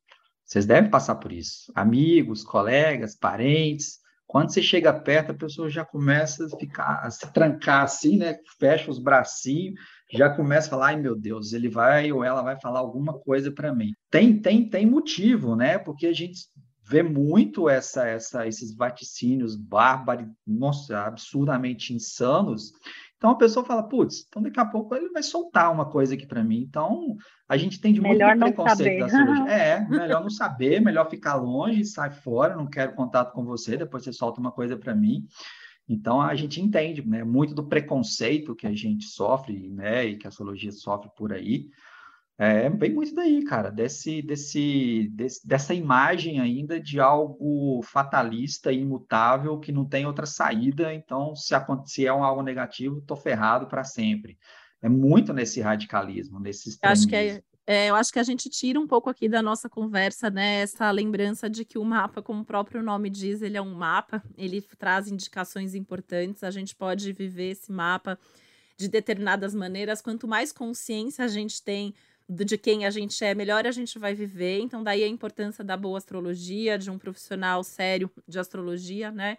Vocês 0.45 0.65
devem 0.65 0.91
passar 0.91 1.15
por 1.15 1.31
isso. 1.31 1.71
Amigos, 1.75 2.43
colegas, 2.43 3.17
parentes. 3.17 3.97
Quando 4.27 4.53
você 4.53 4.61
chega 4.61 4.93
perto, 4.93 5.31
a 5.31 5.37
pessoa 5.37 5.69
já 5.69 5.83
começa 5.83 6.45
a 6.45 6.57
ficar, 6.57 6.99
a 7.01 7.09
se 7.09 7.31
trancar 7.33 7.83
assim, 7.83 8.17
né? 8.17 8.35
Fecha 8.59 8.91
os 8.91 8.99
bracinhos, 8.99 9.79
já 10.13 10.29
começa 10.29 10.67
a 10.67 10.69
falar, 10.71 10.87
ai 10.87 10.97
meu 10.97 11.17
Deus, 11.17 11.53
ele 11.53 11.69
vai 11.69 12.11
ou 12.11 12.23
ela 12.23 12.41
vai 12.41 12.59
falar 12.59 12.79
alguma 12.79 13.17
coisa 13.19 13.51
para 13.51 13.73
mim. 13.73 13.91
Tem, 14.11 14.39
tem, 14.39 14.69
tem 14.69 14.85
motivo, 14.85 15.55
né? 15.55 15.79
Porque 15.79 16.07
a 16.07 16.13
gente 16.13 16.39
vê 16.87 17.03
muito 17.03 17.67
essa, 17.67 18.07
essa, 18.07 18.47
esses 18.47 18.73
vaticínios 18.73 19.55
bárbaros, 19.55 20.27
nossa, 20.45 21.01
absurdamente 21.01 21.93
insanos. 21.93 22.71
Então 23.17 23.31
a 23.31 23.35
pessoa 23.35 23.65
fala, 23.65 23.83
putz, 23.83 24.25
então 24.27 24.41
daqui 24.41 24.59
a 24.59 24.65
pouco 24.65 24.95
ele 24.95 25.09
vai 25.09 25.23
soltar 25.23 25.71
uma 25.71 25.85
coisa 25.85 26.13
aqui 26.13 26.25
para 26.25 26.43
mim. 26.43 26.59
Então 26.59 27.17
a 27.49 27.57
gente 27.57 27.81
tem 27.81 27.91
de 27.91 27.99
muito 27.99 28.19
preconceito 28.19 28.99
da 28.99 29.09
cirurgia. 29.09 29.47
É, 29.47 29.87
melhor 29.89 30.21
não 30.21 30.29
saber, 30.29 30.79
melhor 30.79 31.09
ficar 31.09 31.35
longe, 31.35 31.83
sai 31.83 32.11
fora, 32.11 32.55
não 32.55 32.67
quero 32.67 32.93
contato 32.93 33.33
com 33.33 33.43
você, 33.43 33.75
depois 33.75 34.03
você 34.03 34.13
solta 34.13 34.39
uma 34.39 34.51
coisa 34.51 34.77
para 34.77 34.95
mim. 34.95 35.27
Então 35.89 36.21
a 36.21 36.35
gente 36.35 36.61
entende, 36.61 37.05
né, 37.05 37.23
muito 37.23 37.55
do 37.55 37.67
preconceito 37.67 38.55
que 38.55 38.67
a 38.67 38.73
gente 38.73 39.05
sofre, 39.05 39.69
né, 39.69 40.05
e 40.05 40.17
que 40.17 40.27
a 40.27 40.29
astrologia 40.29 40.71
sofre 40.71 41.09
por 41.15 41.33
aí. 41.33 41.69
É, 42.39 42.69
vem 42.69 42.93
muito 42.93 43.15
daí, 43.15 43.43
cara, 43.43 43.71
desse, 43.71 44.21
desse, 44.21 45.09
desse, 45.11 45.47
dessa 45.47 45.73
imagem 45.73 46.39
ainda 46.39 46.79
de 46.79 46.99
algo 46.99 47.81
fatalista, 47.81 48.71
imutável, 48.71 49.59
que 49.59 49.71
não 49.71 49.83
tem 49.83 50.05
outra 50.05 50.27
saída. 50.27 50.93
Então, 50.93 51.35
se 51.35 51.55
acontecer 51.55 52.05
é 52.05 52.09
algo 52.09 52.43
negativo, 52.43 53.01
tô 53.01 53.15
ferrado 53.15 53.65
para 53.65 53.83
sempre. 53.83 54.37
É 54.81 54.87
muito 54.87 55.33
nesse 55.33 55.59
radicalismo, 55.61 56.39
nesse 56.39 56.69
extremismo. 56.69 57.01
Acho 57.01 57.09
que 57.09 57.15
é, 57.15 57.41
é, 57.65 57.89
eu 57.89 57.95
acho 57.95 58.13
que 58.13 58.19
a 58.19 58.23
gente 58.23 58.49
tira 58.51 58.79
um 58.79 58.85
pouco 58.85 59.09
aqui 59.09 59.27
da 59.27 59.41
nossa 59.41 59.67
conversa, 59.67 60.29
né? 60.29 60.61
Essa 60.61 60.91
lembrança 60.91 61.49
de 61.49 61.65
que 61.65 61.79
o 61.79 61.83
mapa, 61.83 62.21
como 62.21 62.41
o 62.41 62.45
próprio 62.45 62.83
nome 62.83 63.09
diz, 63.09 63.41
ele 63.41 63.57
é 63.57 63.61
um 63.61 63.73
mapa, 63.73 64.23
ele 64.37 64.61
traz 64.77 65.07
indicações 65.07 65.73
importantes. 65.73 66.43
A 66.43 66.51
gente 66.51 66.75
pode 66.75 67.11
viver 67.11 67.49
esse 67.49 67.71
mapa 67.71 68.19
de 68.77 68.87
determinadas 68.87 69.55
maneiras. 69.55 70.01
Quanto 70.01 70.27
mais 70.27 70.51
consciência 70.51 71.25
a 71.25 71.27
gente 71.27 71.63
tem 71.63 71.95
de 72.29 72.57
quem 72.57 72.85
a 72.85 72.89
gente 72.89 73.23
é, 73.23 73.33
melhor 73.33 73.65
a 73.65 73.71
gente 73.71 73.97
vai 73.97 74.13
viver. 74.13 74.59
Então, 74.59 74.83
daí 74.83 75.03
a 75.03 75.07
importância 75.07 75.63
da 75.63 75.77
boa 75.77 75.97
astrologia, 75.97 76.77
de 76.77 76.91
um 76.91 76.97
profissional 76.97 77.63
sério 77.63 78.11
de 78.27 78.37
astrologia, 78.39 79.11
né? 79.11 79.37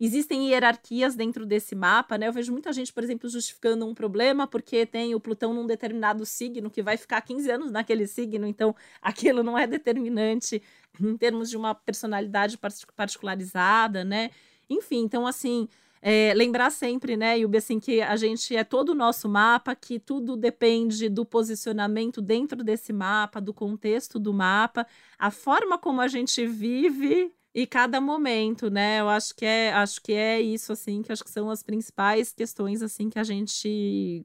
Existem 0.00 0.48
hierarquias 0.48 1.16
dentro 1.16 1.44
desse 1.44 1.74
mapa, 1.74 2.16
né? 2.16 2.28
Eu 2.28 2.32
vejo 2.32 2.52
muita 2.52 2.72
gente, 2.72 2.92
por 2.92 3.02
exemplo, 3.02 3.28
justificando 3.28 3.84
um 3.84 3.92
problema 3.92 4.46
porque 4.46 4.86
tem 4.86 5.12
o 5.12 5.18
Plutão 5.18 5.52
num 5.52 5.66
determinado 5.66 6.24
signo 6.24 6.70
que 6.70 6.80
vai 6.80 6.96
ficar 6.96 7.20
15 7.20 7.50
anos 7.50 7.72
naquele 7.72 8.06
signo, 8.06 8.46
então 8.46 8.74
aquilo 9.02 9.42
não 9.42 9.58
é 9.58 9.66
determinante 9.66 10.62
em 11.00 11.16
termos 11.16 11.50
de 11.50 11.56
uma 11.56 11.74
personalidade 11.74 12.56
particularizada, 12.94 14.04
né? 14.04 14.30
Enfim, 14.70 14.98
então 14.98 15.26
assim, 15.26 15.68
é, 16.00 16.32
lembrar 16.34 16.70
sempre, 16.70 17.16
né, 17.16 17.38
Yubi, 17.38 17.58
assim, 17.58 17.80
que 17.80 18.00
a 18.00 18.16
gente 18.16 18.54
é 18.54 18.64
todo 18.64 18.90
o 18.90 18.94
nosso 18.94 19.28
mapa, 19.28 19.74
que 19.74 19.98
tudo 19.98 20.36
depende 20.36 21.08
do 21.08 21.24
posicionamento 21.24 22.20
dentro 22.20 22.62
desse 22.62 22.92
mapa, 22.92 23.40
do 23.40 23.52
contexto 23.52 24.18
do 24.18 24.32
mapa, 24.32 24.86
a 25.18 25.30
forma 25.30 25.78
como 25.78 26.00
a 26.00 26.08
gente 26.08 26.46
vive 26.46 27.32
e 27.54 27.66
cada 27.66 28.00
momento, 28.00 28.70
né? 28.70 29.00
Eu 29.00 29.08
acho 29.08 29.34
que 29.34 29.44
é, 29.44 29.72
acho 29.72 30.00
que 30.00 30.12
é 30.12 30.40
isso 30.40 30.72
assim, 30.72 31.02
que 31.02 31.10
acho 31.10 31.24
que 31.24 31.30
são 31.30 31.50
as 31.50 31.62
principais 31.62 32.32
questões 32.32 32.82
assim 32.82 33.08
que 33.08 33.18
a 33.18 33.24
gente 33.24 34.24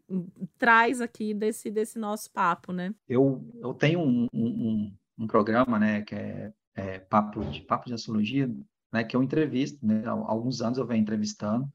traz 0.57 1.01
aqui 1.01 1.33
desse 1.33 1.71
desse 1.71 1.97
nosso 1.97 2.31
papo, 2.31 2.71
né? 2.71 2.93
Eu, 3.07 3.43
eu 3.61 3.73
tenho 3.73 4.01
um, 4.01 4.27
um, 4.31 4.93
um 5.17 5.27
programa, 5.27 5.79
né, 5.79 6.01
que 6.01 6.13
é, 6.13 6.53
é 6.75 6.99
papo 6.99 7.43
de 7.45 7.61
papo 7.61 7.87
de 7.87 7.93
astrologia 7.93 8.47
né, 8.93 9.03
que 9.03 9.15
eu 9.15 9.23
entrevisto, 9.23 9.85
né, 9.85 10.03
há 10.05 10.11
alguns 10.11 10.61
anos 10.61 10.77
eu 10.77 10.85
venho 10.85 11.01
entrevistando 11.01 11.67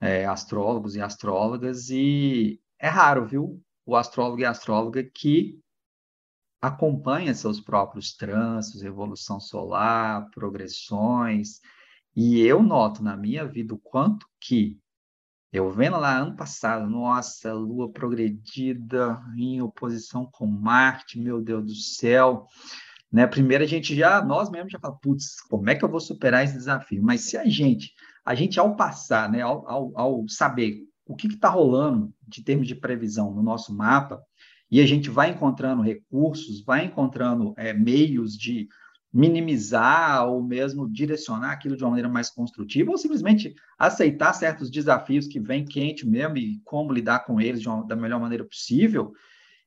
é, 0.00 0.24
astrólogos 0.24 0.94
e 0.94 1.00
astrólogas, 1.00 1.90
e 1.90 2.60
é 2.78 2.88
raro, 2.88 3.26
viu, 3.26 3.62
o 3.84 3.96
astrólogo 3.96 4.40
e 4.40 4.44
astróloga 4.44 5.02
que 5.02 5.60
acompanha 6.62 7.34
seus 7.34 7.60
próprios 7.60 8.14
trânsitos, 8.14 8.82
evolução 8.82 9.38
solar, 9.38 10.30
progressões, 10.30 11.60
e 12.16 12.40
eu 12.40 12.62
noto 12.62 13.02
na 13.02 13.16
minha 13.16 13.44
vida 13.44 13.74
o 13.74 13.78
quanto 13.78 14.26
que 14.40 14.78
eu 15.52 15.70
vendo 15.70 15.98
lá 15.98 16.18
ano 16.18 16.34
passado, 16.34 16.88
nossa, 16.88 17.52
Lua 17.52 17.88
progredida 17.88 19.22
em 19.36 19.62
oposição 19.62 20.26
com 20.26 20.46
Marte, 20.46 21.18
meu 21.18 21.40
Deus 21.40 21.64
do 21.64 21.74
céu, 21.74 22.48
né? 23.14 23.28
Primeiro 23.28 23.62
a 23.62 23.66
gente 23.66 23.94
já, 23.94 24.20
nós 24.24 24.50
mesmos 24.50 24.72
já 24.72 24.78
falamos, 24.80 25.00
putz, 25.00 25.40
como 25.48 25.70
é 25.70 25.76
que 25.76 25.84
eu 25.84 25.88
vou 25.88 26.00
superar 26.00 26.42
esse 26.42 26.54
desafio? 26.54 27.00
Mas 27.00 27.20
se 27.20 27.36
a 27.36 27.44
gente, 27.44 27.92
a 28.24 28.34
gente 28.34 28.58
ao 28.58 28.74
passar, 28.74 29.30
né, 29.30 29.40
ao, 29.40 29.64
ao, 29.70 29.92
ao 29.96 30.28
saber 30.28 30.80
o 31.06 31.14
que 31.14 31.28
está 31.28 31.48
rolando 31.48 32.12
de 32.26 32.42
termos 32.42 32.66
de 32.66 32.74
previsão 32.74 33.32
no 33.32 33.40
nosso 33.40 33.72
mapa, 33.72 34.20
e 34.68 34.80
a 34.80 34.86
gente 34.86 35.10
vai 35.10 35.30
encontrando 35.30 35.80
recursos, 35.80 36.64
vai 36.64 36.86
encontrando 36.86 37.54
é, 37.56 37.72
meios 37.72 38.32
de 38.32 38.66
minimizar 39.12 40.28
ou 40.28 40.42
mesmo 40.42 40.90
direcionar 40.90 41.52
aquilo 41.52 41.76
de 41.76 41.84
uma 41.84 41.90
maneira 41.90 42.08
mais 42.08 42.30
construtiva, 42.30 42.90
ou 42.90 42.98
simplesmente 42.98 43.54
aceitar 43.78 44.32
certos 44.32 44.68
desafios 44.68 45.28
que 45.28 45.38
vêm 45.38 45.64
quente 45.64 46.04
mesmo 46.04 46.36
e 46.36 46.60
como 46.64 46.92
lidar 46.92 47.20
com 47.20 47.40
eles 47.40 47.64
uma, 47.64 47.86
da 47.86 47.94
melhor 47.94 48.18
maneira 48.18 48.44
possível, 48.44 49.12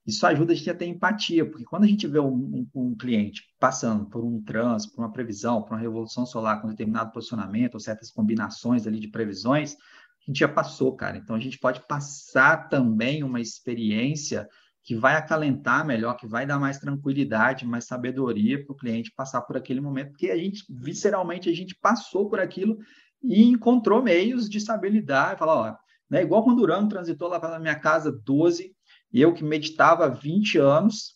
isso 0.08 0.26
ajuda 0.26 0.53
a 0.53 0.55
gente 0.55 0.70
a 0.70 0.74
ter 0.74 0.86
empatia, 0.86 1.45
porque 1.45 1.66
quando 1.66 1.84
a 1.84 1.88
gente 1.88 2.08
vê 2.08 2.18
um, 2.18 2.34
um, 2.34 2.68
um 2.74 2.95
cliente 2.95 3.43
passando 3.60 4.05
por 4.05 4.24
um 4.24 4.41
trânsito, 4.41 4.95
por 4.95 5.01
uma 5.01 5.12
previsão, 5.12 5.62
por 5.62 5.74
uma 5.74 5.82
revolução 5.82 6.26
solar 6.26 6.62
com 6.62 6.70
determinado 6.70 7.12
posicionamento, 7.12 7.74
ou 7.74 7.80
certas 7.82 8.10
combinações 8.10 8.88
ali 8.88 9.01
de 9.01 9.10
previsões, 9.10 9.74
a 9.74 10.26
gente 10.26 10.39
já 10.39 10.47
passou, 10.47 10.95
cara. 10.95 11.18
Então 11.18 11.36
a 11.36 11.39
gente 11.39 11.60
pode 11.60 11.86
passar 11.86 12.70
também 12.70 13.22
uma 13.22 13.41
experiência 13.41 14.47
que 14.82 14.95
vai 14.95 15.16
acalentar 15.16 15.86
melhor, 15.86 16.16
que 16.16 16.26
vai 16.26 16.45
dar 16.45 16.58
mais 16.58 16.80
tranquilidade, 16.80 17.66
mais 17.66 17.84
sabedoria 17.84 18.64
para 18.64 18.72
o 18.72 18.78
cliente 18.78 19.12
passar 19.14 19.41
por 19.41 19.58
aquele 19.58 19.82
momento, 19.82 20.12
porque 20.12 20.32
a 20.32 20.38
gente, 20.38 20.64
visceralmente, 20.70 21.49
a 21.49 21.53
gente 21.53 21.76
passou 21.76 22.30
por 22.30 22.39
aquilo 22.39 22.78
e 23.22 23.43
encontrou 23.43 24.01
meios 24.01 24.49
de 24.49 24.62
saber 24.62 24.89
lidar 24.89 25.36
e 25.36 25.38
falar, 25.38 25.55
ó, 25.55 25.76
né, 26.10 26.22
igual 26.22 26.45
quando 26.45 26.60
o 26.60 26.62
Urano 26.62 26.88
transitou 26.88 27.28
lá 27.28 27.38
pela 27.38 27.60
minha 27.60 27.78
casa 27.78 28.10
12, 28.10 28.74
e 29.12 29.22
eu 29.22 29.34
que 29.34 29.43
meditava 29.43 30.05
há 30.05 30.10
20 30.10 30.58
anos, 30.58 31.16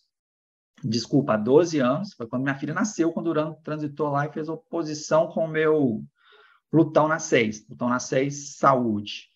desculpa, 0.82 1.34
há 1.34 1.36
12 1.36 1.78
anos, 1.78 2.14
foi 2.14 2.26
quando 2.26 2.42
minha 2.42 2.54
filha 2.54 2.74
nasceu, 2.74 3.12
quando 3.12 3.26
o 3.26 3.30
Urano 3.30 3.56
transitou 3.62 4.10
lá 4.10 4.26
e 4.26 4.32
fez 4.32 4.48
oposição 4.48 5.28
com 5.28 5.44
o 5.44 5.48
meu 5.48 6.02
Plutão 6.72 7.06
na 7.06 7.18
6. 7.18 7.66
Plutão 7.66 7.90
na 7.90 7.98
6, 7.98 8.56
saúde. 8.56 9.28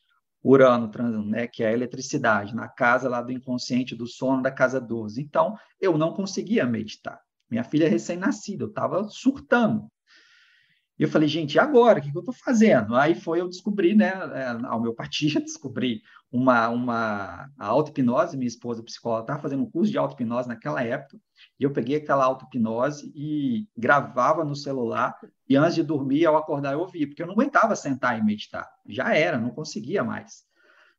Urano, 0.43 0.91
né, 1.25 1.47
que 1.47 1.63
é 1.63 1.69
a 1.69 1.73
eletricidade, 1.73 2.55
na 2.55 2.69
casa 2.69 3.09
lá 3.09 3.21
do 3.21 3.33
inconsciente, 3.33 3.97
do 3.97 4.07
sono 4.07 4.41
da 4.41 4.51
casa 4.51 4.81
12. 4.81 5.21
Então, 5.21 5.55
eu 5.79 5.99
não 5.99 6.15
conseguia 6.15 6.65
meditar. 6.65 7.21
Minha 7.51 7.65
filha 7.65 7.85
é 7.85 7.89
recém-nascida, 7.89 8.65
eu 8.65 8.69
estava 8.69 9.05
surtando. 9.09 9.87
E 10.99 11.03
eu 11.03 11.09
falei, 11.09 11.29
gente, 11.29 11.55
e 11.55 11.59
agora? 11.59 11.99
O 11.99 12.03
que, 12.03 12.11
que 12.11 12.17
eu 12.17 12.21
estou 12.21 12.35
fazendo? 12.35 12.95
Aí 12.95 13.15
foi 13.15 13.41
eu 13.41 13.49
descobri, 13.49 13.95
né, 13.95 14.13
é, 14.35 14.47
a 14.47 14.75
homeopatia, 14.75 15.41
descobri 15.43 16.01
uma, 16.31 16.69
uma 16.69 17.51
auto-hipnose, 17.59 18.37
minha 18.37 18.49
esposa 18.49 18.83
psicóloga 18.83 19.23
estava 19.23 19.41
fazendo 19.41 19.63
um 19.63 19.71
curso 19.71 19.91
de 19.91 19.99
auto-hipnose 19.99 20.49
naquela 20.49 20.83
época, 20.83 21.19
e 21.59 21.65
eu 21.65 21.73
peguei 21.73 21.97
aquela 21.97 22.25
auto-hipnose 22.25 23.13
e 23.15 23.67
gravava 23.77 24.45
no 24.45 24.57
celular, 24.57 25.17
e 25.49 25.57
antes 25.57 25.75
de 25.75 25.83
dormir, 25.83 26.27
ao 26.27 26.37
acordar, 26.37 26.73
eu 26.73 26.81
ouvia, 26.81 27.07
porque 27.07 27.23
eu 27.23 27.27
não 27.27 27.35
aguentava 27.35 27.77
sentar 27.77 28.19
e 28.19 28.25
meditar, 28.25 28.69
já 28.89 29.15
era, 29.15 29.39
não 29.39 29.51
conseguia 29.51 30.03
mais. 30.03 30.45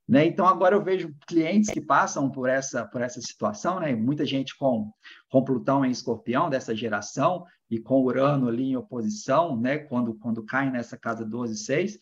Né? 0.08 0.26
Então, 0.26 0.48
agora 0.48 0.74
eu 0.74 0.82
vejo 0.82 1.14
clientes 1.28 1.70
que 1.70 1.82
passam 1.82 2.32
por 2.32 2.48
essa, 2.48 2.86
por 2.86 3.02
essa 3.02 3.20
situação, 3.20 3.80
né? 3.82 3.94
muita 3.94 4.26
gente 4.26 4.58
com, 4.58 4.90
com 5.30 5.44
Plutão 5.44 5.84
em 5.84 5.92
escorpião, 5.92 6.50
dessa 6.50 6.74
geração, 6.74 7.44
e 7.70 7.78
com 7.78 8.02
Urano 8.02 8.48
ali 8.48 8.70
em 8.72 8.78
oposição, 8.78 9.60
né? 9.60 9.78
quando, 9.80 10.14
quando 10.16 10.46
cai 10.46 10.72
nessa 10.72 10.98
casa 10.98 11.26
12 11.26 11.54
e 11.54 11.58
6, 11.58 12.00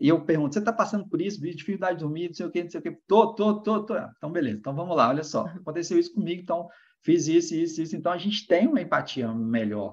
e 0.00 0.08
eu 0.08 0.20
pergunto, 0.20 0.54
você 0.54 0.58
está 0.58 0.72
passando 0.72 1.08
por 1.08 1.20
isso, 1.20 1.40
dificuldade 1.40 1.98
de 1.98 2.04
dormir, 2.04 2.28
não 2.28 2.34
sei 2.34 2.46
o 2.46 2.50
quê, 2.50 2.62
não 2.62 2.70
sei 2.70 2.80
o 2.80 2.82
quê. 2.82 2.98
Tô, 3.06 3.34
tô, 3.34 3.62
tô, 3.62 3.84
tô. 3.84 3.94
Então, 4.16 4.30
beleza. 4.30 4.58
Então, 4.58 4.74
vamos 4.74 4.96
lá, 4.96 5.08
olha 5.08 5.24
só. 5.24 5.46
Aconteceu 5.46 5.98
isso 5.98 6.12
comigo, 6.12 6.40
então 6.42 6.68
fiz 7.02 7.26
isso, 7.26 7.54
isso, 7.54 7.80
isso. 7.80 7.96
Então, 7.96 8.12
a 8.12 8.18
gente 8.18 8.46
tem 8.46 8.66
uma 8.66 8.80
empatia 8.80 9.32
melhor. 9.32 9.92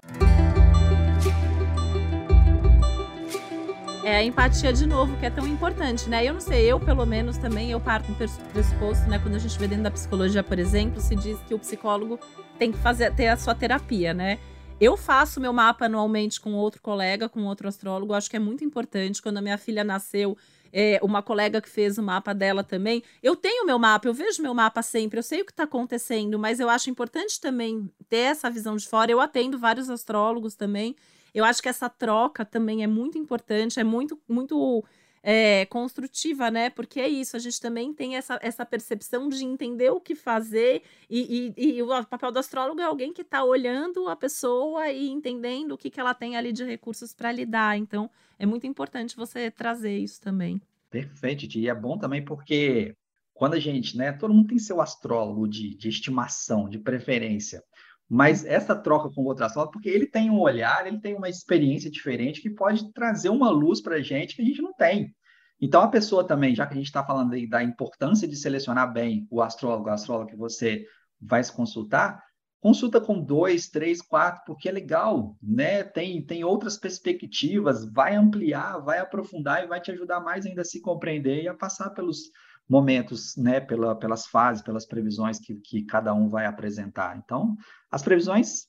É 4.03 4.17
a 4.17 4.23
empatia 4.23 4.73
de 4.73 4.85
novo, 4.85 5.15
que 5.17 5.25
é 5.25 5.29
tão 5.29 5.47
importante, 5.47 6.09
né? 6.09 6.25
Eu 6.25 6.33
não 6.33 6.41
sei, 6.41 6.69
eu 6.69 6.77
pelo 6.77 7.05
menos 7.05 7.37
também, 7.37 7.71
eu 7.71 7.79
parto 7.79 8.11
do 8.11 8.15
pressuposto, 8.51 9.09
né? 9.09 9.17
Quando 9.17 9.35
a 9.35 9.39
gente 9.39 9.57
vê 9.57 9.65
dentro 9.65 9.85
da 9.85 9.91
psicologia, 9.91 10.43
por 10.43 10.59
exemplo, 10.59 10.99
se 10.99 11.15
diz 11.15 11.39
que 11.47 11.53
o 11.53 11.59
psicólogo 11.59 12.19
tem 12.59 12.69
que 12.69 12.77
fazer, 12.79 13.13
ter 13.15 13.27
a 13.29 13.37
sua 13.37 13.55
terapia, 13.55 14.13
né? 14.13 14.39
Eu 14.79 14.97
faço 14.97 15.39
meu 15.39 15.53
mapa 15.53 15.85
anualmente 15.85 16.41
com 16.41 16.53
outro 16.53 16.81
colega, 16.81 17.29
com 17.29 17.45
outro 17.45 17.67
astrólogo. 17.67 18.13
Acho 18.13 18.29
que 18.29 18.35
é 18.35 18.39
muito 18.39 18.65
importante. 18.65 19.21
Quando 19.21 19.37
a 19.37 19.41
minha 19.41 19.57
filha 19.57 19.83
nasceu, 19.83 20.37
é, 20.73 20.99
uma 21.03 21.21
colega 21.21 21.61
que 21.61 21.69
fez 21.69 21.97
o 21.97 22.03
mapa 22.03 22.33
dela 22.33 22.63
também. 22.63 23.03
Eu 23.21 23.35
tenho 23.35 23.65
meu 23.65 23.77
mapa, 23.77 24.07
eu 24.07 24.13
vejo 24.13 24.41
meu 24.41 24.53
mapa 24.53 24.81
sempre, 24.81 25.19
eu 25.19 25.23
sei 25.23 25.41
o 25.41 25.45
que 25.45 25.51
está 25.51 25.63
acontecendo, 25.63 26.39
mas 26.39 26.59
eu 26.59 26.67
acho 26.67 26.89
importante 26.89 27.39
também 27.39 27.89
ter 28.09 28.17
essa 28.17 28.49
visão 28.49 28.75
de 28.75 28.87
fora. 28.87 29.11
Eu 29.11 29.21
atendo 29.21 29.57
vários 29.57 29.89
astrólogos 29.89 30.55
também. 30.55 30.95
Eu 31.33 31.45
acho 31.45 31.61
que 31.61 31.69
essa 31.69 31.89
troca 31.89 32.43
também 32.43 32.83
é 32.83 32.87
muito 32.87 33.17
importante, 33.17 33.79
é 33.79 33.83
muito, 33.83 34.19
muito 34.27 34.83
é, 35.23 35.65
construtiva, 35.67 36.51
né? 36.51 36.69
Porque 36.69 36.99
é 36.99 37.07
isso, 37.07 37.37
a 37.37 37.39
gente 37.39 37.59
também 37.61 37.93
tem 37.93 38.17
essa, 38.17 38.37
essa 38.41 38.65
percepção 38.65 39.29
de 39.29 39.45
entender 39.45 39.89
o 39.89 40.01
que 40.01 40.13
fazer, 40.13 40.83
e, 41.09 41.53
e, 41.57 41.77
e 41.77 41.81
o 41.81 42.05
papel 42.05 42.31
do 42.31 42.39
astrólogo 42.39 42.81
é 42.81 42.83
alguém 42.83 43.13
que 43.13 43.21
está 43.21 43.43
olhando 43.43 44.09
a 44.09 44.15
pessoa 44.15 44.91
e 44.91 45.09
entendendo 45.09 45.71
o 45.71 45.77
que, 45.77 45.89
que 45.89 45.99
ela 45.99 46.13
tem 46.13 46.35
ali 46.35 46.51
de 46.51 46.65
recursos 46.65 47.13
para 47.13 47.31
lidar. 47.31 47.77
Então, 47.77 48.09
é 48.37 48.45
muito 48.45 48.67
importante 48.67 49.15
você 49.15 49.49
trazer 49.49 49.97
isso 49.97 50.19
também. 50.19 50.61
Perfeito, 50.89 51.57
e 51.57 51.69
é 51.69 51.73
bom 51.73 51.97
também 51.97 52.23
porque 52.23 52.93
quando 53.33 53.55
a 53.55 53.59
gente, 53.59 53.97
né, 53.97 54.11
todo 54.11 54.33
mundo 54.33 54.49
tem 54.49 54.59
seu 54.59 54.79
astrólogo 54.79 55.47
de, 55.47 55.75
de 55.75 55.89
estimação, 55.89 56.69
de 56.69 56.77
preferência, 56.77 57.63
mas 58.09 58.45
essa 58.45 58.75
troca 58.75 59.09
com 59.09 59.23
outro 59.23 59.45
astrólogo, 59.45 59.73
porque 59.73 59.89
ele 59.89 60.05
tem 60.05 60.29
um 60.29 60.39
olhar, 60.39 60.85
ele 60.85 60.99
tem 60.99 61.15
uma 61.15 61.29
experiência 61.29 61.89
diferente 61.89 62.41
que 62.41 62.49
pode 62.49 62.91
trazer 62.93 63.29
uma 63.29 63.49
luz 63.49 63.81
para 63.81 63.95
a 63.95 64.01
gente 64.01 64.35
que 64.35 64.41
a 64.41 64.45
gente 64.45 64.61
não 64.61 64.73
tem. 64.73 65.13
Então, 65.59 65.81
a 65.81 65.87
pessoa 65.87 66.27
também, 66.27 66.53
já 66.53 66.65
que 66.67 66.73
a 66.73 66.77
gente 66.77 66.87
está 66.87 67.05
falando 67.05 67.33
aí 67.33 67.47
da 67.47 67.63
importância 67.63 68.27
de 68.27 68.35
selecionar 68.35 68.91
bem 68.91 69.25
o 69.31 69.41
astrólogo, 69.41 69.89
a 69.89 69.93
astróloga 69.93 70.31
que 70.31 70.37
você 70.37 70.85
vai 71.21 71.41
se 71.43 71.53
consultar, 71.53 72.21
consulta 72.59 72.99
com 72.99 73.21
dois, 73.21 73.67
três, 73.67 74.01
quatro, 74.01 74.41
porque 74.45 74.67
é 74.67 74.71
legal, 74.71 75.37
né? 75.41 75.83
Tem, 75.83 76.25
tem 76.25 76.43
outras 76.43 76.77
perspectivas, 76.77 77.85
vai 77.91 78.15
ampliar, 78.15 78.79
vai 78.79 78.99
aprofundar 78.99 79.63
e 79.63 79.67
vai 79.67 79.79
te 79.79 79.91
ajudar 79.91 80.19
mais 80.19 80.45
ainda 80.45 80.61
a 80.61 80.65
se 80.65 80.81
compreender 80.81 81.43
e 81.43 81.47
a 81.47 81.53
passar 81.53 81.89
pelos 81.91 82.23
momentos, 82.67 83.35
né, 83.35 83.59
pela, 83.59 83.95
pelas 83.95 84.25
fases, 84.25 84.63
pelas 84.63 84.85
previsões 84.85 85.39
que, 85.39 85.55
que 85.55 85.83
cada 85.85 86.13
um 86.13 86.29
vai 86.29 86.45
apresentar. 86.45 87.17
Então, 87.17 87.55
as 87.91 88.01
previsões, 88.01 88.67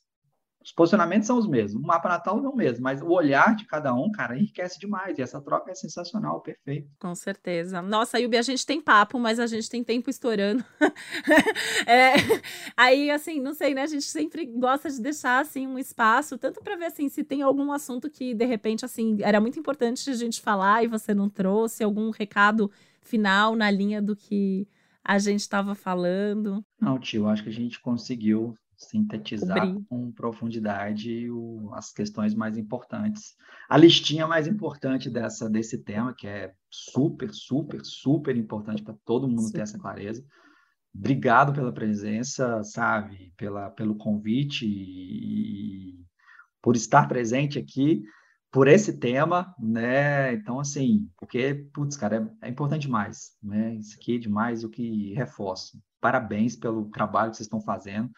os 0.63 0.71
posicionamentos 0.71 1.27
são 1.27 1.37
os 1.37 1.47
mesmos, 1.47 1.81
o 1.81 1.85
mapa 1.85 2.09
natal 2.09 2.43
é 2.43 2.47
o 2.47 2.55
mesmo, 2.55 2.83
mas 2.83 3.01
o 3.01 3.07
olhar 3.07 3.55
de 3.55 3.65
cada 3.65 3.93
um, 3.93 4.11
cara, 4.11 4.37
enriquece 4.37 4.79
demais, 4.79 5.17
e 5.17 5.21
essa 5.21 5.39
troca 5.39 5.71
é 5.71 5.75
sensacional, 5.75 6.41
perfeito. 6.41 6.89
Com 6.99 7.15
certeza. 7.15 7.81
Nossa, 7.81 8.19
Yubi, 8.19 8.35
a 8.35 8.41
gente 8.41 8.65
tem 8.65 8.81
papo, 8.81 9.17
mas 9.19 9.39
a 9.39 9.47
gente 9.47 9.69
tem 9.69 9.83
tempo 9.83 10.09
estourando. 10.09 10.65
é, 11.87 12.13
aí, 12.75 13.09
assim, 13.11 13.39
não 13.39 13.53
sei, 13.53 13.73
né, 13.73 13.83
a 13.83 13.87
gente 13.87 14.05
sempre 14.05 14.45
gosta 14.45 14.89
de 14.89 14.99
deixar, 14.99 15.39
assim, 15.39 15.67
um 15.67 15.79
espaço, 15.79 16.37
tanto 16.37 16.61
para 16.61 16.75
ver, 16.75 16.85
assim, 16.85 17.07
se 17.07 17.23
tem 17.23 17.43
algum 17.43 17.71
assunto 17.71 18.09
que, 18.09 18.33
de 18.33 18.45
repente, 18.45 18.83
assim, 18.83 19.17
era 19.21 19.39
muito 19.39 19.57
importante 19.57 20.09
a 20.09 20.15
gente 20.15 20.41
falar 20.41 20.83
e 20.83 20.87
você 20.87 21.13
não 21.13 21.29
trouxe, 21.29 21.83
algum 21.83 22.09
recado 22.09 22.69
final 23.05 23.55
na 23.55 23.69
linha 23.71 24.01
do 24.01 24.15
que 24.15 24.67
a 25.03 25.17
gente 25.19 25.41
estava 25.41 25.75
falando? 25.75 26.65
Não, 26.81 26.99
tio, 26.99 27.27
acho 27.27 27.43
que 27.43 27.49
a 27.49 27.53
gente 27.53 27.79
conseguiu 27.79 28.57
sintetizar 28.77 29.73
com 29.87 30.11
profundidade 30.11 31.29
o, 31.29 31.69
as 31.73 31.93
questões 31.93 32.33
mais 32.33 32.57
importantes. 32.57 33.35
A 33.69 33.77
listinha 33.77 34.27
mais 34.27 34.47
importante 34.47 35.09
dessa, 35.09 35.49
desse 35.49 35.77
tema, 35.77 36.13
que 36.13 36.27
é 36.27 36.53
super, 36.69 37.33
super, 37.33 37.79
super 37.83 38.35
importante 38.35 38.83
para 38.83 38.95
todo 39.05 39.29
mundo 39.29 39.43
Sim. 39.43 39.53
ter 39.53 39.61
essa 39.61 39.79
clareza. 39.79 40.25
Obrigado 40.93 41.53
pela 41.53 41.73
presença, 41.73 42.63
sabe, 42.63 43.33
pela, 43.37 43.69
pelo 43.69 43.95
convite 43.95 44.65
e, 44.65 45.91
e 45.91 46.05
por 46.61 46.75
estar 46.75 47.07
presente 47.07 47.59
aqui 47.59 48.03
por 48.55 48.69
esse 48.69 48.93
tema, 48.93 49.53
né? 49.59 50.33
Então, 50.33 50.61
assim, 50.61 51.09
porque, 51.17 51.67
putz, 51.73 51.97
cara, 51.97 52.33
é, 52.41 52.47
é, 52.47 52.49
importante 52.49 52.83
demais, 52.83 53.33
né? 53.43 53.75
Isso 53.75 53.97
aqui 53.99 54.15
é 54.15 54.17
demais 54.17 54.63
o 54.63 54.69
que 54.69 55.13
reforço. 55.13 55.77
Parabéns 55.99 56.55
pelo 56.55 56.85
trabalho 56.85 57.31
que 57.31 57.35
vocês 57.35 57.47
estão 57.47 57.59
fazendo 57.59 58.09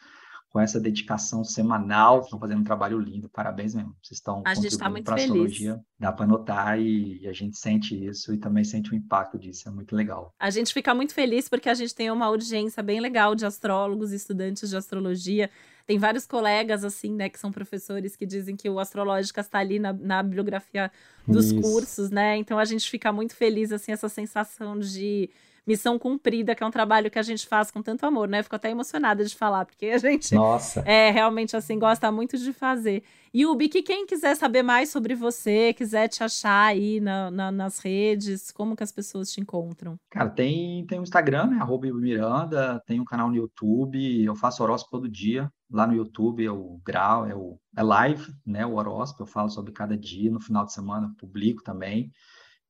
com 0.49 0.59
essa 0.59 0.79
dedicação 0.79 1.43
semanal, 1.43 2.19
estão 2.19 2.39
fazendo 2.39 2.59
um 2.59 2.63
trabalho 2.63 2.99
lindo, 2.99 3.27
parabéns 3.29 3.73
mesmo. 3.73 3.95
Vocês 4.03 4.19
estão 4.19 4.43
a 4.45 4.53
gente 4.53 4.67
está 4.67 4.87
muito 4.87 5.09
feliz. 5.09 5.23
astrologia, 5.23 5.79
dá 5.99 6.11
para 6.11 6.27
notar 6.27 6.79
e, 6.79 7.19
e, 7.23 7.27
a 7.27 7.33
gente 7.33 7.57
sente 7.57 7.95
isso 8.05 8.31
e 8.31 8.37
também 8.37 8.63
sente 8.63 8.91
o 8.91 8.95
impacto 8.95 9.39
disso, 9.39 9.67
é 9.67 9.71
muito 9.71 9.95
legal. 9.95 10.35
A 10.39 10.51
gente 10.51 10.71
fica 10.71 10.93
muito 10.93 11.15
feliz 11.15 11.49
porque 11.49 11.67
a 11.67 11.73
gente 11.73 11.95
tem 11.95 12.11
uma 12.11 12.27
audiência 12.27 12.83
bem 12.83 12.99
legal 12.99 13.33
de 13.33 13.43
astrólogos, 13.43 14.11
estudantes 14.11 14.69
de 14.69 14.77
astrologia. 14.77 15.49
Tem 15.87 15.97
vários 15.97 16.25
colegas, 16.25 16.83
assim, 16.83 17.13
né, 17.13 17.29
que 17.29 17.39
são 17.39 17.49
professores 17.49 18.13
que 18.15 18.25
dizem 18.25 18.57
que 18.57 18.69
o 18.69 18.77
Astrológica 18.77 19.39
está 19.39 19.59
ali 19.59 19.79
na, 19.79 19.93
na 19.93 20.21
bibliografia 20.21 20.91
dos 21.25 21.45
isso. 21.45 21.61
cursos, 21.61 22.11
né? 22.11 22.35
Então 22.35 22.59
a 22.59 22.65
gente 22.65 22.89
fica 22.89 23.09
muito 23.11 23.33
feliz, 23.33 23.71
assim, 23.71 23.93
essa 23.93 24.09
sensação 24.09 24.77
de 24.77 25.29
Missão 25.65 25.99
Cumprida, 25.99 26.55
que 26.55 26.63
é 26.63 26.65
um 26.65 26.71
trabalho 26.71 27.11
que 27.11 27.19
a 27.19 27.23
gente 27.23 27.45
faz 27.45 27.69
com 27.71 27.81
tanto 27.81 28.05
amor, 28.05 28.27
né? 28.27 28.43
Fico 28.43 28.55
até 28.55 28.69
emocionada 28.69 29.23
de 29.25 29.35
falar, 29.35 29.65
porque 29.65 29.87
a 29.87 29.97
gente 29.97 30.35
Nossa. 30.35 30.81
é 30.85 31.09
realmente 31.09 31.57
assim 31.57 31.79
gosta 31.79 32.09
muito 32.11 32.37
de 32.37 32.53
fazer. 32.53 33.03
O 33.45 33.57
que 33.57 33.83
quem 33.83 34.05
quiser 34.05 34.35
saber 34.35 34.63
mais 34.63 34.89
sobre 34.89 35.13
você, 35.13 35.73
quiser 35.73 36.07
te 36.07 36.23
achar 36.23 36.67
aí 36.67 36.99
na, 36.99 37.29
na, 37.29 37.51
nas 37.51 37.79
redes, 37.79 38.51
como 38.51 38.75
que 38.75 38.83
as 38.83 38.91
pessoas 38.91 39.31
te 39.31 39.41
encontram? 39.41 39.99
Cara, 40.09 40.29
tem, 40.29 40.85
tem 40.87 40.99
o 40.99 41.03
Instagram, 41.03 41.47
né? 41.47 41.57
Arroba 41.59 41.91
Miranda, 41.93 42.81
tem 42.85 42.99
um 42.99 43.05
canal 43.05 43.29
no 43.29 43.35
YouTube, 43.35 44.23
eu 44.23 44.35
faço 44.35 44.63
horóscopo 44.63 44.97
todo 44.97 45.09
dia. 45.09 45.51
Lá 45.69 45.85
no 45.85 45.93
YouTube 45.93 46.45
é 46.45 46.51
o 46.51 46.79
grau, 46.83 47.25
é, 47.25 47.35
o, 47.35 47.59
é 47.75 47.83
live, 47.83 48.33
né? 48.45 48.65
O 48.65 48.75
horóscopo, 48.75 49.23
eu 49.23 49.27
falo 49.27 49.49
sobre 49.49 49.73
cada 49.73 49.97
dia, 49.97 50.31
no 50.31 50.39
final 50.39 50.65
de 50.65 50.73
semana 50.73 51.13
publico 51.17 51.61
também. 51.61 52.11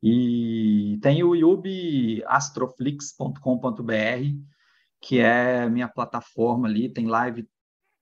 E 0.01 0.97
tem 1.01 1.23
o 1.23 1.35
yubiastroflix.com.br, 1.35 3.91
que 5.01 5.19
é 5.19 5.69
minha 5.69 5.87
plataforma 5.87 6.67
ali, 6.67 6.89
tem 6.89 7.07
live 7.07 7.47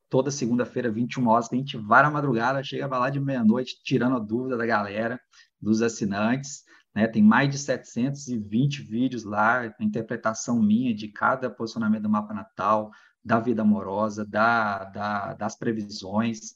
toda 0.09 0.31
segunda-feira, 0.31 0.91
21 0.91 1.27
horas, 1.27 1.49
a 1.51 1.55
gente 1.55 1.77
vai 1.77 2.03
na 2.03 2.11
madrugada, 2.11 2.63
chega 2.63 2.87
lá 2.87 3.09
de 3.09 3.19
meia-noite, 3.19 3.81
tirando 3.83 4.15
a 4.15 4.19
dúvida 4.19 4.57
da 4.57 4.65
galera, 4.65 5.19
dos 5.61 5.81
assinantes, 5.81 6.63
né? 6.93 7.07
Tem 7.07 7.23
mais 7.23 7.49
de 7.49 7.57
720 7.57 8.81
vídeos 8.83 9.23
lá, 9.23 9.73
interpretação 9.79 10.61
minha 10.61 10.93
de 10.93 11.09
cada 11.09 11.49
posicionamento 11.49 12.03
do 12.03 12.09
mapa 12.09 12.33
natal, 12.33 12.91
da 13.23 13.39
vida 13.39 13.63
amorosa, 13.63 14.25
da, 14.25 14.83
da 14.85 15.33
das 15.33 15.57
previsões, 15.57 16.55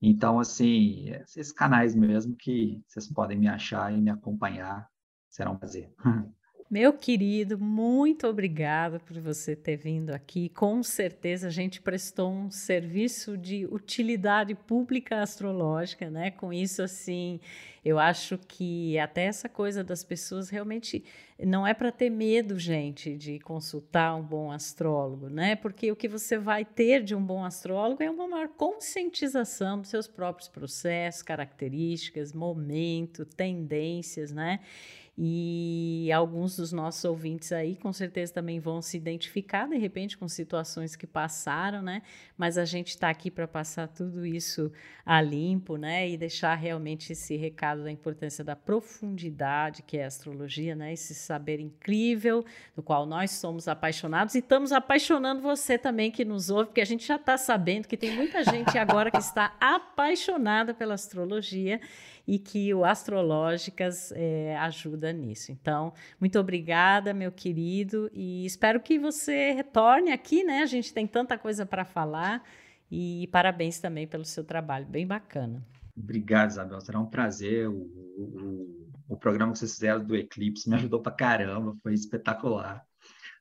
então, 0.00 0.38
assim, 0.38 1.10
esses 1.10 1.52
canais 1.52 1.94
mesmo 1.94 2.36
que 2.36 2.82
vocês 2.86 3.08
podem 3.08 3.36
me 3.36 3.48
achar 3.48 3.92
e 3.92 4.00
me 4.00 4.10
acompanhar, 4.10 4.88
será 5.28 5.50
um 5.50 5.56
prazer. 5.56 5.92
Meu 6.70 6.92
querido, 6.92 7.58
muito 7.58 8.26
obrigada 8.26 9.00
por 9.00 9.18
você 9.18 9.56
ter 9.56 9.78
vindo 9.78 10.10
aqui. 10.10 10.50
Com 10.50 10.82
certeza 10.82 11.46
a 11.46 11.50
gente 11.50 11.80
prestou 11.80 12.30
um 12.30 12.50
serviço 12.50 13.38
de 13.38 13.64
utilidade 13.64 14.54
pública 14.54 15.22
astrológica, 15.22 16.10
né? 16.10 16.30
Com 16.30 16.52
isso, 16.52 16.82
assim, 16.82 17.40
eu 17.82 17.98
acho 17.98 18.36
que 18.36 18.98
até 18.98 19.24
essa 19.24 19.48
coisa 19.48 19.82
das 19.82 20.04
pessoas 20.04 20.50
realmente 20.50 21.02
não 21.42 21.66
é 21.66 21.72
para 21.72 21.90
ter 21.90 22.10
medo, 22.10 22.58
gente, 22.58 23.16
de 23.16 23.38
consultar 23.38 24.14
um 24.14 24.22
bom 24.22 24.52
astrólogo, 24.52 25.30
né? 25.30 25.56
Porque 25.56 25.90
o 25.90 25.96
que 25.96 26.06
você 26.06 26.36
vai 26.36 26.66
ter 26.66 27.02
de 27.02 27.14
um 27.14 27.24
bom 27.24 27.42
astrólogo 27.42 28.02
é 28.02 28.10
uma 28.10 28.28
maior 28.28 28.48
conscientização 28.48 29.80
dos 29.80 29.88
seus 29.88 30.06
próprios 30.06 30.48
processos, 30.50 31.22
características, 31.22 32.34
momento, 32.34 33.24
tendências, 33.24 34.32
né? 34.32 34.60
E 35.20 36.12
alguns 36.12 36.54
dos 36.54 36.70
nossos 36.70 37.04
ouvintes 37.04 37.50
aí 37.50 37.74
com 37.74 37.92
certeza 37.92 38.32
também 38.32 38.60
vão 38.60 38.80
se 38.80 38.96
identificar 38.96 39.68
de 39.68 39.76
repente 39.76 40.16
com 40.16 40.28
situações 40.28 40.94
que 40.94 41.08
passaram, 41.08 41.82
né? 41.82 42.02
Mas 42.36 42.56
a 42.56 42.64
gente 42.64 42.90
está 42.90 43.10
aqui 43.10 43.28
para 43.28 43.48
passar 43.48 43.88
tudo 43.88 44.24
isso 44.24 44.70
a 45.04 45.20
limpo, 45.20 45.76
né? 45.76 46.08
E 46.08 46.16
deixar 46.16 46.54
realmente 46.54 47.14
esse 47.14 47.36
recado 47.36 47.82
da 47.82 47.90
importância 47.90 48.44
da 48.44 48.54
profundidade 48.54 49.82
que 49.82 49.98
é 49.98 50.04
a 50.04 50.06
astrologia, 50.06 50.76
né? 50.76 50.92
Esse 50.92 51.16
saber 51.16 51.58
incrível 51.58 52.44
do 52.76 52.82
qual 52.82 53.04
nós 53.04 53.32
somos 53.32 53.66
apaixonados 53.66 54.36
e 54.36 54.38
estamos 54.38 54.70
apaixonando 54.70 55.42
você 55.42 55.76
também 55.76 56.12
que 56.12 56.24
nos 56.24 56.48
ouve, 56.48 56.66
porque 56.66 56.80
a 56.80 56.86
gente 56.86 57.04
já 57.04 57.16
está 57.16 57.36
sabendo 57.36 57.88
que 57.88 57.96
tem 57.96 58.14
muita 58.14 58.44
gente 58.44 58.78
agora 58.78 59.10
que 59.10 59.18
está 59.18 59.56
apaixonada 59.58 60.72
pela 60.72 60.94
astrologia 60.94 61.80
e 62.28 62.38
que 62.38 62.74
o 62.74 62.84
Astrológicas 62.84 64.12
é, 64.12 64.54
ajuda 64.58 65.10
nisso. 65.14 65.50
Então, 65.50 65.94
muito 66.20 66.38
obrigada, 66.38 67.14
meu 67.14 67.32
querido, 67.32 68.10
e 68.12 68.44
espero 68.44 68.80
que 68.80 68.98
você 68.98 69.52
retorne 69.52 70.12
aqui, 70.12 70.44
né? 70.44 70.60
A 70.60 70.66
gente 70.66 70.92
tem 70.92 71.06
tanta 71.06 71.38
coisa 71.38 71.64
para 71.64 71.86
falar 71.86 72.44
e 72.90 73.26
parabéns 73.32 73.80
também 73.80 74.06
pelo 74.06 74.26
seu 74.26 74.44
trabalho, 74.44 74.84
bem 74.84 75.06
bacana. 75.06 75.66
Obrigado, 75.96 76.50
Isabel. 76.50 76.80
Será 76.82 77.00
um 77.00 77.06
prazer. 77.06 77.66
O, 77.66 77.78
o, 77.78 78.88
o 79.08 79.16
programa 79.16 79.52
que 79.52 79.58
vocês 79.58 79.72
fizeram 79.72 80.04
do 80.04 80.14
Eclipse 80.14 80.68
me 80.68 80.76
ajudou 80.76 81.00
para 81.00 81.12
caramba, 81.12 81.74
foi 81.82 81.94
espetacular. 81.94 82.84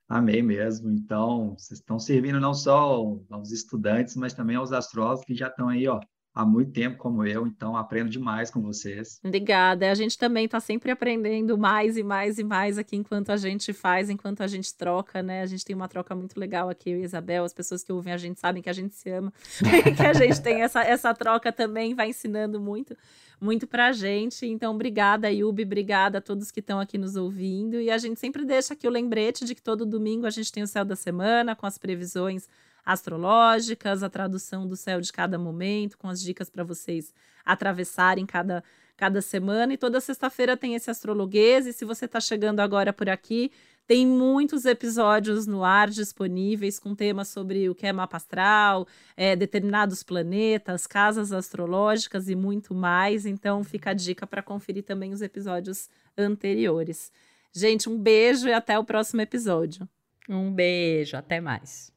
Amei 0.07 0.41
mesmo. 0.41 0.89
Então, 0.89 1.55
vocês 1.57 1.81
estão 1.81 1.99
servindo 1.99 2.39
não 2.39 2.53
só 2.53 3.03
aos 3.29 3.51
estudantes, 3.51 4.15
mas 4.15 4.33
também 4.33 4.55
aos 4.55 4.71
astrólogos 4.71 5.25
que 5.25 5.35
já 5.35 5.47
estão 5.47 5.67
aí, 5.67 5.89
ó, 5.89 5.99
há 6.37 6.45
muito 6.45 6.71
tempo 6.71 6.97
como 6.97 7.25
eu, 7.25 7.47
então 7.47 7.75
aprendo 7.75 8.09
demais 8.09 8.51
com 8.51 8.61
vocês. 8.61 9.19
Obrigada. 9.23 9.89
A 9.89 9.95
gente 9.95 10.17
também 10.17 10.45
está 10.45 10.59
sempre 10.59 10.91
aprendendo 10.91 11.57
mais 11.57 11.97
e 11.97 12.03
mais 12.03 12.37
e 12.37 12.43
mais 12.43 12.77
aqui 12.77 12.95
enquanto 12.95 13.31
a 13.31 13.37
gente 13.37 13.73
faz, 13.73 14.09
enquanto 14.09 14.41
a 14.41 14.47
gente 14.47 14.73
troca, 14.75 15.23
né? 15.23 15.41
A 15.41 15.45
gente 15.47 15.65
tem 15.65 15.75
uma 15.75 15.87
troca 15.87 16.13
muito 16.13 16.39
legal 16.39 16.69
aqui, 16.69 16.91
Isabel. 16.91 17.43
As 17.43 17.53
pessoas 17.53 17.83
que 17.83 17.91
ouvem 17.91 18.13
a 18.13 18.17
gente 18.17 18.39
sabem 18.39 18.61
que 18.61 18.69
a 18.69 18.73
gente 18.73 18.95
se 18.95 19.09
ama, 19.09 19.33
que 19.97 20.03
a 20.03 20.13
gente 20.13 20.39
tem 20.41 20.61
essa, 20.61 20.83
essa 20.83 21.13
troca 21.13 21.51
também, 21.51 21.95
vai 21.95 22.09
ensinando 22.09 22.59
muito, 22.59 22.95
muito 23.41 23.65
pra 23.65 23.91
gente. 23.91 24.45
Então, 24.45 24.75
obrigada, 24.75 25.31
Yubi, 25.31 25.63
obrigada 25.63 26.19
a 26.19 26.21
todos 26.21 26.51
que 26.51 26.59
estão 26.59 26.79
aqui 26.79 26.99
nos 26.99 27.15
ouvindo. 27.15 27.81
E 27.81 27.89
a 27.89 27.97
gente 27.97 28.19
sempre 28.19 28.45
deixa 28.45 28.75
aqui 28.75 28.87
o 28.87 28.91
lembrete 28.91 29.43
de 29.43 29.55
que 29.55 29.61
todo 29.61 29.87
domingo 29.87 30.27
a 30.27 30.29
gente 30.29 30.51
tem 30.51 30.61
o 30.61 30.67
céu 30.67 30.85
da 30.85 30.95
semana 30.95 31.55
com 31.55 31.65
as 31.65 31.79
previsões 31.79 32.47
astrológicas, 32.87 34.01
a 34.01 34.09
tradução 34.09 34.65
do 34.65 34.77
céu 34.77 35.01
de 35.01 35.11
cada 35.11 35.37
momento, 35.37 35.97
com 35.97 36.07
as 36.07 36.21
dicas 36.21 36.49
para 36.49 36.63
vocês 36.63 37.13
atravessarem 37.45 38.25
cada, 38.25 38.63
cada 38.95 39.21
semana. 39.21 39.73
E 39.73 39.77
toda 39.77 39.99
sexta-feira 39.99 40.55
tem 40.55 40.73
esse 40.73 40.89
astrologuês. 40.89 41.67
E 41.67 41.73
se 41.73 41.83
você 41.83 42.05
está 42.05 42.21
chegando 42.21 42.61
agora 42.61 42.93
por 42.93 43.09
aqui, 43.09 43.51
tem 43.85 44.07
muitos 44.07 44.63
episódios 44.63 45.45
no 45.45 45.65
ar 45.65 45.89
disponíveis 45.89 46.79
com 46.79 46.95
temas 46.95 47.27
sobre 47.27 47.69
o 47.69 47.75
que 47.75 47.85
é 47.85 47.91
mapa 47.91 48.15
astral, 48.15 48.87
é, 49.17 49.35
determinados 49.35 50.01
planetas, 50.01 50.87
casas 50.87 51.33
astrológicas 51.33 52.29
e 52.29 52.35
muito 52.35 52.73
mais. 52.73 53.25
Então 53.25 53.65
fica 53.65 53.89
a 53.89 53.93
dica 53.93 54.25
para 54.25 54.41
conferir 54.41 54.83
também 54.83 55.11
os 55.11 55.21
episódios 55.21 55.89
anteriores. 56.17 57.11
Gente, 57.51 57.89
um 57.89 57.97
beijo 57.97 58.47
e 58.47 58.53
até 58.53 58.79
o 58.79 58.83
próximo 58.85 59.19
episódio. 59.19 59.87
Um 60.29 60.53
beijo, 60.53 61.17
até 61.17 61.41
mais. 61.41 61.96